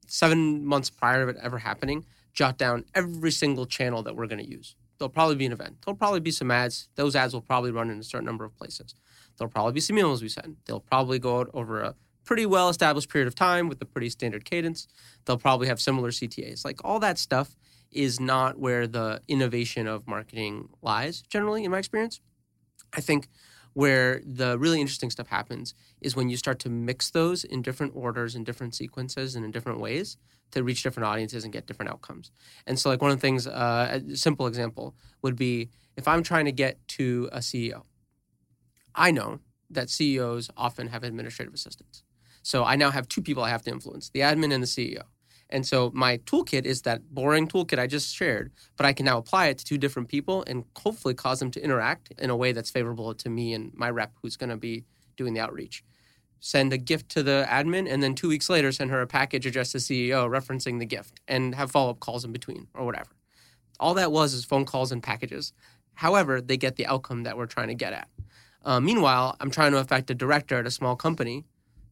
seven 0.07 0.64
months 0.64 0.90
prior 0.90 1.24
to 1.24 1.31
it 1.31 1.37
ever 1.40 1.59
happening, 1.59 2.04
jot 2.33 2.59
down 2.59 2.85
every 2.94 3.31
single 3.31 3.66
channel 3.66 4.02
that 4.02 4.16
we're 4.16 4.26
gonna 4.26 4.42
use. 4.42 4.74
There'll 4.98 5.11
probably 5.11 5.37
be 5.37 5.46
an 5.46 5.52
event. 5.52 5.76
There'll 5.84 5.96
probably 5.96 6.20
be 6.20 6.30
some 6.30 6.50
ads. 6.50 6.88
Those 6.96 7.14
ads 7.14 7.32
will 7.32 7.40
probably 7.40 7.70
run 7.70 7.90
in 7.90 7.98
a 7.98 8.02
certain 8.02 8.26
number 8.26 8.44
of 8.44 8.56
places. 8.56 8.94
There'll 9.37 9.50
probably 9.50 9.72
be 9.72 9.80
some 9.80 9.96
emails 9.96 10.20
we 10.20 10.28
send. 10.28 10.56
They'll 10.66 10.80
probably 10.80 11.18
go 11.18 11.40
out 11.40 11.50
over 11.54 11.80
a 11.80 11.94
pretty 12.24 12.46
well 12.46 12.68
established 12.68 13.08
period 13.08 13.28
of 13.28 13.34
time 13.34 13.68
with 13.68 13.80
a 13.80 13.84
pretty 13.84 14.11
standard 14.11 14.44
cadence. 14.44 14.88
They'll 15.24 15.38
probably 15.38 15.68
have 15.68 15.80
similar 15.80 16.11
CTAs. 16.11 16.64
Like 16.64 16.80
all 16.84 16.98
that 17.00 17.18
stuff 17.18 17.56
is 17.90 18.20
not 18.20 18.58
where 18.58 18.87
the 18.87 19.22
innovation 19.28 19.87
of 19.87 20.06
marketing 20.06 20.68
lies, 20.82 21.22
generally, 21.22 21.64
in 21.64 21.70
my 21.70 21.78
experience. 21.78 22.20
I 22.92 23.00
think 23.00 23.28
where 23.72 24.20
the 24.26 24.58
really 24.58 24.80
interesting 24.80 25.11
stuff 25.11 25.28
happens 25.28 25.74
is 26.00 26.16
when 26.16 26.28
you 26.28 26.37
start 26.37 26.58
to 26.58 26.68
mix 26.68 27.11
those 27.11 27.44
in 27.44 27.62
different 27.62 27.92
orders 27.94 28.34
and 28.34 28.44
different 28.44 28.74
sequences 28.74 29.37
and 29.37 29.44
in 29.44 29.50
different 29.50 29.80
ways 29.80 30.16
to 30.52 30.62
reach 30.62 30.82
different 30.82 31.06
audiences 31.06 31.44
and 31.44 31.52
get 31.52 31.66
different 31.66 31.90
outcomes. 31.90 32.30
And 32.66 32.78
so, 32.78 32.88
like 32.88 33.02
one 33.02 33.11
of 33.11 33.16
the 33.16 33.20
things, 33.20 33.46
uh, 33.46 34.00
a 34.11 34.16
simple 34.16 34.46
example 34.46 34.94
would 35.22 35.37
be 35.37 35.70
if 35.96 36.06
I'm 36.08 36.22
trying 36.22 36.44
to 36.46 36.52
get 36.52 36.76
to 36.88 37.28
a 37.32 37.38
CEO, 37.38 37.82
I 38.94 39.11
know 39.11 39.40
that 39.70 39.90
CEOs 39.90 40.50
often 40.56 40.88
have 40.88 41.02
administrative 41.02 41.54
assistants. 41.54 42.02
So 42.42 42.64
I 42.64 42.76
now 42.76 42.90
have 42.90 43.08
two 43.08 43.20
people 43.20 43.42
I 43.42 43.50
have 43.50 43.62
to 43.62 43.70
influence: 43.70 44.11
the 44.11 44.20
admin 44.20 44.52
and 44.52 44.62
the 44.62 44.66
CEO. 44.66 45.02
And 45.50 45.66
so 45.66 45.90
my 45.94 46.18
toolkit 46.18 46.66
is 46.66 46.82
that 46.82 47.14
boring 47.14 47.48
toolkit 47.48 47.78
I 47.78 47.87
just 47.87 48.14
shared, 48.14 48.52
but 48.76 48.84
I 48.84 48.92
can 48.92 49.06
now 49.06 49.16
apply 49.16 49.46
it 49.46 49.58
to 49.58 49.64
two 49.64 49.78
different 49.78 50.08
people 50.08 50.44
and 50.46 50.64
hopefully 50.76 51.14
cause 51.14 51.38
them 51.38 51.50
to 51.52 51.64
interact 51.64 52.12
in 52.18 52.28
a 52.28 52.37
way 52.37 52.52
that's 52.52 52.70
favorable 52.70 53.14
to 53.14 53.30
me 53.30 53.54
and 53.54 53.72
my 53.74 53.88
rep 53.88 54.12
who's 54.20 54.37
going 54.37 54.50
to 54.50 54.58
be 54.58 54.84
doing 55.16 55.32
the 55.32 55.40
outreach 55.40 55.82
send 56.40 56.72
a 56.72 56.79
gift 56.79 57.09
to 57.11 57.22
the 57.22 57.46
admin, 57.48 57.90
and 57.90 58.03
then 58.03 58.14
two 58.14 58.29
weeks 58.29 58.48
later 58.48 58.72
send 58.72 58.90
her 58.90 59.01
a 59.01 59.07
package 59.07 59.46
addressed 59.46 59.72
to 59.72 59.79
CEO 59.79 60.29
referencing 60.29 60.79
the 60.79 60.87
gift 60.87 61.20
and 61.27 61.55
have 61.55 61.70
follow 61.70 61.90
up 61.90 62.01
calls 62.01 62.24
in 62.24 62.33
between 62.33 62.68
or 62.74 62.85
whatever. 62.85 63.11
All 63.81 63.94
that 63.94 64.12
was 64.12 64.35
is 64.35 64.44
phone 64.44 64.64
calls 64.64 64.92
and 64.92 65.03
packages. 65.03 65.53
However, 65.94 66.40
they 66.40 66.57
get 66.57 66.77
the 66.77 66.87
outcome 66.87 67.24
that 67.24 67.37
we're 67.37 67.46
trying 67.46 67.68
to 67.68 67.74
get 67.74 67.92
at. 67.92 68.09
Uh, 68.64 68.81
meanwhile, 68.81 69.37
I'm 69.40 69.51
trying 69.51 69.72
to 69.72 69.79
affect 69.79 70.11
a 70.11 70.14
director 70.14 70.59
at 70.59 70.66
a 70.66 70.70
small 70.70 70.96
company. 70.96 71.44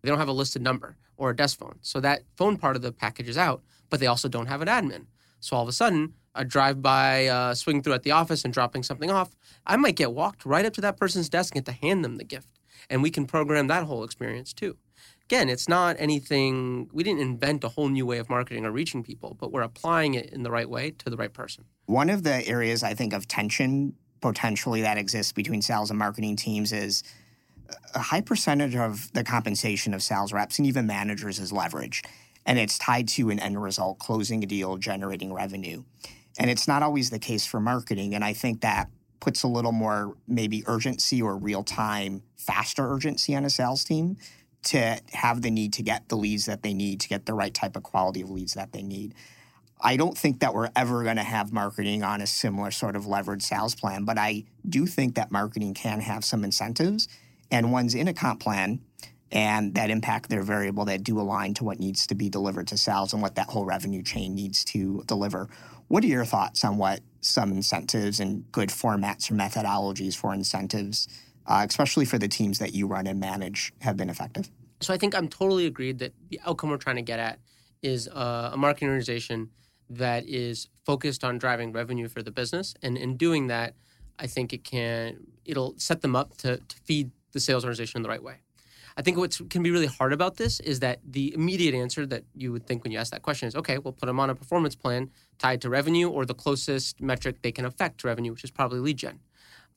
They 0.03 0.09
don't 0.09 0.19
have 0.19 0.29
a 0.29 0.33
listed 0.33 0.63
number 0.63 0.97
or 1.17 1.31
a 1.31 1.37
desk 1.37 1.59
phone. 1.59 1.79
So 1.81 2.01
that 2.01 2.23
phone 2.37 2.57
part 2.57 2.77
of 2.77 2.83
the 2.83 2.93
package 2.93 3.29
is 3.29 3.39
out, 3.39 3.63
but 3.89 4.01
they 4.01 4.07
also 4.07 4.29
don't 4.29 4.47
have 4.47 4.63
an 4.63 4.69
admin. 4.69 5.07
So 5.41 5.57
all 5.57 5.63
of 5.63 5.69
a 5.69 5.73
sudden, 5.73 6.15
a 6.35 6.45
drive 6.45 6.83
by 6.83 7.27
uh, 7.27 7.55
swing 7.55 7.83
through 7.83 7.95
at 7.95 8.03
the 8.03 8.11
office 8.11 8.45
and 8.45 8.53
dropping 8.53 8.83
something 8.83 9.11
off, 9.11 9.35
I 9.67 9.77
might 9.77 9.97
get 9.97 10.13
walked 10.13 10.45
right 10.45 10.67
up 10.67 10.75
to 10.75 10.81
that 10.83 10.99
person's 10.99 11.29
desk 11.29 11.55
and 11.55 11.65
get 11.65 11.73
to 11.73 11.81
hand 11.81 12.05
them 12.05 12.17
the 12.17 12.25
gift 12.25 12.56
and 12.91 13.03
we 13.03 13.11
can 13.11 13.27
program 13.27 13.67
that 13.69 13.85
whole 13.85 14.05
experience 14.05 14.53
too. 14.53 14.77
Again, 15.25 15.49
it's 15.49 15.69
not 15.69 15.97
anything, 15.99 16.89
we 16.93 17.03
didn't 17.03 17.21
invent 17.21 17.65
a 17.65 17.69
whole 17.69 17.89
new 17.89 18.07
way 18.07 18.19
of 18.19 18.31
marketing 18.31 18.65
or 18.65 18.71
reaching 18.71 19.03
people, 19.03 19.37
but 19.41 19.51
we're 19.53 19.62
applying 19.62 20.15
it 20.15 20.31
in 20.31 20.45
the 20.45 20.51
right 20.51 20.71
way 20.71 20.93
to 20.93 21.11
the 21.11 21.17
right 21.17 21.33
person. 21.33 21.65
One 21.87 22.11
of 22.11 22.23
the 22.23 22.47
areas 22.47 22.83
I 22.83 22.95
think 22.95 23.12
of 23.12 23.27
tension 23.27 23.95
potentially 24.21 24.83
that 24.83 24.99
exists 24.99 25.33
between 25.33 25.62
sales 25.62 25.91
and 25.91 25.99
marketing 25.99 26.37
teams 26.37 26.73
is 26.73 27.03
a 27.95 27.99
high 27.99 28.21
percentage 28.21 28.77
of 28.77 29.11
the 29.12 29.25
compensation 29.25 29.95
of 29.95 30.03
sales 30.03 30.33
reps 30.33 30.59
and 30.59 30.67
even 30.67 30.87
managers 30.87 31.39
is 31.39 31.53
leverage. 31.53 32.03
And 32.45 32.59
it's 32.59 32.79
tied 32.79 33.09
to 33.09 33.31
an 33.31 33.41
end 33.41 33.61
result, 33.61 33.99
closing 33.99 34.45
a 34.45 34.47
deal, 34.47 34.77
generating 34.77 35.33
revenue. 35.33 35.83
And 36.39 36.49
it's 36.49 36.69
not 36.69 36.83
always 36.83 37.11
the 37.11 37.19
case 37.19 37.45
for 37.45 37.59
marketing. 37.59 38.15
And 38.15 38.25
I 38.25 38.33
think 38.33 38.61
that 38.61 38.89
puts 39.27 39.43
a 39.43 39.49
little 39.49 39.73
more 39.73 40.17
maybe 40.29 40.62
urgency 40.69 41.21
or 41.21 41.37
real 41.37 41.65
time, 41.65 42.23
faster 42.37 42.89
urgency 42.89 43.35
on 43.35 43.45
a 43.45 43.51
sales 43.51 43.83
team 43.83 44.17
to 44.62 45.01
have 45.12 45.43
the 45.43 45.51
need 45.51 45.73
to 45.73 45.83
get 45.83 46.09
the 46.09 46.15
leads 46.15 46.47
that 46.47 46.62
they 46.62 46.73
need 46.73 47.01
to 47.01 47.09
get 47.09 47.27
the 47.27 47.35
right 47.35 47.53
type 47.53 47.75
of 47.75 47.83
quality 47.83 48.21
of 48.21 48.31
leads 48.31 48.55
that 48.55 48.71
they 48.71 48.83
need. 48.83 49.12
I 49.81 49.97
don't 49.97 50.17
think 50.17 50.39
that 50.41 50.55
we're 50.55 50.71
ever 50.77 51.03
going 51.03 51.17
to 51.17 51.25
have 51.25 51.53
marketing 51.53 52.05
on 52.05 52.21
a 52.21 52.27
similar 52.27 52.71
sort 52.71 52.95
of 52.95 53.03
leveraged 53.07 53.43
sales 53.43 53.75
plan, 53.75 54.05
but 54.05 54.17
I 54.17 54.45
do 54.69 54.87
think 54.87 55.17
that 55.17 55.33
marketing 55.33 55.75
can 55.75 55.99
have 55.99 56.25
some 56.25 56.45
incentives 56.45 57.09
and 57.51 57.73
ones 57.73 57.97
in 57.97 58.07
a 58.07 58.15
comp 58.15 58.39
plan 58.39 58.81
and 59.33 59.75
that 59.75 59.91
impact 59.91 60.29
their 60.29 60.43
variable 60.43 60.85
that 60.85 61.03
do 61.03 61.21
align 61.21 61.55
to 61.55 61.65
what 61.65 61.81
needs 61.81 62.07
to 62.07 62.15
be 62.15 62.29
delivered 62.29 62.69
to 62.69 62.77
sales 62.77 63.12
and 63.12 63.21
what 63.21 63.35
that 63.35 63.49
whole 63.49 63.65
revenue 63.65 64.03
chain 64.03 64.35
needs 64.35 64.65
to 64.65 65.03
deliver. 65.07 65.49
What 65.89 66.05
are 66.05 66.09
your 66.09 66.25
thoughts 66.25 66.65
on 66.65 66.77
what 66.79 67.01
some 67.21 67.53
incentives 67.53 68.21
and 68.21 68.51
good 68.53 68.69
formats 68.69 69.31
or 69.31 69.35
methodologies 69.35 70.17
for 70.17 70.33
incentives, 70.33 71.09
uh, 71.47 71.67
especially 71.69 72.05
for 72.05 72.19
the 72.19 72.29
teams 72.29 72.59
that 72.59 72.73
you 72.73 72.87
run 72.87 73.07
and 73.07 73.19
manage, 73.19 73.73
have 73.81 73.97
been 73.97 74.11
effective? 74.11 74.51
So 74.81 74.93
I 74.93 74.99
think 74.99 75.15
I'm 75.15 75.29
totally 75.29 75.67
agreed 75.67 75.99
that 76.01 76.12
the 76.29 76.41
outcome 76.47 76.71
we're 76.71 76.77
trying 76.77 76.97
to 76.97 77.03
get 77.03 77.19
at 77.19 77.41
is 77.83 78.09
uh, 78.09 78.51
a 78.53 78.57
marketing 78.57 78.89
organization 78.89 79.51
that 79.89 80.29
is 80.29 80.69
focused 80.85 81.25
on 81.25 81.39
driving 81.39 81.73
revenue 81.73 82.09
for 82.09 82.23
the 82.23 82.31
business, 82.31 82.75
and 82.83 82.97
in 82.97 83.17
doing 83.17 83.47
that, 83.47 83.75
I 84.19 84.27
think 84.27 84.53
it 84.53 84.65
can 84.65 85.27
it'll 85.45 85.75
set 85.79 86.01
them 86.01 86.17
up 86.17 86.37
to, 86.39 86.57
to 86.57 86.77
feed 86.85 87.12
the 87.33 87.41
sales 87.41 87.65
organization 87.65 87.99
in 87.99 88.03
the 88.03 88.09
right 88.09 88.23
way. 88.23 88.41
I 88.99 89.03
think 89.03 89.19
what 89.19 89.39
can 89.51 89.63
be 89.63 89.71
really 89.71 89.87
hard 89.87 90.15
about 90.15 90.37
this 90.37 90.59
is 90.61 90.81
that 90.81 91.01
the 91.05 91.35
immediate 91.35 91.75
answer 91.75 92.07
that 92.07 92.25
you 92.35 92.51
would 92.53 92.67
think 92.67 92.83
when 92.83 92.93
you 92.93 92.99
ask 92.99 93.13
that 93.13 93.23
question 93.23 93.47
is, 93.47 93.55
okay, 93.55 93.77
we'll 93.77 93.93
put 93.93 94.07
them 94.07 94.19
on 94.19 94.31
a 94.31 94.35
performance 94.35 94.75
plan 94.75 95.11
tied 95.39 95.61
to 95.63 95.69
revenue 95.69 96.09
or 96.09 96.25
the 96.25 96.35
closest 96.35 97.01
metric 97.01 97.43
they 97.43 97.53
can 97.53 97.67
affect 97.67 98.01
to 98.01 98.07
revenue, 98.07 98.33
which 98.33 98.43
is 98.43 98.51
probably 98.51 98.81
lead 98.81 98.97
gen. 98.97 99.21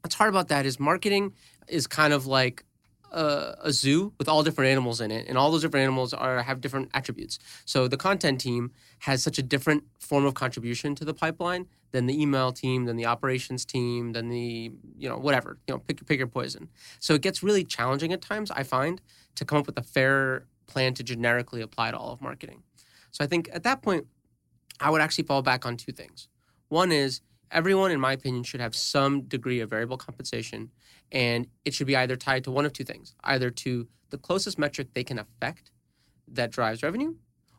What's 0.02 0.16
hard 0.16 0.30
about 0.30 0.48
that 0.48 0.66
is 0.66 0.80
marketing 0.80 1.34
is 1.68 1.86
kind 1.86 2.14
of 2.14 2.26
like 2.26 2.64
a, 3.12 3.56
a, 3.64 3.72
zoo 3.72 4.14
with 4.18 4.28
all 4.30 4.44
different 4.44 4.70
animals 4.70 5.02
in 5.02 5.12
it, 5.12 5.28
and 5.28 5.38
all 5.38 5.52
those 5.52 5.62
different 5.62 5.84
animals 5.84 6.14
are 6.14 6.42
have 6.44 6.62
different 6.62 6.90
attributes. 6.94 7.40
So 7.66 7.88
the 7.88 7.98
content 7.98 8.42
team 8.42 8.72
has 9.00 9.24
such 9.24 9.38
a 9.38 9.44
different 9.44 9.84
form 10.00 10.26
of 10.26 10.34
contribution 10.34 10.96
to 10.96 11.06
the 11.06 11.14
pipeline 11.14 11.68
than 11.92 12.06
the 12.06 12.22
email 12.22 12.52
team, 12.52 12.86
than 12.86 12.96
the 12.96 13.06
operations 13.06 13.66
team, 13.66 14.14
than 14.14 14.30
the 14.30 14.72
you 14.98 15.10
know 15.10 15.18
whatever 15.18 15.58
you 15.68 15.74
know 15.74 15.80
pick 15.80 16.06
pick 16.06 16.18
your 16.18 16.28
poison. 16.28 16.70
So 17.00 17.14
it 17.14 17.22
gets 17.22 17.44
really 17.44 17.64
challenging 17.64 18.14
at 18.14 18.22
times. 18.22 18.52
I 18.52 18.64
find 18.64 19.02
to 19.36 19.46
come 19.46 19.58
up 19.60 19.68
with 19.68 19.78
a 19.78 19.84
fair 19.84 20.46
plan 20.68 20.94
to 20.96 21.04
generically 21.04 21.62
apply 21.62 21.92
to 21.92 21.98
all 21.98 22.12
of 22.12 22.22
marketing. 22.22 22.64
So 23.12 23.24
I 23.24 23.28
think 23.28 23.50
at 23.52 23.64
that 23.64 23.82
point, 23.82 24.06
I 24.80 24.90
would 24.90 25.02
actually 25.02 25.26
fall 25.26 25.42
back 25.42 25.66
on 25.66 25.78
two 25.78 25.92
things. 25.92 26.28
One 26.70 26.92
is 26.92 27.22
everyone, 27.52 27.92
in 27.92 28.00
my 28.00 28.14
opinion, 28.14 28.44
should 28.44 28.62
have 28.62 28.76
some 28.76 29.22
degree 29.22 29.60
of 29.60 29.70
variable 29.70 29.98
compensation, 29.98 30.72
and 31.12 31.48
it 31.66 31.74
should 31.74 31.88
be 31.88 31.96
either 31.96 32.16
tied 32.16 32.44
to 32.44 32.52
one 32.52 32.66
of 32.66 32.74
two 32.74 32.84
things 32.84 33.16
either 33.24 33.50
to 33.50 33.88
the 34.10 34.18
closest 34.18 34.58
metric 34.58 34.90
they 34.94 35.04
can 35.04 35.20
affect 35.20 35.72
that 36.28 36.52
drives 36.52 36.84
revenue, 36.84 37.16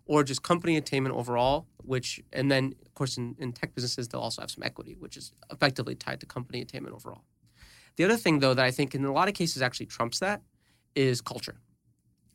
or 0.06 0.24
just 0.24 0.42
company 0.42 0.76
attainment 0.76 1.14
overall, 1.14 1.66
which, 1.78 2.20
and 2.32 2.50
then, 2.50 2.74
of 2.84 2.94
course, 2.94 3.16
in, 3.16 3.36
in 3.38 3.52
tech 3.52 3.74
businesses, 3.74 4.08
they'll 4.08 4.20
also 4.20 4.42
have 4.42 4.50
some 4.50 4.62
equity, 4.64 4.96
which 4.98 5.16
is 5.16 5.32
effectively 5.52 5.94
tied 5.94 6.20
to 6.20 6.26
company 6.26 6.60
attainment 6.60 6.94
overall. 6.94 7.22
The 7.96 8.04
other 8.04 8.16
thing, 8.16 8.40
though, 8.40 8.54
that 8.54 8.64
I 8.64 8.70
think 8.70 8.94
in 8.94 9.04
a 9.04 9.12
lot 9.12 9.28
of 9.28 9.34
cases 9.34 9.62
actually 9.62 9.86
trumps 9.86 10.18
that 10.18 10.42
is 10.94 11.20
culture. 11.20 11.60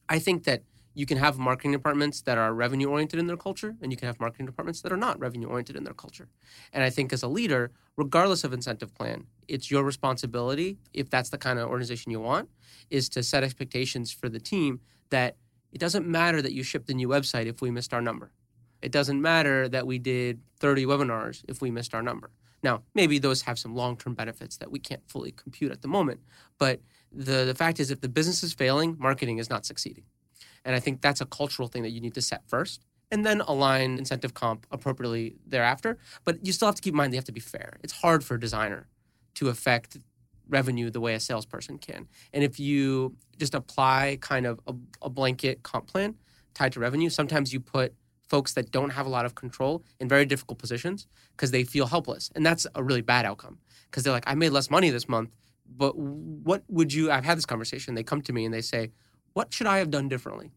I 0.08 0.20
think 0.20 0.46
that 0.46 0.64
you 0.94 1.06
can 1.06 1.18
have 1.18 1.38
marketing 1.38 1.74
departments 1.74 2.22
that 2.22 2.38
are 2.38 2.54
revenue 2.54 2.88
oriented 2.88 3.20
in 3.20 3.28
their 3.28 3.36
culture, 3.36 3.76
and 3.82 3.92
you 3.92 3.98
can 3.98 4.08
have 4.08 4.20
marketing 4.22 4.46
departments 4.46 4.82
that 4.82 4.94
are 4.94 4.98
not 4.98 5.20
revenue 5.20 5.48
oriented 5.48 5.76
in 5.76 5.84
their 5.84 5.94
culture. 5.94 6.30
And 6.72 6.84
I 6.84 6.90
think 6.90 7.12
as 7.12 7.24
a 7.24 7.28
leader, 7.28 7.72
regardless 7.98 8.46
of 8.46 8.54
incentive 8.54 8.96
plan, 8.96 9.26
it's 9.48 9.70
your 9.70 9.84
responsibility, 9.84 10.78
if 10.94 11.10
that's 11.10 11.30
the 11.30 11.38
kind 11.38 11.60
of 11.60 11.70
organization 11.70 12.12
you 12.12 12.20
want, 12.20 12.50
is 12.90 13.10
to 13.10 13.24
set 13.24 13.44
expectations 13.44 14.12
for 14.12 14.30
the 14.30 14.40
team 14.40 14.80
that 15.10 15.38
it 15.72 15.80
doesn't 15.80 16.08
matter 16.08 16.42
that 16.42 16.54
you 16.54 16.64
shipped 16.64 16.90
a 16.90 16.94
new 16.94 17.08
website 17.08 17.48
if 17.48 17.62
we 17.62 17.72
missed 17.72 17.94
our 17.94 18.02
number. 18.02 18.32
It 18.82 18.92
doesn't 18.92 19.22
matter 19.22 19.68
that 19.70 19.88
we 19.88 20.00
did 20.00 20.40
30 20.60 20.86
webinars 20.86 21.44
if 21.48 21.62
we 21.62 21.72
missed 21.72 21.94
our 21.94 22.02
number. 22.02 22.32
Now, 22.64 22.84
maybe 22.94 23.20
those 23.20 23.44
have 23.44 23.60
some 23.60 23.76
long 23.76 23.98
term 23.98 24.14
benefits 24.14 24.58
that 24.58 24.72
we 24.72 24.80
can't 24.80 25.02
fully 25.08 25.32
compute 25.32 25.72
at 25.72 25.82
the 25.82 25.88
moment. 25.88 26.22
But 26.58 26.82
the, 27.12 27.46
the 27.46 27.56
fact 27.56 27.80
is, 27.80 27.92
if 27.92 28.02
the 28.02 28.10
business 28.10 28.44
is 28.44 28.54
failing, 28.54 28.96
marketing 29.00 29.38
is 29.38 29.50
not 29.50 29.66
succeeding. 29.66 30.06
And 30.64 30.76
I 30.76 30.80
think 30.80 31.02
that's 31.02 31.22
a 31.22 31.26
cultural 31.26 31.68
thing 31.68 31.84
that 31.84 31.92
you 31.92 32.02
need 32.02 32.16
to 32.16 32.22
set 32.22 32.48
first 32.48 32.82
and 33.12 33.26
then 33.26 33.42
align 33.42 33.98
incentive 33.98 34.34
comp 34.34 34.66
appropriately 34.72 35.36
thereafter. 35.46 35.98
But 36.24 36.46
you 36.46 36.52
still 36.52 36.68
have 36.68 36.76
to 36.76 36.82
keep 36.82 36.94
in 36.94 36.98
mind 36.98 37.14
they 37.14 37.18
have 37.18 37.26
to 37.26 37.32
be 37.32 37.40
fair. 37.40 37.78
It's 37.84 37.94
hard 37.94 38.24
for 38.24 38.36
a 38.36 38.40
designer 38.40 38.88
to 39.36 39.50
affect 39.50 39.98
revenue 40.48 40.90
the 40.90 41.00
way 41.00 41.14
a 41.16 41.20
salesperson 41.20 41.78
can. 41.78 42.08
And 42.34 42.44
if 42.44 42.60
you 42.60 43.16
just 43.38 43.56
apply 43.56 44.18
kind 44.22 44.46
of 44.46 44.60
a, 44.68 44.74
a 45.04 45.10
blanket 45.10 45.64
comp 45.64 45.88
plan 45.88 46.16
tied 46.54 46.72
to 46.74 46.80
revenue, 46.80 47.10
sometimes 47.10 47.54
you 47.54 47.60
put 47.60 47.94
folks 48.28 48.54
that 48.54 48.72
don't 48.72 48.90
have 48.92 49.06
a 49.06 49.10
lot 49.10 49.26
of 49.26 49.36
control 49.36 49.84
in 50.00 50.10
very 50.10 50.26
difficult 50.26 50.58
positions 50.58 51.08
because 51.36 51.52
they 51.52 51.64
feel 51.64 51.88
helpless. 51.88 52.32
And 52.36 52.46
that's 52.46 52.66
a 52.76 52.84
really 52.84 53.02
bad 53.02 53.26
outcome 53.26 53.60
because 53.90 54.04
they're 54.04 54.14
like, 54.14 54.28
I 54.28 54.36
made 54.36 54.50
less 54.50 54.70
money 54.70 54.90
this 54.90 55.08
month, 55.08 55.30
but 55.78 55.98
what 55.98 56.64
would 56.68 56.94
you? 56.94 57.12
I've 57.12 57.26
had 57.26 57.38
this 57.38 57.46
conversation. 57.46 57.96
They 57.96 58.04
come 58.04 58.22
to 58.24 58.34
me 58.34 58.46
and 58.46 58.54
they 58.54 58.62
say, 58.62 58.92
what 59.34 59.54
should 59.54 59.68
I 59.68 59.78
have 59.78 59.92
done 59.92 60.10
differently? 60.10 60.52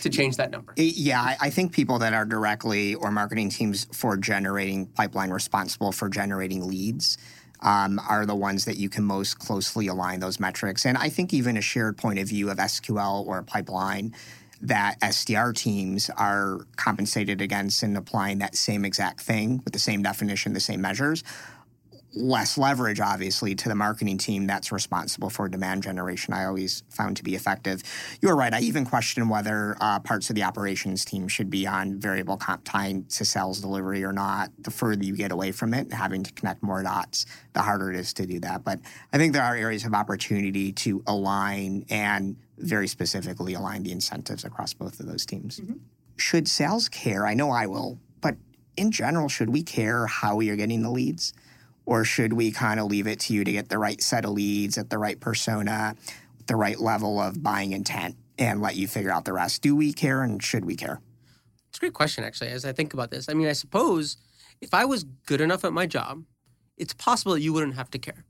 to 0.00 0.08
change 0.08 0.36
that 0.36 0.50
number? 0.50 0.72
Yeah, 0.76 1.36
I 1.40 1.50
think 1.50 1.72
people 1.72 1.98
that 2.00 2.12
are 2.12 2.24
directly 2.24 2.94
or 2.96 3.10
marketing 3.10 3.50
teams 3.50 3.86
for 3.92 4.16
generating 4.16 4.86
pipeline 4.86 5.30
responsible 5.30 5.92
for 5.92 6.08
generating 6.08 6.66
leads 6.66 7.18
um, 7.60 8.00
are 8.08 8.26
the 8.26 8.34
ones 8.34 8.64
that 8.64 8.76
you 8.76 8.88
can 8.88 9.04
most 9.04 9.38
closely 9.38 9.86
align 9.86 10.20
those 10.20 10.38
metrics. 10.38 10.86
And 10.86 10.96
I 10.98 11.08
think 11.08 11.32
even 11.32 11.56
a 11.56 11.60
shared 11.60 11.96
point 11.96 12.18
of 12.18 12.28
view 12.28 12.50
of 12.50 12.58
SQL 12.58 13.26
or 13.26 13.38
a 13.38 13.42
pipeline 13.42 14.14
that 14.60 15.00
SDR 15.00 15.54
teams 15.54 16.10
are 16.10 16.66
compensated 16.76 17.40
against 17.40 17.82
and 17.82 17.96
applying 17.96 18.38
that 18.38 18.56
same 18.56 18.84
exact 18.84 19.20
thing 19.20 19.62
with 19.64 19.72
the 19.72 19.78
same 19.78 20.02
definition, 20.02 20.52
the 20.52 20.60
same 20.60 20.80
measures 20.80 21.22
less 22.14 22.56
leverage, 22.56 23.00
obviously, 23.00 23.54
to 23.54 23.68
the 23.68 23.74
marketing 23.74 24.18
team 24.18 24.46
that's 24.46 24.72
responsible 24.72 25.30
for 25.30 25.48
demand 25.48 25.82
generation. 25.82 26.32
I 26.32 26.44
always 26.44 26.82
found 26.88 27.16
to 27.18 27.24
be 27.24 27.34
effective. 27.34 27.82
You 28.20 28.30
are 28.30 28.36
right. 28.36 28.52
I 28.52 28.60
even 28.60 28.84
question 28.84 29.28
whether 29.28 29.76
uh, 29.80 30.00
parts 30.00 30.30
of 30.30 30.36
the 30.36 30.42
operations 30.42 31.04
team 31.04 31.28
should 31.28 31.50
be 31.50 31.66
on 31.66 31.98
variable 31.98 32.36
comp 32.36 32.64
time 32.64 33.04
to 33.10 33.24
sales 33.24 33.60
delivery 33.60 34.04
or 34.04 34.12
not. 34.12 34.50
The 34.60 34.70
further 34.70 35.04
you 35.04 35.16
get 35.16 35.32
away 35.32 35.52
from 35.52 35.74
it, 35.74 35.92
having 35.92 36.22
to 36.22 36.32
connect 36.32 36.62
more 36.62 36.82
dots, 36.82 37.26
the 37.52 37.62
harder 37.62 37.90
it 37.92 37.96
is 37.96 38.12
to 38.14 38.26
do 38.26 38.40
that. 38.40 38.64
But 38.64 38.80
I 39.12 39.18
think 39.18 39.32
there 39.32 39.44
are 39.44 39.54
areas 39.54 39.84
of 39.84 39.94
opportunity 39.94 40.72
to 40.72 41.02
align 41.06 41.84
and 41.90 42.36
very 42.56 42.88
specifically 42.88 43.54
align 43.54 43.82
the 43.82 43.92
incentives 43.92 44.44
across 44.44 44.72
both 44.72 44.98
of 44.98 45.06
those 45.06 45.26
teams. 45.26 45.60
Mm-hmm. 45.60 45.74
Should 46.16 46.48
sales 46.48 46.88
care? 46.88 47.26
I 47.26 47.34
know 47.34 47.50
I 47.50 47.66
will, 47.66 47.98
but 48.20 48.36
in 48.76 48.90
general, 48.90 49.28
should 49.28 49.50
we 49.50 49.62
care 49.62 50.06
how 50.06 50.36
we 50.36 50.50
are 50.50 50.56
getting 50.56 50.82
the 50.82 50.90
leads? 50.90 51.32
Or 51.88 52.04
should 52.04 52.34
we 52.34 52.50
kind 52.50 52.78
of 52.78 52.86
leave 52.88 53.06
it 53.06 53.18
to 53.20 53.32
you 53.32 53.44
to 53.44 53.50
get 53.50 53.70
the 53.70 53.78
right 53.78 54.02
set 54.02 54.26
of 54.26 54.32
leads 54.32 54.76
at 54.76 54.90
the 54.90 54.98
right 54.98 55.18
persona, 55.18 55.96
the 56.46 56.54
right 56.54 56.78
level 56.78 57.18
of 57.18 57.42
buying 57.42 57.72
intent, 57.72 58.14
and 58.38 58.60
let 58.60 58.76
you 58.76 58.86
figure 58.86 59.10
out 59.10 59.24
the 59.24 59.32
rest? 59.32 59.62
Do 59.62 59.74
we 59.74 59.94
care 59.94 60.22
and 60.22 60.42
should 60.42 60.66
we 60.66 60.76
care? 60.76 61.00
It's 61.70 61.78
a 61.78 61.80
great 61.80 61.94
question, 61.94 62.24
actually, 62.24 62.50
as 62.50 62.66
I 62.66 62.72
think 62.72 62.92
about 62.92 63.10
this. 63.10 63.30
I 63.30 63.32
mean, 63.32 63.48
I 63.48 63.54
suppose 63.54 64.18
if 64.60 64.74
I 64.74 64.84
was 64.84 65.04
good 65.24 65.40
enough 65.40 65.64
at 65.64 65.72
my 65.72 65.86
job, 65.86 66.24
it's 66.76 66.92
possible 66.92 67.32
that 67.32 67.40
you 67.40 67.54
wouldn't 67.54 67.76
have 67.76 67.90
to 67.92 67.98
care. 67.98 68.26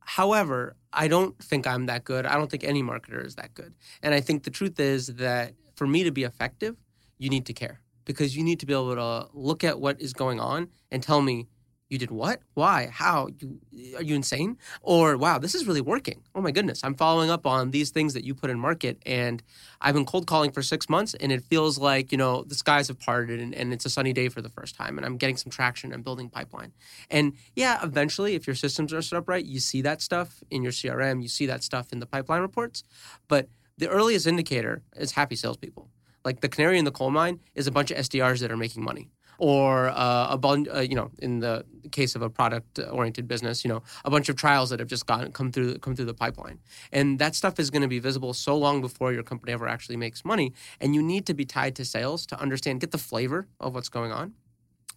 However, 0.00 0.76
I 0.92 1.08
don't 1.08 1.38
think 1.42 1.66
I'm 1.66 1.86
that 1.86 2.04
good. 2.04 2.26
I 2.26 2.34
don't 2.34 2.50
think 2.50 2.64
any 2.64 2.82
marketer 2.82 3.24
is 3.24 3.36
that 3.36 3.54
good. 3.54 3.72
And 4.02 4.12
I 4.12 4.20
think 4.20 4.42
the 4.42 4.50
truth 4.50 4.78
is 4.78 5.06
that 5.06 5.54
for 5.74 5.86
me 5.86 6.04
to 6.04 6.10
be 6.10 6.24
effective, 6.24 6.76
you 7.16 7.30
need 7.30 7.46
to 7.46 7.54
care 7.54 7.80
because 8.04 8.36
you 8.36 8.44
need 8.44 8.60
to 8.60 8.66
be 8.66 8.74
able 8.74 8.94
to 8.94 9.28
look 9.32 9.64
at 9.64 9.80
what 9.80 10.02
is 10.02 10.12
going 10.12 10.38
on 10.38 10.68
and 10.90 11.02
tell 11.02 11.22
me 11.22 11.46
you 11.94 11.98
did 11.98 12.10
what? 12.10 12.40
Why? 12.54 12.88
How? 12.92 13.28
You 13.38 13.60
are 13.96 14.02
you 14.02 14.16
insane? 14.16 14.58
Or 14.82 15.16
wow, 15.16 15.38
this 15.38 15.54
is 15.54 15.64
really 15.64 15.80
working. 15.80 16.22
Oh 16.34 16.40
my 16.40 16.50
goodness, 16.50 16.82
I'm 16.82 16.96
following 16.96 17.30
up 17.30 17.46
on 17.46 17.70
these 17.70 17.90
things 17.90 18.14
that 18.14 18.24
you 18.24 18.34
put 18.34 18.50
in 18.50 18.58
market, 18.58 19.00
and 19.06 19.40
I've 19.80 19.94
been 19.94 20.04
cold 20.04 20.26
calling 20.26 20.50
for 20.50 20.60
six 20.60 20.88
months, 20.88 21.14
and 21.14 21.30
it 21.30 21.44
feels 21.44 21.78
like 21.78 22.10
you 22.10 22.18
know 22.18 22.42
the 22.42 22.56
skies 22.56 22.88
have 22.88 22.98
parted, 22.98 23.38
and, 23.40 23.54
and 23.54 23.72
it's 23.72 23.86
a 23.86 23.90
sunny 23.90 24.12
day 24.12 24.28
for 24.28 24.42
the 24.42 24.48
first 24.48 24.74
time, 24.74 24.98
and 24.98 25.06
I'm 25.06 25.16
getting 25.16 25.36
some 25.36 25.50
traction. 25.50 25.94
I'm 25.94 26.02
building 26.02 26.28
pipeline, 26.28 26.72
and 27.10 27.34
yeah, 27.54 27.78
eventually, 27.84 28.34
if 28.34 28.46
your 28.48 28.56
systems 28.56 28.92
are 28.92 29.00
set 29.00 29.16
up 29.16 29.28
right, 29.28 29.44
you 29.44 29.60
see 29.60 29.80
that 29.82 30.02
stuff 30.02 30.42
in 30.50 30.64
your 30.64 30.72
CRM, 30.72 31.22
you 31.22 31.28
see 31.28 31.46
that 31.46 31.62
stuff 31.62 31.92
in 31.92 32.00
the 32.00 32.06
pipeline 32.06 32.42
reports, 32.42 32.82
but 33.28 33.48
the 33.78 33.88
earliest 33.88 34.26
indicator 34.26 34.82
is 34.96 35.12
happy 35.12 35.36
salespeople. 35.36 35.88
Like 36.24 36.40
the 36.40 36.48
canary 36.48 36.78
in 36.78 36.84
the 36.84 36.90
coal 36.90 37.10
mine 37.10 37.40
is 37.54 37.66
a 37.66 37.70
bunch 37.70 37.90
of 37.90 37.98
SDRs 37.98 38.40
that 38.40 38.50
are 38.50 38.56
making 38.56 38.82
money 38.82 39.10
or 39.38 39.88
uh, 39.88 40.28
a 40.30 40.38
bunch, 40.38 40.68
uh, 40.74 40.80
you 40.80 40.94
know, 40.94 41.10
in 41.18 41.40
the 41.40 41.64
case 41.90 42.14
of 42.14 42.22
a 42.22 42.30
product-oriented 42.30 43.28
business, 43.28 43.64
you 43.64 43.68
know, 43.68 43.82
a 44.04 44.10
bunch 44.10 44.28
of 44.28 44.36
trials 44.36 44.70
that 44.70 44.78
have 44.78 44.88
just 44.88 45.06
gotten 45.06 45.32
come 45.32 45.52
through 45.52 45.78
come 45.78 45.94
through 45.94 46.06
the 46.06 46.14
pipeline, 46.14 46.58
and 46.92 47.18
that 47.18 47.34
stuff 47.34 47.58
is 47.58 47.70
going 47.70 47.82
to 47.82 47.88
be 47.88 47.98
visible 47.98 48.32
so 48.32 48.56
long 48.56 48.80
before 48.80 49.12
your 49.12 49.22
company 49.22 49.52
ever 49.52 49.68
actually 49.68 49.96
makes 49.96 50.24
money, 50.24 50.52
and 50.80 50.94
you 50.94 51.02
need 51.02 51.26
to 51.26 51.34
be 51.34 51.44
tied 51.44 51.74
to 51.76 51.84
sales 51.84 52.26
to 52.26 52.40
understand, 52.40 52.80
get 52.80 52.90
the 52.90 52.98
flavor 52.98 53.46
of 53.60 53.74
what's 53.74 53.88
going 53.88 54.12
on, 54.12 54.34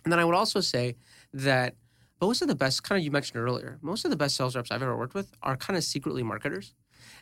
and 0.03 0.11
then 0.11 0.19
I 0.19 0.25
would 0.25 0.35
also 0.35 0.61
say 0.61 0.95
that 1.33 1.75
most 2.19 2.41
of 2.41 2.47
the 2.47 2.55
best, 2.55 2.83
kind 2.83 2.97
of 2.97 3.05
you 3.05 3.11
mentioned 3.11 3.39
earlier, 3.39 3.77
most 3.81 4.03
of 4.05 4.09
the 4.11 4.17
best 4.17 4.35
sales 4.35 4.55
reps 4.55 4.71
I've 4.71 4.81
ever 4.81 4.97
worked 4.97 5.13
with 5.13 5.31
are 5.43 5.55
kind 5.55 5.77
of 5.77 5.83
secretly 5.83 6.23
marketers. 6.23 6.73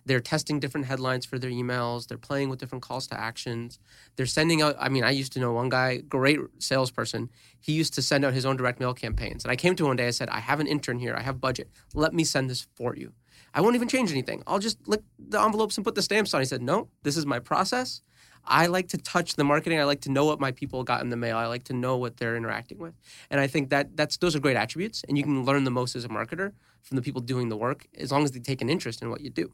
They're 0.06 0.20
testing 0.20 0.60
different 0.60 0.86
headlines 0.86 1.26
for 1.26 1.40
their 1.40 1.50
emails. 1.50 2.08
They're 2.08 2.18
playing 2.18 2.50
with 2.50 2.60
different 2.60 2.84
calls 2.84 3.08
to 3.08 3.20
actions. 3.20 3.80
They're 4.16 4.26
sending 4.26 4.62
out. 4.62 4.76
I 4.80 4.90
mean, 4.90 5.04
I 5.04 5.12
used 5.12 5.34
to 5.34 5.40
know 5.40 5.52
one 5.52 5.70
guy, 5.70 5.98
great 5.98 6.40
salesperson. 6.60 7.30
He 7.60 7.74
used 7.74 7.94
to 7.96 8.02
send 8.02 8.24
out 8.24 8.34
his 8.34 8.46
own 8.46 8.56
direct 8.56 8.80
mail 8.80 8.94
campaigns. 8.94 9.44
And 9.44 9.52
I 9.52 9.56
came 9.56 9.76
to 9.76 9.84
him 9.84 9.90
one 9.90 9.98
day. 9.98 10.08
I 10.08 10.12
said, 10.12 10.30
"I 10.30 10.40
have 10.40 10.60
an 10.60 10.68
intern 10.68 11.00
here. 11.00 11.16
I 11.16 11.22
have 11.22 11.42
budget. 11.42 11.70
Let 11.94 12.14
me 12.14 12.24
send 12.24 12.50
this 12.50 12.68
for 12.76 12.96
you. 12.96 13.14
I 13.54 13.62
won't 13.62 13.76
even 13.76 13.88
change 13.88 14.12
anything. 14.12 14.44
I'll 14.46 14.60
just 14.60 14.78
lick 14.88 15.02
the 15.18 15.42
envelopes 15.42 15.78
and 15.78 15.84
put 15.84 15.96
the 15.96 16.02
stamps 16.02 16.34
on." 16.34 16.42
He 16.42 16.46
said, 16.46 16.62
"No, 16.62 16.90
this 17.04 17.18
is 17.18 17.26
my 17.26 17.40
process." 17.40 18.02
I 18.48 18.68
like 18.68 18.90
to 18.90 18.98
touch 18.98 19.36
the 19.36 19.44
marketing. 19.44 19.80
I 19.80 19.86
like 19.86 20.02
to 20.02 20.12
know 20.12 20.26
what 20.26 20.40
my 20.40 20.52
people 20.52 20.84
got 20.84 21.02
in 21.02 21.10
the 21.10 21.18
mail. 21.18 21.36
I 21.36 21.48
like 21.48 21.64
to 21.64 21.74
know 21.74 21.98
what 21.98 22.18
they're 22.18 22.38
interacting 22.38 22.78
with. 22.78 22.94
And 23.32 23.40
I 23.40 23.48
think 23.48 23.72
that 23.72 23.98
that's 23.98 24.18
those 24.18 24.36
are 24.36 24.40
great 24.40 24.56
attributes 24.56 25.04
and 25.08 25.18
you 25.18 25.24
can 25.24 25.44
learn 25.44 25.64
the 25.64 25.72
most 25.72 25.96
as 25.96 26.06
a 26.06 26.10
marketer 26.10 26.52
from 26.84 26.96
the 26.96 27.02
people 27.02 27.22
doing 27.22 27.50
the 27.50 27.58
work 27.58 27.88
as 27.98 28.12
long 28.12 28.24
as 28.24 28.32
they 28.32 28.40
take 28.40 28.62
an 28.62 28.70
interest 28.70 29.02
in 29.02 29.10
what 29.10 29.22
you 29.22 29.32
do. 29.32 29.52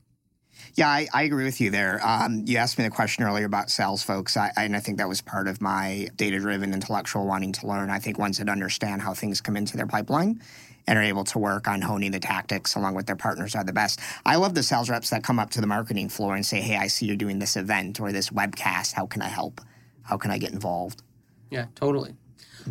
Yeah, 0.76 0.88
I, 0.88 1.08
I 1.14 1.24
agree 1.24 1.44
with 1.44 1.60
you 1.60 1.70
there. 1.70 2.00
Um, 2.06 2.44
you 2.46 2.58
asked 2.58 2.78
me 2.78 2.84
the 2.86 2.92
question 2.92 3.24
earlier 3.24 3.46
about 3.46 3.70
sales 3.70 4.04
folks, 4.04 4.38
I, 4.38 4.52
and 4.56 4.76
I 4.76 4.80
think 4.80 4.98
that 5.00 5.10
was 5.10 5.22
part 5.22 5.48
of 5.48 5.62
my 5.62 6.08
data 6.16 6.40
driven 6.40 6.74
intellectual 6.74 7.26
wanting 7.26 7.52
to 7.54 7.68
learn. 7.68 7.90
I 7.90 8.00
think 8.00 8.18
ones 8.18 8.38
that 8.38 8.48
understand 8.50 9.02
how 9.02 9.14
things 9.14 9.42
come 9.42 9.58
into 9.58 9.76
their 9.76 9.88
pipeline 9.88 10.42
and 10.88 10.98
are 10.98 11.04
able 11.04 11.24
to 11.26 11.40
work 11.40 11.68
on 11.68 11.82
honing 11.82 12.12
the 12.12 12.20
tactics 12.20 12.76
along 12.76 12.96
with 12.96 13.06
their 13.06 13.16
partners 13.16 13.56
are 13.56 13.64
the 13.64 13.74
best. 13.74 14.00
I 14.26 14.38
love 14.38 14.56
the 14.56 14.64
sales 14.64 14.90
reps 14.90 15.10
that 15.12 15.24
come 15.24 15.40
up 15.40 15.50
to 15.52 15.62
the 15.62 15.68
marketing 15.68 16.10
floor 16.10 16.36
and 16.36 16.46
say, 16.46 16.62
Hey, 16.62 16.78
I 16.78 16.88
see 16.88 17.06
you're 17.06 17.16
doing 17.16 17.40
this 17.40 17.56
event 17.56 18.00
or 18.00 18.12
this 18.12 18.30
webcast. 18.30 18.94
How 18.94 19.06
can 19.06 19.22
I 19.22 19.28
help? 19.28 19.62
How 20.04 20.18
can 20.18 20.32
I 20.32 20.38
get 20.38 20.52
involved? 20.52 21.04
Yeah, 21.50 21.66
totally. 21.76 22.16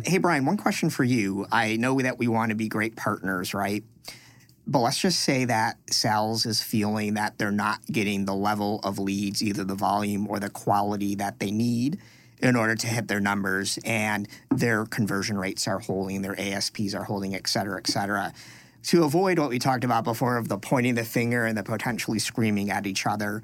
Hey, 0.05 0.17
Brian, 0.17 0.45
one 0.45 0.57
question 0.57 0.89
for 0.89 1.03
you. 1.03 1.45
I 1.51 1.75
know 1.75 1.99
that 2.01 2.17
we 2.17 2.27
want 2.27 2.49
to 2.49 2.55
be 2.55 2.67
great 2.67 2.95
partners, 2.95 3.53
right? 3.53 3.83
But 4.67 4.79
let's 4.79 4.99
just 4.99 5.19
say 5.19 5.45
that 5.45 5.77
sales 5.89 6.45
is 6.45 6.61
feeling 6.61 7.15
that 7.15 7.37
they're 7.37 7.51
not 7.51 7.85
getting 7.87 8.25
the 8.25 8.35
level 8.35 8.79
of 8.83 8.99
leads, 8.99 9.43
either 9.43 9.63
the 9.63 9.75
volume 9.75 10.27
or 10.27 10.39
the 10.39 10.49
quality 10.49 11.15
that 11.15 11.39
they 11.39 11.51
need 11.51 11.99
in 12.41 12.55
order 12.55 12.75
to 12.75 12.87
hit 12.87 13.07
their 13.07 13.19
numbers 13.19 13.77
and 13.85 14.27
their 14.49 14.85
conversion 14.85 15.37
rates 15.37 15.67
are 15.67 15.79
holding, 15.79 16.21
their 16.21 16.39
ASPs 16.39 16.95
are 16.95 17.03
holding, 17.03 17.35
et 17.35 17.47
cetera, 17.47 17.77
et 17.77 17.87
cetera. 17.87 18.33
To 18.83 19.03
avoid 19.03 19.37
what 19.37 19.49
we 19.49 19.59
talked 19.59 19.83
about 19.83 20.03
before 20.03 20.37
of 20.37 20.47
the 20.47 20.57
pointing 20.57 20.95
the 20.95 21.03
finger 21.03 21.45
and 21.45 21.57
the 21.57 21.63
potentially 21.63 22.19
screaming 22.19 22.71
at 22.71 22.87
each 22.87 23.05
other, 23.05 23.43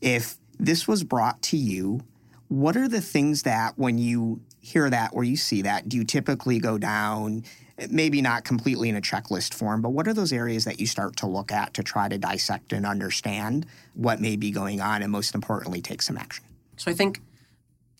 if 0.00 0.36
this 0.58 0.88
was 0.88 1.04
brought 1.04 1.42
to 1.42 1.56
you, 1.56 2.00
what 2.48 2.76
are 2.76 2.88
the 2.88 3.02
things 3.02 3.42
that 3.42 3.76
when 3.76 3.98
you 3.98 4.40
hear 4.60 4.88
that 4.88 5.10
or 5.12 5.24
you 5.24 5.36
see 5.36 5.62
that, 5.62 5.88
do 5.88 5.98
you 5.98 6.04
typically 6.04 6.58
go 6.58 6.78
down, 6.78 7.44
maybe 7.90 8.20
not 8.20 8.44
completely 8.44 8.88
in 8.88 8.96
a 8.96 9.00
checklist 9.00 9.54
form, 9.54 9.82
but 9.82 9.90
what 9.90 10.08
are 10.08 10.14
those 10.14 10.32
areas 10.32 10.64
that 10.64 10.80
you 10.80 10.86
start 10.86 11.16
to 11.16 11.26
look 11.26 11.52
at 11.52 11.74
to 11.74 11.82
try 11.82 12.08
to 12.08 12.18
dissect 12.18 12.72
and 12.72 12.84
understand 12.84 13.66
what 13.94 14.20
may 14.20 14.36
be 14.36 14.50
going 14.50 14.80
on 14.80 15.02
and 15.02 15.12
most 15.12 15.34
importantly, 15.34 15.80
take 15.80 16.02
some 16.02 16.16
action? 16.16 16.44
So 16.76 16.90
I 16.90 16.94
think 16.94 17.20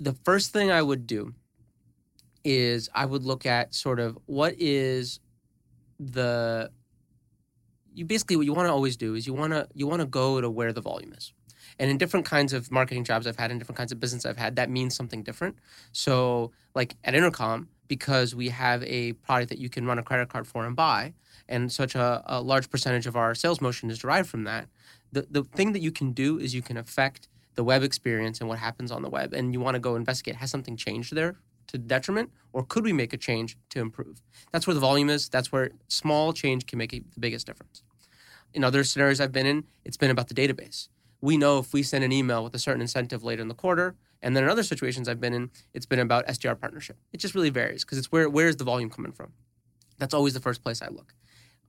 the 0.01 0.15
first 0.25 0.53
thing 0.53 0.71
I 0.71 0.83
would 0.83 1.07
do 1.07 1.35
is 2.45 2.89
I 2.95 3.05
would 3.05 3.25
look 3.25 3.47
at 3.47 3.75
sort 3.75 4.01
of 4.01 4.19
what 4.27 4.55
is 4.59 5.21
the 5.99 6.71
you 7.93 8.05
basically 8.05 8.37
what 8.37 8.47
you 8.47 8.55
want 8.55 8.69
to 8.69 8.73
always 8.73 8.97
do 8.97 9.15
is 9.15 9.27
you 9.27 9.35
want 9.35 9.53
to 9.53 9.69
you 9.75 9.87
want 9.87 10.01
to 10.01 10.07
go 10.07 10.41
to 10.41 10.49
where 10.49 10.73
the 10.73 10.81
volume 10.81 11.13
is. 11.13 11.33
And 11.81 11.91
in 11.91 11.99
different 11.99 12.27
kinds 12.27 12.53
of 12.53 12.71
marketing 12.73 13.05
jobs 13.05 13.27
I've 13.27 13.37
had, 13.37 13.51
in 13.51 13.59
different 13.59 13.77
kinds 13.77 13.93
of 13.93 14.01
business 14.01 14.27
I've 14.27 14.37
had, 14.37 14.57
that 14.57 14.69
means 14.71 14.97
something 14.97 15.23
different. 15.23 15.59
So, 15.93 16.51
like 16.75 16.97
at 17.05 17.15
Intercom, 17.15 17.69
because 17.89 18.35
we 18.35 18.51
have 18.51 18.83
a 18.85 19.15
product 19.15 19.49
that 19.49 19.59
you 19.59 19.69
can 19.69 19.87
run 19.87 19.99
a 19.99 20.03
credit 20.03 20.29
card 20.29 20.47
for 20.47 20.65
and 20.67 20.77
buy, 20.77 21.15
and 21.49 21.73
such 21.73 21.95
a, 21.95 22.23
a 22.27 22.41
large 22.41 22.71
percentage 22.71 23.07
of 23.07 23.17
our 23.17 23.35
sales 23.35 23.61
motion 23.61 23.91
is 23.91 23.99
derived 23.99 24.29
from 24.29 24.45
that, 24.45 24.69
the, 25.11 25.27
the 25.31 25.43
thing 25.43 25.73
that 25.73 25.81
you 25.81 25.91
can 25.91 26.13
do 26.13 26.39
is 26.39 26.55
you 26.55 26.63
can 26.63 26.77
affect 26.77 27.29
the 27.55 27.65
web 27.65 27.83
experience 27.83 28.41
and 28.41 28.49
what 28.49 28.59
happens 28.59 28.93
on 28.93 29.03
the 29.03 29.09
web, 29.09 29.33
and 29.33 29.53
you 29.53 29.61
want 29.61 29.75
to 29.75 29.81
go 29.81 29.97
investigate 29.97 30.37
has 30.37 30.51
something 30.51 30.77
changed 30.77 31.15
there 31.15 31.37
to 31.67 31.79
detriment, 31.79 32.31
or 32.53 32.63
could 32.63 32.85
we 32.85 32.93
make 32.93 33.13
a 33.13 33.17
change 33.17 33.57
to 33.71 33.81
improve? 33.81 34.23
That's 34.53 34.67
where 34.67 34.75
the 34.75 34.81
volume 34.81 35.11
is. 35.11 35.29
That's 35.29 35.53
where 35.53 35.71
small 35.89 36.33
change 36.33 36.67
can 36.67 36.79
make 36.79 36.95
a, 36.95 37.01
the 37.01 37.21
biggest 37.21 37.47
difference. 37.47 37.83
In 38.55 38.65
other 38.65 38.85
scenarios 38.85 39.21
I've 39.21 39.33
been 39.33 39.47
in, 39.47 39.65
it's 39.85 39.97
been 39.97 40.11
about 40.11 40.29
the 40.29 40.35
database. 40.35 40.89
We 41.21 41.37
know 41.37 41.59
if 41.59 41.73
we 41.73 41.83
send 41.83 42.05
an 42.05 42.13
email 42.13 42.45
with 42.45 42.55
a 42.55 42.59
certain 42.59 42.81
incentive 42.81 43.25
later 43.25 43.43
in 43.43 43.49
the 43.49 43.55
quarter, 43.55 43.97
and 44.23 44.37
then 44.37 44.45
in 44.45 44.51
other 44.51 44.63
situations 44.63 45.09
I've 45.09 45.21
been 45.21 45.35
in, 45.35 45.51
it's 45.75 45.87
been 45.87 46.01
about 46.01 46.27
SDR 46.27 46.59
partnership. 46.59 46.97
It 47.13 47.19
just 47.19 47.35
really 47.35 47.51
varies 47.51 47.85
because 47.85 47.99
it's 47.99 48.11
where 48.13 48.29
where 48.29 48.49
is 48.49 48.57
the 48.57 48.65
volume 48.65 48.91
coming 48.91 49.13
from? 49.13 49.33
That's 49.99 50.15
always 50.15 50.35
the 50.35 50.41
first 50.41 50.63
place 50.63 50.83
I 50.83 50.89
look 50.89 51.15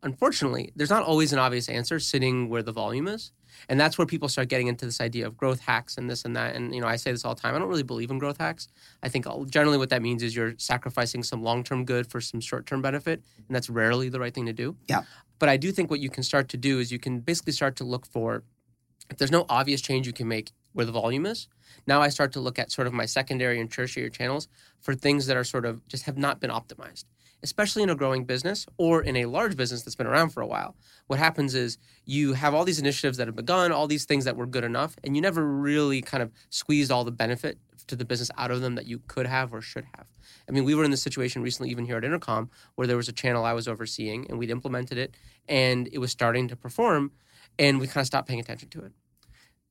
unfortunately, 0.03 0.71
there's 0.75 0.89
not 0.89 1.03
always 1.03 1.33
an 1.33 1.39
obvious 1.39 1.69
answer 1.69 1.99
sitting 1.99 2.49
where 2.49 2.63
the 2.63 2.71
volume 2.71 3.07
is. 3.07 3.31
And 3.67 3.79
that's 3.79 3.97
where 3.97 4.07
people 4.07 4.29
start 4.29 4.47
getting 4.47 4.67
into 4.67 4.85
this 4.85 5.01
idea 5.01 5.27
of 5.27 5.35
growth 5.35 5.59
hacks 5.59 5.97
and 5.97 6.09
this 6.09 6.23
and 6.23 6.35
that. 6.35 6.55
And, 6.55 6.73
you 6.73 6.79
know, 6.79 6.87
I 6.87 6.95
say 6.95 7.11
this 7.11 7.25
all 7.25 7.35
the 7.35 7.41
time. 7.41 7.55
I 7.55 7.59
don't 7.59 7.67
really 7.67 7.83
believe 7.83 8.09
in 8.09 8.17
growth 8.17 8.37
hacks. 8.37 8.69
I 9.03 9.09
think 9.09 9.25
generally 9.49 9.77
what 9.77 9.89
that 9.89 10.01
means 10.01 10.23
is 10.23 10.35
you're 10.35 10.53
sacrificing 10.57 11.23
some 11.23 11.43
long 11.43 11.63
term 11.63 11.83
good 11.83 12.07
for 12.07 12.21
some 12.21 12.39
short 12.39 12.65
term 12.65 12.81
benefit. 12.81 13.21
And 13.47 13.55
that's 13.55 13.69
rarely 13.69 14.07
the 14.07 14.19
right 14.19 14.33
thing 14.33 14.45
to 14.45 14.53
do. 14.53 14.77
Yeah. 14.87 15.03
But 15.39 15.49
I 15.49 15.57
do 15.57 15.71
think 15.71 15.89
what 15.89 15.99
you 15.99 16.09
can 16.09 16.23
start 16.23 16.47
to 16.49 16.57
do 16.57 16.79
is 16.79 16.91
you 16.91 16.99
can 16.99 17.19
basically 17.19 17.53
start 17.53 17.75
to 17.77 17.83
look 17.83 18.05
for, 18.05 18.43
if 19.09 19.17
there's 19.17 19.31
no 19.31 19.45
obvious 19.49 19.81
change 19.81 20.07
you 20.07 20.13
can 20.13 20.27
make 20.27 20.51
where 20.73 20.85
the 20.85 20.91
volume 20.91 21.25
is, 21.25 21.47
now 21.87 22.01
I 22.01 22.09
start 22.09 22.31
to 22.33 22.39
look 22.39 22.59
at 22.59 22.71
sort 22.71 22.87
of 22.87 22.93
my 22.93 23.05
secondary 23.05 23.59
and 23.59 23.71
tertiary 23.71 24.09
channels 24.09 24.47
for 24.79 24.95
things 24.95 25.27
that 25.27 25.37
are 25.37 25.43
sort 25.43 25.65
of 25.65 25.87
just 25.87 26.03
have 26.03 26.17
not 26.17 26.39
been 26.39 26.51
optimized 26.51 27.05
especially 27.43 27.83
in 27.83 27.89
a 27.89 27.95
growing 27.95 28.25
business 28.25 28.65
or 28.77 29.01
in 29.01 29.15
a 29.15 29.25
large 29.25 29.55
business 29.55 29.83
that's 29.83 29.95
been 29.95 30.07
around 30.07 30.29
for 30.29 30.41
a 30.41 30.47
while, 30.47 30.75
what 31.07 31.19
happens 31.19 31.55
is 31.55 31.77
you 32.05 32.33
have 32.33 32.53
all 32.53 32.65
these 32.65 32.79
initiatives 32.79 33.17
that 33.17 33.27
have 33.27 33.35
begun, 33.35 33.71
all 33.71 33.87
these 33.87 34.05
things 34.05 34.25
that 34.25 34.35
were 34.35 34.45
good 34.45 34.63
enough, 34.63 34.95
and 35.03 35.15
you 35.15 35.21
never 35.21 35.45
really 35.45 36.01
kind 36.01 36.21
of 36.21 36.31
squeezed 36.49 36.91
all 36.91 37.03
the 37.03 37.11
benefit 37.11 37.57
to 37.87 37.95
the 37.95 38.05
business 38.05 38.29
out 38.37 38.51
of 38.51 38.61
them 38.61 38.75
that 38.75 38.85
you 38.85 39.01
could 39.07 39.25
have 39.25 39.53
or 39.53 39.61
should 39.61 39.85
have. 39.95 40.07
I 40.47 40.51
mean, 40.51 40.63
we 40.63 40.75
were 40.75 40.83
in 40.83 40.91
this 40.91 41.01
situation 41.01 41.41
recently, 41.41 41.71
even 41.71 41.85
here 41.85 41.97
at 41.97 42.03
Intercom, 42.03 42.49
where 42.75 42.87
there 42.87 42.97
was 42.97 43.09
a 43.09 43.13
channel 43.13 43.45
I 43.45 43.53
was 43.53 43.67
overseeing 43.67 44.27
and 44.29 44.37
we'd 44.37 44.49
implemented 44.51 44.97
it 44.97 45.15
and 45.47 45.89
it 45.91 45.97
was 45.97 46.11
starting 46.11 46.47
to 46.49 46.55
perform, 46.55 47.11
and 47.57 47.79
we 47.79 47.87
kind 47.87 47.97
of 47.97 48.07
stopped 48.07 48.27
paying 48.27 48.39
attention 48.39 48.69
to 48.69 48.81
it. 48.81 48.91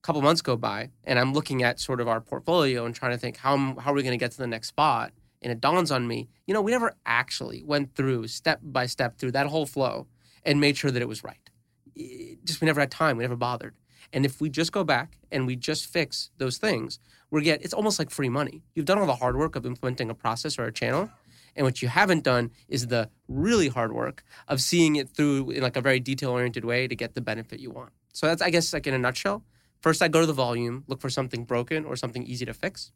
Couple 0.02 0.22
months 0.22 0.42
go 0.42 0.56
by, 0.56 0.90
and 1.04 1.18
I'm 1.18 1.34
looking 1.34 1.62
at 1.62 1.80
sort 1.80 2.00
of 2.00 2.08
our 2.08 2.20
portfolio 2.20 2.86
and 2.86 2.94
trying 2.94 3.12
to 3.12 3.18
think 3.18 3.36
how, 3.36 3.56
how 3.78 3.92
are 3.92 3.94
we 3.94 4.02
going 4.02 4.18
to 4.18 4.22
get 4.22 4.30
to 4.32 4.38
the 4.38 4.46
next 4.46 4.68
spot? 4.68 5.12
and 5.42 5.52
it 5.52 5.60
dawns 5.60 5.90
on 5.90 6.06
me, 6.06 6.28
you 6.46 6.54
know, 6.54 6.62
we 6.62 6.72
never 6.72 6.94
actually 7.06 7.62
went 7.64 7.94
through 7.94 8.26
step 8.28 8.60
by 8.62 8.86
step 8.86 9.18
through 9.18 9.32
that 9.32 9.46
whole 9.46 9.66
flow 9.66 10.06
and 10.44 10.60
made 10.60 10.76
sure 10.76 10.90
that 10.90 11.02
it 11.02 11.08
was 11.08 11.22
right. 11.24 11.50
It 11.94 12.44
just 12.44 12.60
we 12.60 12.66
never 12.66 12.80
had 12.80 12.90
time, 12.90 13.16
we 13.16 13.24
never 13.24 13.36
bothered. 13.36 13.74
And 14.12 14.24
if 14.24 14.40
we 14.40 14.48
just 14.48 14.72
go 14.72 14.84
back 14.84 15.18
and 15.30 15.46
we 15.46 15.56
just 15.56 15.86
fix 15.86 16.30
those 16.38 16.58
things, 16.58 16.98
we 17.30 17.42
get 17.42 17.62
it's 17.62 17.74
almost 17.74 17.98
like 17.98 18.10
free 18.10 18.28
money. 18.28 18.62
You've 18.74 18.86
done 18.86 18.98
all 18.98 19.06
the 19.06 19.16
hard 19.16 19.36
work 19.36 19.54
of 19.54 19.66
implementing 19.66 20.10
a 20.10 20.14
process 20.14 20.58
or 20.58 20.64
a 20.64 20.72
channel, 20.72 21.10
and 21.54 21.64
what 21.64 21.82
you 21.82 21.88
haven't 21.88 22.24
done 22.24 22.50
is 22.68 22.86
the 22.86 23.10
really 23.26 23.68
hard 23.68 23.92
work 23.92 24.24
of 24.46 24.62
seeing 24.62 24.96
it 24.96 25.10
through 25.10 25.50
in 25.50 25.62
like 25.62 25.76
a 25.76 25.80
very 25.80 26.00
detail 26.00 26.30
oriented 26.30 26.64
way 26.64 26.88
to 26.88 26.96
get 26.96 27.14
the 27.14 27.20
benefit 27.20 27.60
you 27.60 27.70
want. 27.70 27.90
So 28.12 28.26
that's 28.26 28.40
I 28.40 28.50
guess 28.50 28.72
like 28.72 28.86
in 28.86 28.94
a 28.94 28.98
nutshell. 28.98 29.44
First, 29.80 30.02
I 30.02 30.08
go 30.08 30.20
to 30.20 30.26
the 30.26 30.32
volume, 30.32 30.84
look 30.86 31.00
for 31.00 31.10
something 31.10 31.44
broken 31.44 31.84
or 31.84 31.96
something 31.96 32.24
easy 32.24 32.44
to 32.44 32.54
fix 32.54 32.92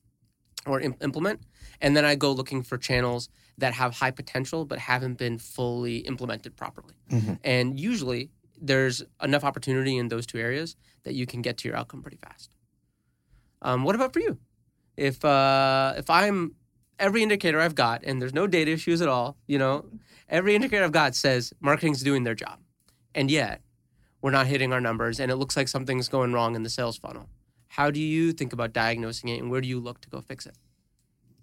or 0.66 0.80
implement. 0.80 1.40
And 1.80 1.96
then 1.96 2.04
I 2.04 2.14
go 2.14 2.32
looking 2.32 2.62
for 2.62 2.78
channels 2.78 3.28
that 3.58 3.74
have 3.74 3.94
high 3.94 4.10
potential 4.10 4.64
but 4.64 4.78
haven't 4.78 5.18
been 5.18 5.38
fully 5.38 5.98
implemented 5.98 6.56
properly. 6.56 6.94
Mm-hmm. 7.10 7.34
And 7.44 7.78
usually 7.78 8.30
there's 8.60 9.02
enough 9.22 9.44
opportunity 9.44 9.96
in 9.96 10.08
those 10.08 10.26
two 10.26 10.38
areas 10.38 10.76
that 11.02 11.14
you 11.14 11.26
can 11.26 11.42
get 11.42 11.58
to 11.58 11.68
your 11.68 11.76
outcome 11.76 12.02
pretty 12.02 12.18
fast. 12.18 12.54
Um, 13.60 13.84
what 13.84 13.94
about 13.94 14.12
for 14.12 14.20
you? 14.20 14.38
If 14.96 15.24
uh, 15.24 15.94
if 15.96 16.08
I'm 16.10 16.54
every 16.98 17.22
indicator 17.22 17.60
I've 17.60 17.74
got, 17.74 18.02
and 18.04 18.20
there's 18.20 18.34
no 18.34 18.46
data 18.46 18.70
issues 18.70 19.00
at 19.00 19.08
all, 19.08 19.36
you 19.46 19.58
know, 19.58 19.86
every 20.28 20.54
indicator 20.54 20.84
I've 20.84 20.92
got 20.92 21.14
says 21.14 21.52
marketing's 21.60 22.02
doing 22.02 22.24
their 22.24 22.34
job, 22.34 22.58
and 23.14 23.30
yet 23.30 23.62
we're 24.22 24.30
not 24.30 24.46
hitting 24.46 24.72
our 24.72 24.80
numbers, 24.80 25.20
and 25.20 25.30
it 25.30 25.36
looks 25.36 25.56
like 25.56 25.68
something's 25.68 26.08
going 26.08 26.32
wrong 26.32 26.54
in 26.54 26.62
the 26.62 26.70
sales 26.70 26.96
funnel. 26.96 27.28
How 27.68 27.90
do 27.90 28.00
you 28.00 28.32
think 28.32 28.52
about 28.52 28.72
diagnosing 28.72 29.28
it, 29.28 29.40
and 29.40 29.50
where 29.50 29.60
do 29.60 29.68
you 29.68 29.80
look 29.80 30.00
to 30.02 30.08
go 30.08 30.20
fix 30.20 30.46
it? 30.46 30.56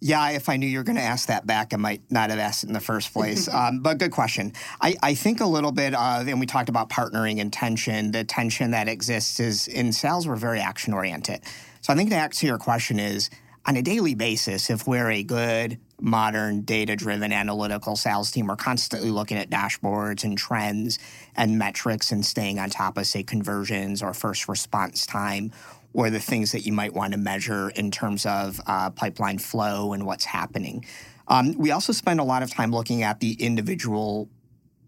Yeah, 0.02 0.30
if 0.30 0.48
I 0.48 0.56
knew 0.56 0.66
you 0.66 0.78
were 0.78 0.84
going 0.84 0.96
to 0.96 1.02
ask 1.02 1.28
that 1.28 1.46
back, 1.46 1.74
I 1.74 1.78
might 1.78 2.02
not 2.10 2.30
have 2.30 2.40
asked 2.40 2.64
it 2.64 2.68
in 2.68 2.74
the 2.74 2.80
first 2.80 3.12
place. 3.14 3.54
um, 3.54 3.82
but 3.82 3.98
good 3.98 4.12
question. 4.12 4.54
I, 4.80 4.96
I 5.04 5.14
think 5.14 5.42
a 5.42 5.46
little 5.46 5.74
bit 5.74 5.94
of, 5.94 6.28
and 6.28 6.40
we 6.40 6.46
talked 6.46 6.70
about 6.70 6.90
partnering 6.90 7.42
and 7.42 7.52
tension. 7.52 8.12
The 8.12 8.24
tension 8.24 8.72
that 8.72 8.88
exists 8.88 9.40
is 9.40 9.68
in 9.68 9.92
sales, 9.92 10.28
we're 10.28 10.38
very 10.38 10.62
action 10.62 10.94
oriented. 10.94 11.42
So 11.82 11.92
I 11.92 11.96
think 11.96 12.10
to 12.12 12.16
answer 12.16 12.42
to 12.42 12.48
your 12.48 12.58
question 12.58 13.00
is 13.00 13.30
on 13.66 13.76
a 13.76 13.82
daily 13.82 14.16
basis, 14.16 14.70
if 14.70 14.88
we're 14.88 15.12
a 15.12 15.24
good, 15.24 15.80
modern, 16.02 16.62
data 16.62 16.96
driven, 16.96 17.32
analytical 17.32 17.96
sales 17.96 18.32
team, 18.32 18.48
we're 18.48 18.56
constantly 18.56 19.12
looking 19.12 19.38
at 19.38 19.50
dashboards 19.50 20.24
and 20.24 20.38
trends 20.38 21.00
and 21.36 21.58
metrics 21.58 22.12
and 22.12 22.26
staying 22.26 22.60
on 22.60 22.70
top 22.70 22.98
of, 22.98 23.08
say, 23.08 23.24
conversions 23.24 24.02
or 24.02 24.14
first 24.14 24.48
response 24.48 25.06
time 25.06 25.52
or 25.94 26.10
the 26.10 26.20
things 26.20 26.52
that 26.52 26.66
you 26.66 26.74
might 26.74 26.94
want 26.94 27.14
to 27.14 27.20
measure 27.20 27.70
in 27.72 27.92
terms 27.92 28.26
of 28.26 28.62
uh, 28.68 28.90
pipeline 28.92 29.38
flow 29.38 29.94
and 29.94 30.06
what's 30.06 30.26
happening. 30.26 30.86
Um, 31.28 31.54
we 31.58 31.72
also 31.72 31.94
spend 31.94 32.20
a 32.20 32.24
lot 32.24 32.44
of 32.44 32.52
time 32.52 32.72
looking 32.72 33.04
at 33.04 33.20
the 33.20 33.34
individual 33.34 34.30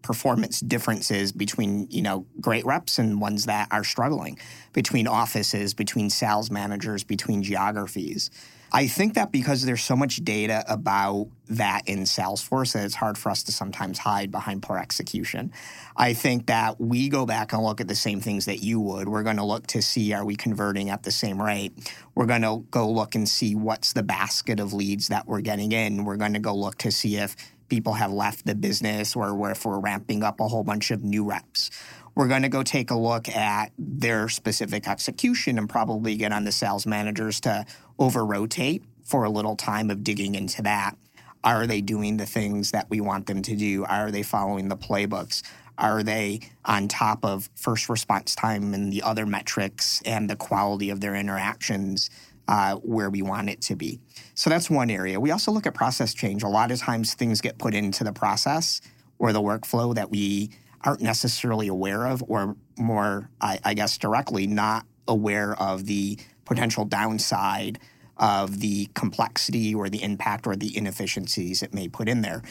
performance 0.02 0.60
differences 0.60 1.32
between 1.32 1.88
you 1.90 2.02
know 2.02 2.26
great 2.40 2.66
reps 2.66 2.98
and 3.00 3.22
ones 3.22 3.46
that 3.46 3.68
are 3.72 3.84
struggling 3.84 4.38
between 4.74 5.08
offices 5.08 5.74
between 5.74 6.10
sales 6.10 6.50
managers 6.50 7.04
between 7.04 7.44
geographies. 7.44 8.30
I 8.74 8.88
think 8.88 9.16
that 9.16 9.34
because 9.34 9.64
there's 9.64 9.84
so 9.84 9.98
much 9.98 10.24
data 10.24 10.64
about 10.68 11.28
that 11.50 11.82
in 11.88 12.00
salesforce 12.04 12.72
that 12.72 12.86
it's 12.86 12.96
hard 12.96 13.18
for 13.18 13.30
us 13.30 13.44
to 13.44 13.52
sometimes 13.52 14.00
hide 14.00 14.32
behind 14.32 14.62
poor 14.62 14.78
execution. 14.78 15.52
I 15.98 16.14
think 16.14 16.46
that 16.46 16.80
we 16.80 17.10
go 17.10 17.26
back 17.26 17.52
and 17.52 17.62
look 17.62 17.82
at 17.82 17.90
the 17.90 17.96
same 17.96 18.22
things 18.22 18.46
that 18.46 18.64
you 18.64 18.80
would. 18.80 19.10
We're 19.10 19.24
going 19.24 19.38
to 19.38 19.44
look 19.44 19.68
to 19.68 19.82
see 19.82 20.14
are 20.14 20.24
we 20.24 20.38
converting 20.38 20.90
at 20.90 21.04
the 21.04 21.12
same 21.12 21.42
rate? 21.42 21.92
We're 22.16 22.28
going 22.28 22.44
to 22.44 22.64
go 22.72 22.90
look 22.90 23.14
and 23.14 23.28
see 23.28 23.56
what's 23.56 23.92
the 23.92 24.04
basket 24.04 24.62
of 24.62 24.72
leads 24.72 25.10
that 25.10 25.28
we're 25.28 25.42
getting 25.42 25.74
in. 25.74 26.06
We're 26.06 26.16
going 26.16 26.34
to 26.34 26.40
go 26.40 26.56
look 26.56 26.78
to 26.80 26.92
see 26.92 27.18
if 27.18 27.36
people 27.72 27.94
have 27.94 28.12
left 28.12 28.46
the 28.46 28.54
business 28.54 29.16
or 29.16 29.50
if 29.50 29.66
we're 29.66 29.80
ramping 29.80 30.24
up 30.24 30.42
a 30.42 30.48
whole 30.50 30.64
bunch 30.64 30.92
of 30.92 31.06
new 31.06 31.24
reps. 31.24 31.72
We're 32.16 32.28
going 32.28 32.42
to 32.42 32.50
go 32.50 32.64
take 32.64 32.92
a 32.92 32.98
look 32.98 33.30
at 33.30 33.72
their 33.80 34.28
specific 34.28 34.90
execution 34.90 35.58
and 35.58 35.70
probably 35.70 36.18
get 36.18 36.34
on 36.34 36.44
the 36.44 36.52
sales 36.52 36.86
managers 36.86 37.40
to 37.42 37.66
over 37.98 38.26
rotate 38.26 38.84
for 39.06 39.24
a 39.24 39.30
little 39.30 39.56
time 39.56 39.90
of 39.90 40.04
digging 40.04 40.36
into 40.36 40.62
that. 40.64 40.98
Are 41.46 41.66
they 41.66 41.80
doing 41.80 42.18
the 42.18 42.26
things 42.26 42.72
that 42.72 42.90
we 42.90 43.00
want 43.00 43.28
them 43.28 43.42
to 43.42 43.56
do? 43.56 43.86
Are 43.86 44.12
they 44.12 44.22
following 44.22 44.68
the 44.68 44.76
playbooks? 44.76 45.42
Are 45.78 46.04
they 46.04 46.42
on 46.66 46.90
top 46.90 47.24
of 47.24 47.50
first 47.56 47.88
response 47.88 48.36
time 48.36 48.74
and 48.74 48.92
the 48.92 49.02
other 49.02 49.26
metrics 49.26 50.02
and 50.06 50.30
the 50.30 50.36
quality 50.36 50.90
of 50.90 51.00
their 51.00 51.16
interactions 51.16 52.10
uh, 52.52 52.76
where 52.76 53.10
we 53.10 53.22
want 53.22 53.50
it 53.50 53.62
to 53.62 53.78
be? 53.78 53.98
So 54.34 54.50
that's 54.50 54.70
one 54.70 54.90
area. 54.90 55.22
We 55.22 55.32
also 55.32 55.54
look 55.54 55.66
at 55.66 55.74
process 55.74 56.14
change. 56.14 56.44
A 56.44 56.50
lot 56.50 56.70
of 56.70 56.80
times 56.80 57.14
things 57.14 57.40
get 57.40 57.58
put 57.58 57.74
into 57.74 58.04
the 58.04 58.12
process 58.12 58.82
or 59.20 59.32
the 59.32 59.42
workflow 59.42 59.96
that 59.96 60.12
we 60.12 60.52
aren't 60.84 61.00
necessarily 61.02 61.70
aware 61.70 62.06
of, 62.06 62.22
or 62.28 62.58
more, 62.78 63.30
I, 63.40 63.60
I 63.64 63.74
guess, 63.74 63.98
directly 63.98 64.48
not 64.48 64.86
aware 65.08 65.54
of 65.62 65.86
the 65.86 66.20
potential 66.44 66.84
downside 66.84 67.80
of 68.18 68.60
the 68.60 68.90
complexity 68.96 69.74
or 69.74 69.88
the 69.88 70.04
impact 70.04 70.46
or 70.46 70.58
the 70.58 70.76
inefficiencies 70.76 71.64
it 71.64 71.74
may 71.74 71.88
put 71.88 72.10
in 72.10 72.22
there. 72.22 72.42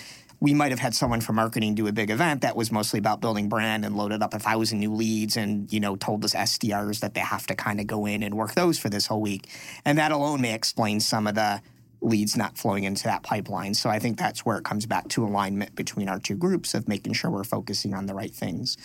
We 0.40 0.54
might 0.54 0.70
have 0.70 0.78
had 0.78 0.94
someone 0.94 1.20
from 1.20 1.36
marketing 1.36 1.74
do 1.74 1.86
a 1.86 1.92
big 1.92 2.10
event 2.10 2.40
that 2.40 2.56
was 2.56 2.72
mostly 2.72 2.98
about 2.98 3.20
building 3.20 3.50
brand 3.50 3.84
and 3.84 3.94
loaded 3.94 4.22
up 4.22 4.32
a 4.32 4.38
thousand 4.38 4.80
new 4.80 4.92
leads 4.92 5.36
and, 5.36 5.70
you 5.70 5.80
know, 5.80 5.96
told 5.96 6.24
us 6.24 6.34
SDRs 6.34 7.00
that 7.00 7.12
they 7.12 7.20
have 7.20 7.46
to 7.48 7.54
kind 7.54 7.78
of 7.78 7.86
go 7.86 8.06
in 8.06 8.22
and 8.22 8.34
work 8.34 8.54
those 8.54 8.78
for 8.78 8.88
this 8.88 9.06
whole 9.06 9.20
week. 9.20 9.48
And 9.84 9.98
that 9.98 10.12
alone 10.12 10.40
may 10.40 10.54
explain 10.54 11.00
some 11.00 11.26
of 11.26 11.34
the 11.34 11.60
leads 12.00 12.36
not 12.36 12.56
flowing 12.56 12.84
into 12.84 13.04
that 13.04 13.22
pipeline. 13.22 13.74
So 13.74 13.90
I 13.90 13.98
think 13.98 14.18
that's 14.18 14.44
where 14.46 14.56
it 14.56 14.64
comes 14.64 14.86
back 14.86 15.08
to 15.08 15.24
alignment 15.24 15.74
between 15.74 16.08
our 16.08 16.18
two 16.18 16.36
groups 16.36 16.72
of 16.72 16.88
making 16.88 17.12
sure 17.12 17.30
we're 17.30 17.44
focusing 17.44 17.92
on 17.92 18.06
the 18.06 18.14
right 18.14 18.34
things. 18.34 18.78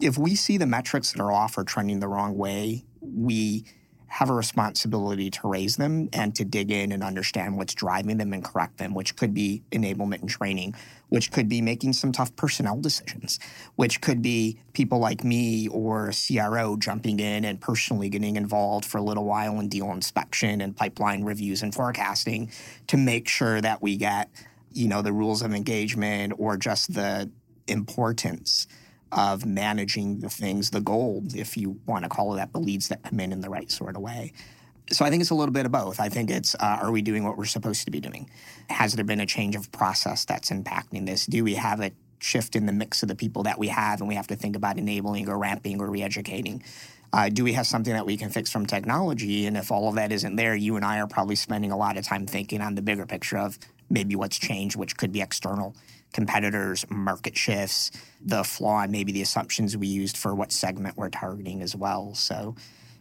If 0.00 0.18
we 0.18 0.34
see 0.34 0.58
the 0.58 0.66
metrics 0.66 1.12
that 1.12 1.22
are 1.22 1.32
off 1.32 1.56
or 1.56 1.62
trending 1.62 2.00
the 2.00 2.08
wrong 2.08 2.36
way, 2.36 2.84
we 3.00 3.64
have 4.08 4.30
a 4.30 4.34
responsibility 4.34 5.30
to 5.30 5.48
raise 5.48 5.76
them 5.76 6.08
and 6.12 6.34
to 6.34 6.44
dig 6.44 6.70
in 6.70 6.92
and 6.92 7.02
understand 7.02 7.56
what's 7.56 7.74
driving 7.74 8.16
them 8.18 8.32
and 8.32 8.44
correct 8.44 8.78
them, 8.78 8.94
which 8.94 9.16
could 9.16 9.34
be 9.34 9.62
enablement 9.72 10.20
and 10.20 10.28
training, 10.28 10.74
which 11.08 11.32
could 11.32 11.48
be 11.48 11.60
making 11.60 11.92
some 11.92 12.12
tough 12.12 12.34
personnel 12.36 12.80
decisions, 12.80 13.38
which 13.74 14.00
could 14.00 14.22
be 14.22 14.58
people 14.72 14.98
like 14.98 15.24
me 15.24 15.68
or 15.68 16.08
a 16.08 16.12
CRO 16.12 16.76
jumping 16.76 17.20
in 17.20 17.44
and 17.44 17.60
personally 17.60 18.08
getting 18.08 18.36
involved 18.36 18.84
for 18.84 18.98
a 18.98 19.02
little 19.02 19.24
while 19.24 19.58
in 19.58 19.68
deal 19.68 19.90
inspection 19.90 20.60
and 20.60 20.76
pipeline 20.76 21.24
reviews 21.24 21.62
and 21.62 21.74
forecasting 21.74 22.50
to 22.86 22.96
make 22.96 23.28
sure 23.28 23.60
that 23.60 23.82
we 23.82 23.96
get, 23.96 24.30
you 24.72 24.88
know, 24.88 25.02
the 25.02 25.12
rules 25.12 25.42
of 25.42 25.52
engagement 25.52 26.32
or 26.38 26.56
just 26.56 26.94
the 26.94 27.28
importance 27.68 28.66
of 29.12 29.46
managing 29.46 30.20
the 30.20 30.28
things, 30.28 30.70
the 30.70 30.80
gold, 30.80 31.34
if 31.34 31.56
you 31.56 31.78
want 31.86 32.04
to 32.04 32.08
call 32.08 32.34
it 32.34 32.36
that, 32.36 32.52
the 32.52 32.60
leads 32.60 32.88
that 32.88 33.02
come 33.02 33.20
in 33.20 33.32
in 33.32 33.40
the 33.40 33.48
right 33.48 33.70
sort 33.70 33.96
of 33.96 34.02
way. 34.02 34.32
So 34.90 35.04
I 35.04 35.10
think 35.10 35.20
it's 35.20 35.30
a 35.30 35.34
little 35.34 35.52
bit 35.52 35.66
of 35.66 35.72
both. 35.72 35.98
I 35.98 36.08
think 36.08 36.30
it's 36.30 36.54
uh, 36.54 36.78
are 36.82 36.92
we 36.92 37.02
doing 37.02 37.24
what 37.24 37.36
we're 37.36 37.44
supposed 37.44 37.84
to 37.86 37.90
be 37.90 38.00
doing? 38.00 38.30
Has 38.70 38.94
there 38.94 39.04
been 39.04 39.20
a 39.20 39.26
change 39.26 39.56
of 39.56 39.70
process 39.72 40.24
that's 40.24 40.50
impacting 40.50 41.06
this? 41.06 41.26
Do 41.26 41.42
we 41.42 41.54
have 41.54 41.80
a 41.80 41.90
shift 42.18 42.56
in 42.56 42.66
the 42.66 42.72
mix 42.72 43.02
of 43.02 43.08
the 43.08 43.14
people 43.14 43.42
that 43.44 43.58
we 43.58 43.68
have 43.68 44.00
and 44.00 44.08
we 44.08 44.14
have 44.14 44.28
to 44.28 44.36
think 44.36 44.54
about 44.54 44.78
enabling 44.78 45.28
or 45.28 45.38
ramping 45.38 45.80
or 45.80 45.90
re-educating? 45.90 46.62
Uh, 47.12 47.28
do 47.28 47.44
we 47.44 47.52
have 47.52 47.66
something 47.66 47.94
that 47.94 48.06
we 48.06 48.16
can 48.16 48.30
fix 48.30 48.50
from 48.50 48.66
technology? 48.66 49.46
And 49.46 49.56
if 49.56 49.70
all 49.70 49.88
of 49.88 49.94
that 49.96 50.12
isn't 50.12 50.36
there, 50.36 50.54
you 50.54 50.76
and 50.76 50.84
I 50.84 51.00
are 51.00 51.06
probably 51.06 51.36
spending 51.36 51.70
a 51.70 51.76
lot 51.76 51.96
of 51.96 52.04
time 52.04 52.26
thinking 52.26 52.60
on 52.60 52.74
the 52.74 52.82
bigger 52.82 53.06
picture 53.06 53.38
of 53.38 53.58
maybe 53.88 54.16
what's 54.16 54.38
changed, 54.38 54.76
which 54.76 54.96
could 54.96 55.12
be 55.12 55.20
external 55.20 55.74
competitors, 56.12 56.84
market 56.90 57.36
shifts, 57.36 57.90
the 58.20 58.42
flaw 58.42 58.82
in 58.82 58.90
maybe 58.90 59.12
the 59.12 59.22
assumptions 59.22 59.76
we 59.76 59.86
used 59.86 60.16
for 60.16 60.34
what 60.34 60.52
segment 60.52 60.96
we're 60.96 61.10
targeting 61.10 61.62
as 61.62 61.76
well. 61.76 62.14
So 62.14 62.54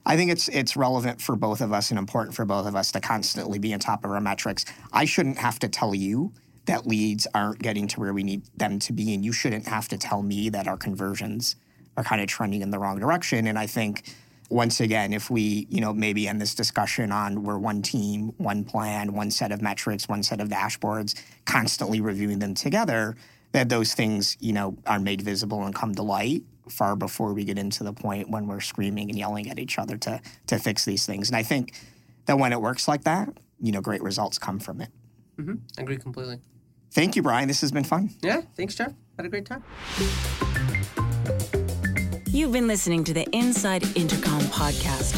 I 0.05 0.15
think 0.15 0.31
it's 0.31 0.47
it's 0.49 0.75
relevant 0.75 1.21
for 1.21 1.35
both 1.35 1.61
of 1.61 1.73
us 1.73 1.89
and 1.89 1.97
important 1.97 2.35
for 2.35 2.45
both 2.45 2.67
of 2.67 2.75
us 2.75 2.91
to 2.91 2.99
constantly 2.99 3.57
be 3.57 3.73
on 3.73 3.79
top 3.79 4.05
of 4.05 4.11
our 4.11 4.21
metrics. 4.21 4.65
I 4.93 5.05
shouldn't 5.05 5.39
have 5.39 5.59
to 5.59 5.67
tell 5.67 5.95
you 5.95 6.31
that 6.65 6.85
leads 6.85 7.27
aren't 7.33 7.59
getting 7.59 7.87
to 7.87 7.99
where 7.99 8.13
we 8.13 8.23
need 8.23 8.43
them 8.57 8.79
to 8.79 8.93
be, 8.93 9.13
and 9.13 9.23
you 9.23 9.31
shouldn't 9.31 9.67
have 9.67 9.87
to 9.89 9.97
tell 9.97 10.21
me 10.21 10.49
that 10.49 10.67
our 10.67 10.77
conversions 10.77 11.55
are 11.97 12.03
kind 12.03 12.21
of 12.21 12.27
trending 12.27 12.61
in 12.61 12.71
the 12.71 12.79
wrong 12.79 12.99
direction. 12.99 13.47
And 13.47 13.57
I 13.57 13.67
think 13.67 14.13
once 14.49 14.79
again, 14.79 15.13
if 15.13 15.29
we, 15.29 15.67
you 15.69 15.81
know, 15.81 15.93
maybe 15.93 16.27
end 16.27 16.39
this 16.39 16.53
discussion 16.53 17.11
on 17.11 17.43
we're 17.43 17.57
one 17.57 17.81
team, 17.81 18.33
one 18.37 18.63
plan, 18.63 19.13
one 19.13 19.31
set 19.31 19.51
of 19.51 19.61
metrics, 19.61 20.07
one 20.07 20.23
set 20.23 20.39
of 20.39 20.49
dashboards, 20.49 21.15
constantly 21.45 22.01
reviewing 22.01 22.39
them 22.39 22.53
together, 22.53 23.15
that 23.53 23.69
those 23.69 23.93
things, 23.93 24.37
you 24.39 24.53
know, 24.53 24.77
are 24.85 24.99
made 24.99 25.21
visible 25.21 25.63
and 25.63 25.73
come 25.73 25.95
to 25.95 26.03
light 26.03 26.43
far 26.69 26.95
before 26.95 27.33
we 27.33 27.43
get 27.43 27.57
into 27.57 27.83
the 27.83 27.93
point 27.93 28.29
when 28.29 28.47
we're 28.47 28.59
screaming 28.59 29.09
and 29.09 29.17
yelling 29.17 29.49
at 29.49 29.59
each 29.59 29.77
other 29.77 29.97
to 29.97 30.21
to 30.47 30.59
fix 30.59 30.85
these 30.85 31.05
things. 31.05 31.29
And 31.29 31.37
I 31.37 31.43
think 31.43 31.73
that 32.25 32.37
when 32.37 32.53
it 32.53 32.61
works 32.61 32.87
like 32.87 33.03
that, 33.03 33.29
you 33.61 33.71
know, 33.71 33.81
great 33.81 34.01
results 34.01 34.37
come 34.37 34.59
from 34.59 34.81
it. 34.81 34.89
Mm-hmm. 35.37 35.55
I 35.77 35.81
agree 35.81 35.97
completely. 35.97 36.39
Thank 36.91 37.15
you, 37.15 37.21
Brian. 37.21 37.47
This 37.47 37.61
has 37.61 37.71
been 37.71 37.83
fun. 37.83 38.11
Yeah, 38.21 38.41
thanks, 38.55 38.75
Jeff. 38.75 38.93
Had 39.17 39.25
a 39.25 39.29
great 39.29 39.45
time. 39.45 39.63
You've 42.35 42.51
been 42.51 42.67
listening 42.67 43.05
to 43.05 43.13
the 43.13 43.25
Inside 43.31 43.95
Intercom 43.95 44.41
podcast. 44.41 45.15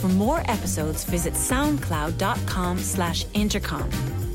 For 0.00 0.08
more 0.08 0.40
episodes, 0.50 1.04
visit 1.04 1.34
soundcloud.com 1.34 2.78
slash 2.78 3.24
intercom. 3.32 3.88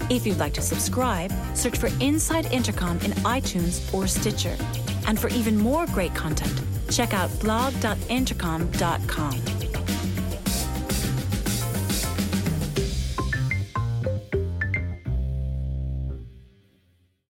If 0.10 0.26
you'd 0.26 0.38
like 0.38 0.54
to 0.54 0.62
subscribe, 0.62 1.34
search 1.54 1.78
for 1.78 1.88
Inside 2.00 2.46
Intercom 2.46 2.98
in 3.00 3.12
iTunes 3.26 3.94
or 3.94 4.08
Stitcher. 4.08 4.56
And 5.06 5.20
for 5.20 5.28
even 5.28 5.58
more 5.58 5.86
great 5.88 6.16
content, 6.16 6.62
check 6.90 7.14
out 7.14 7.30
blog.intercom.com. 7.42 9.63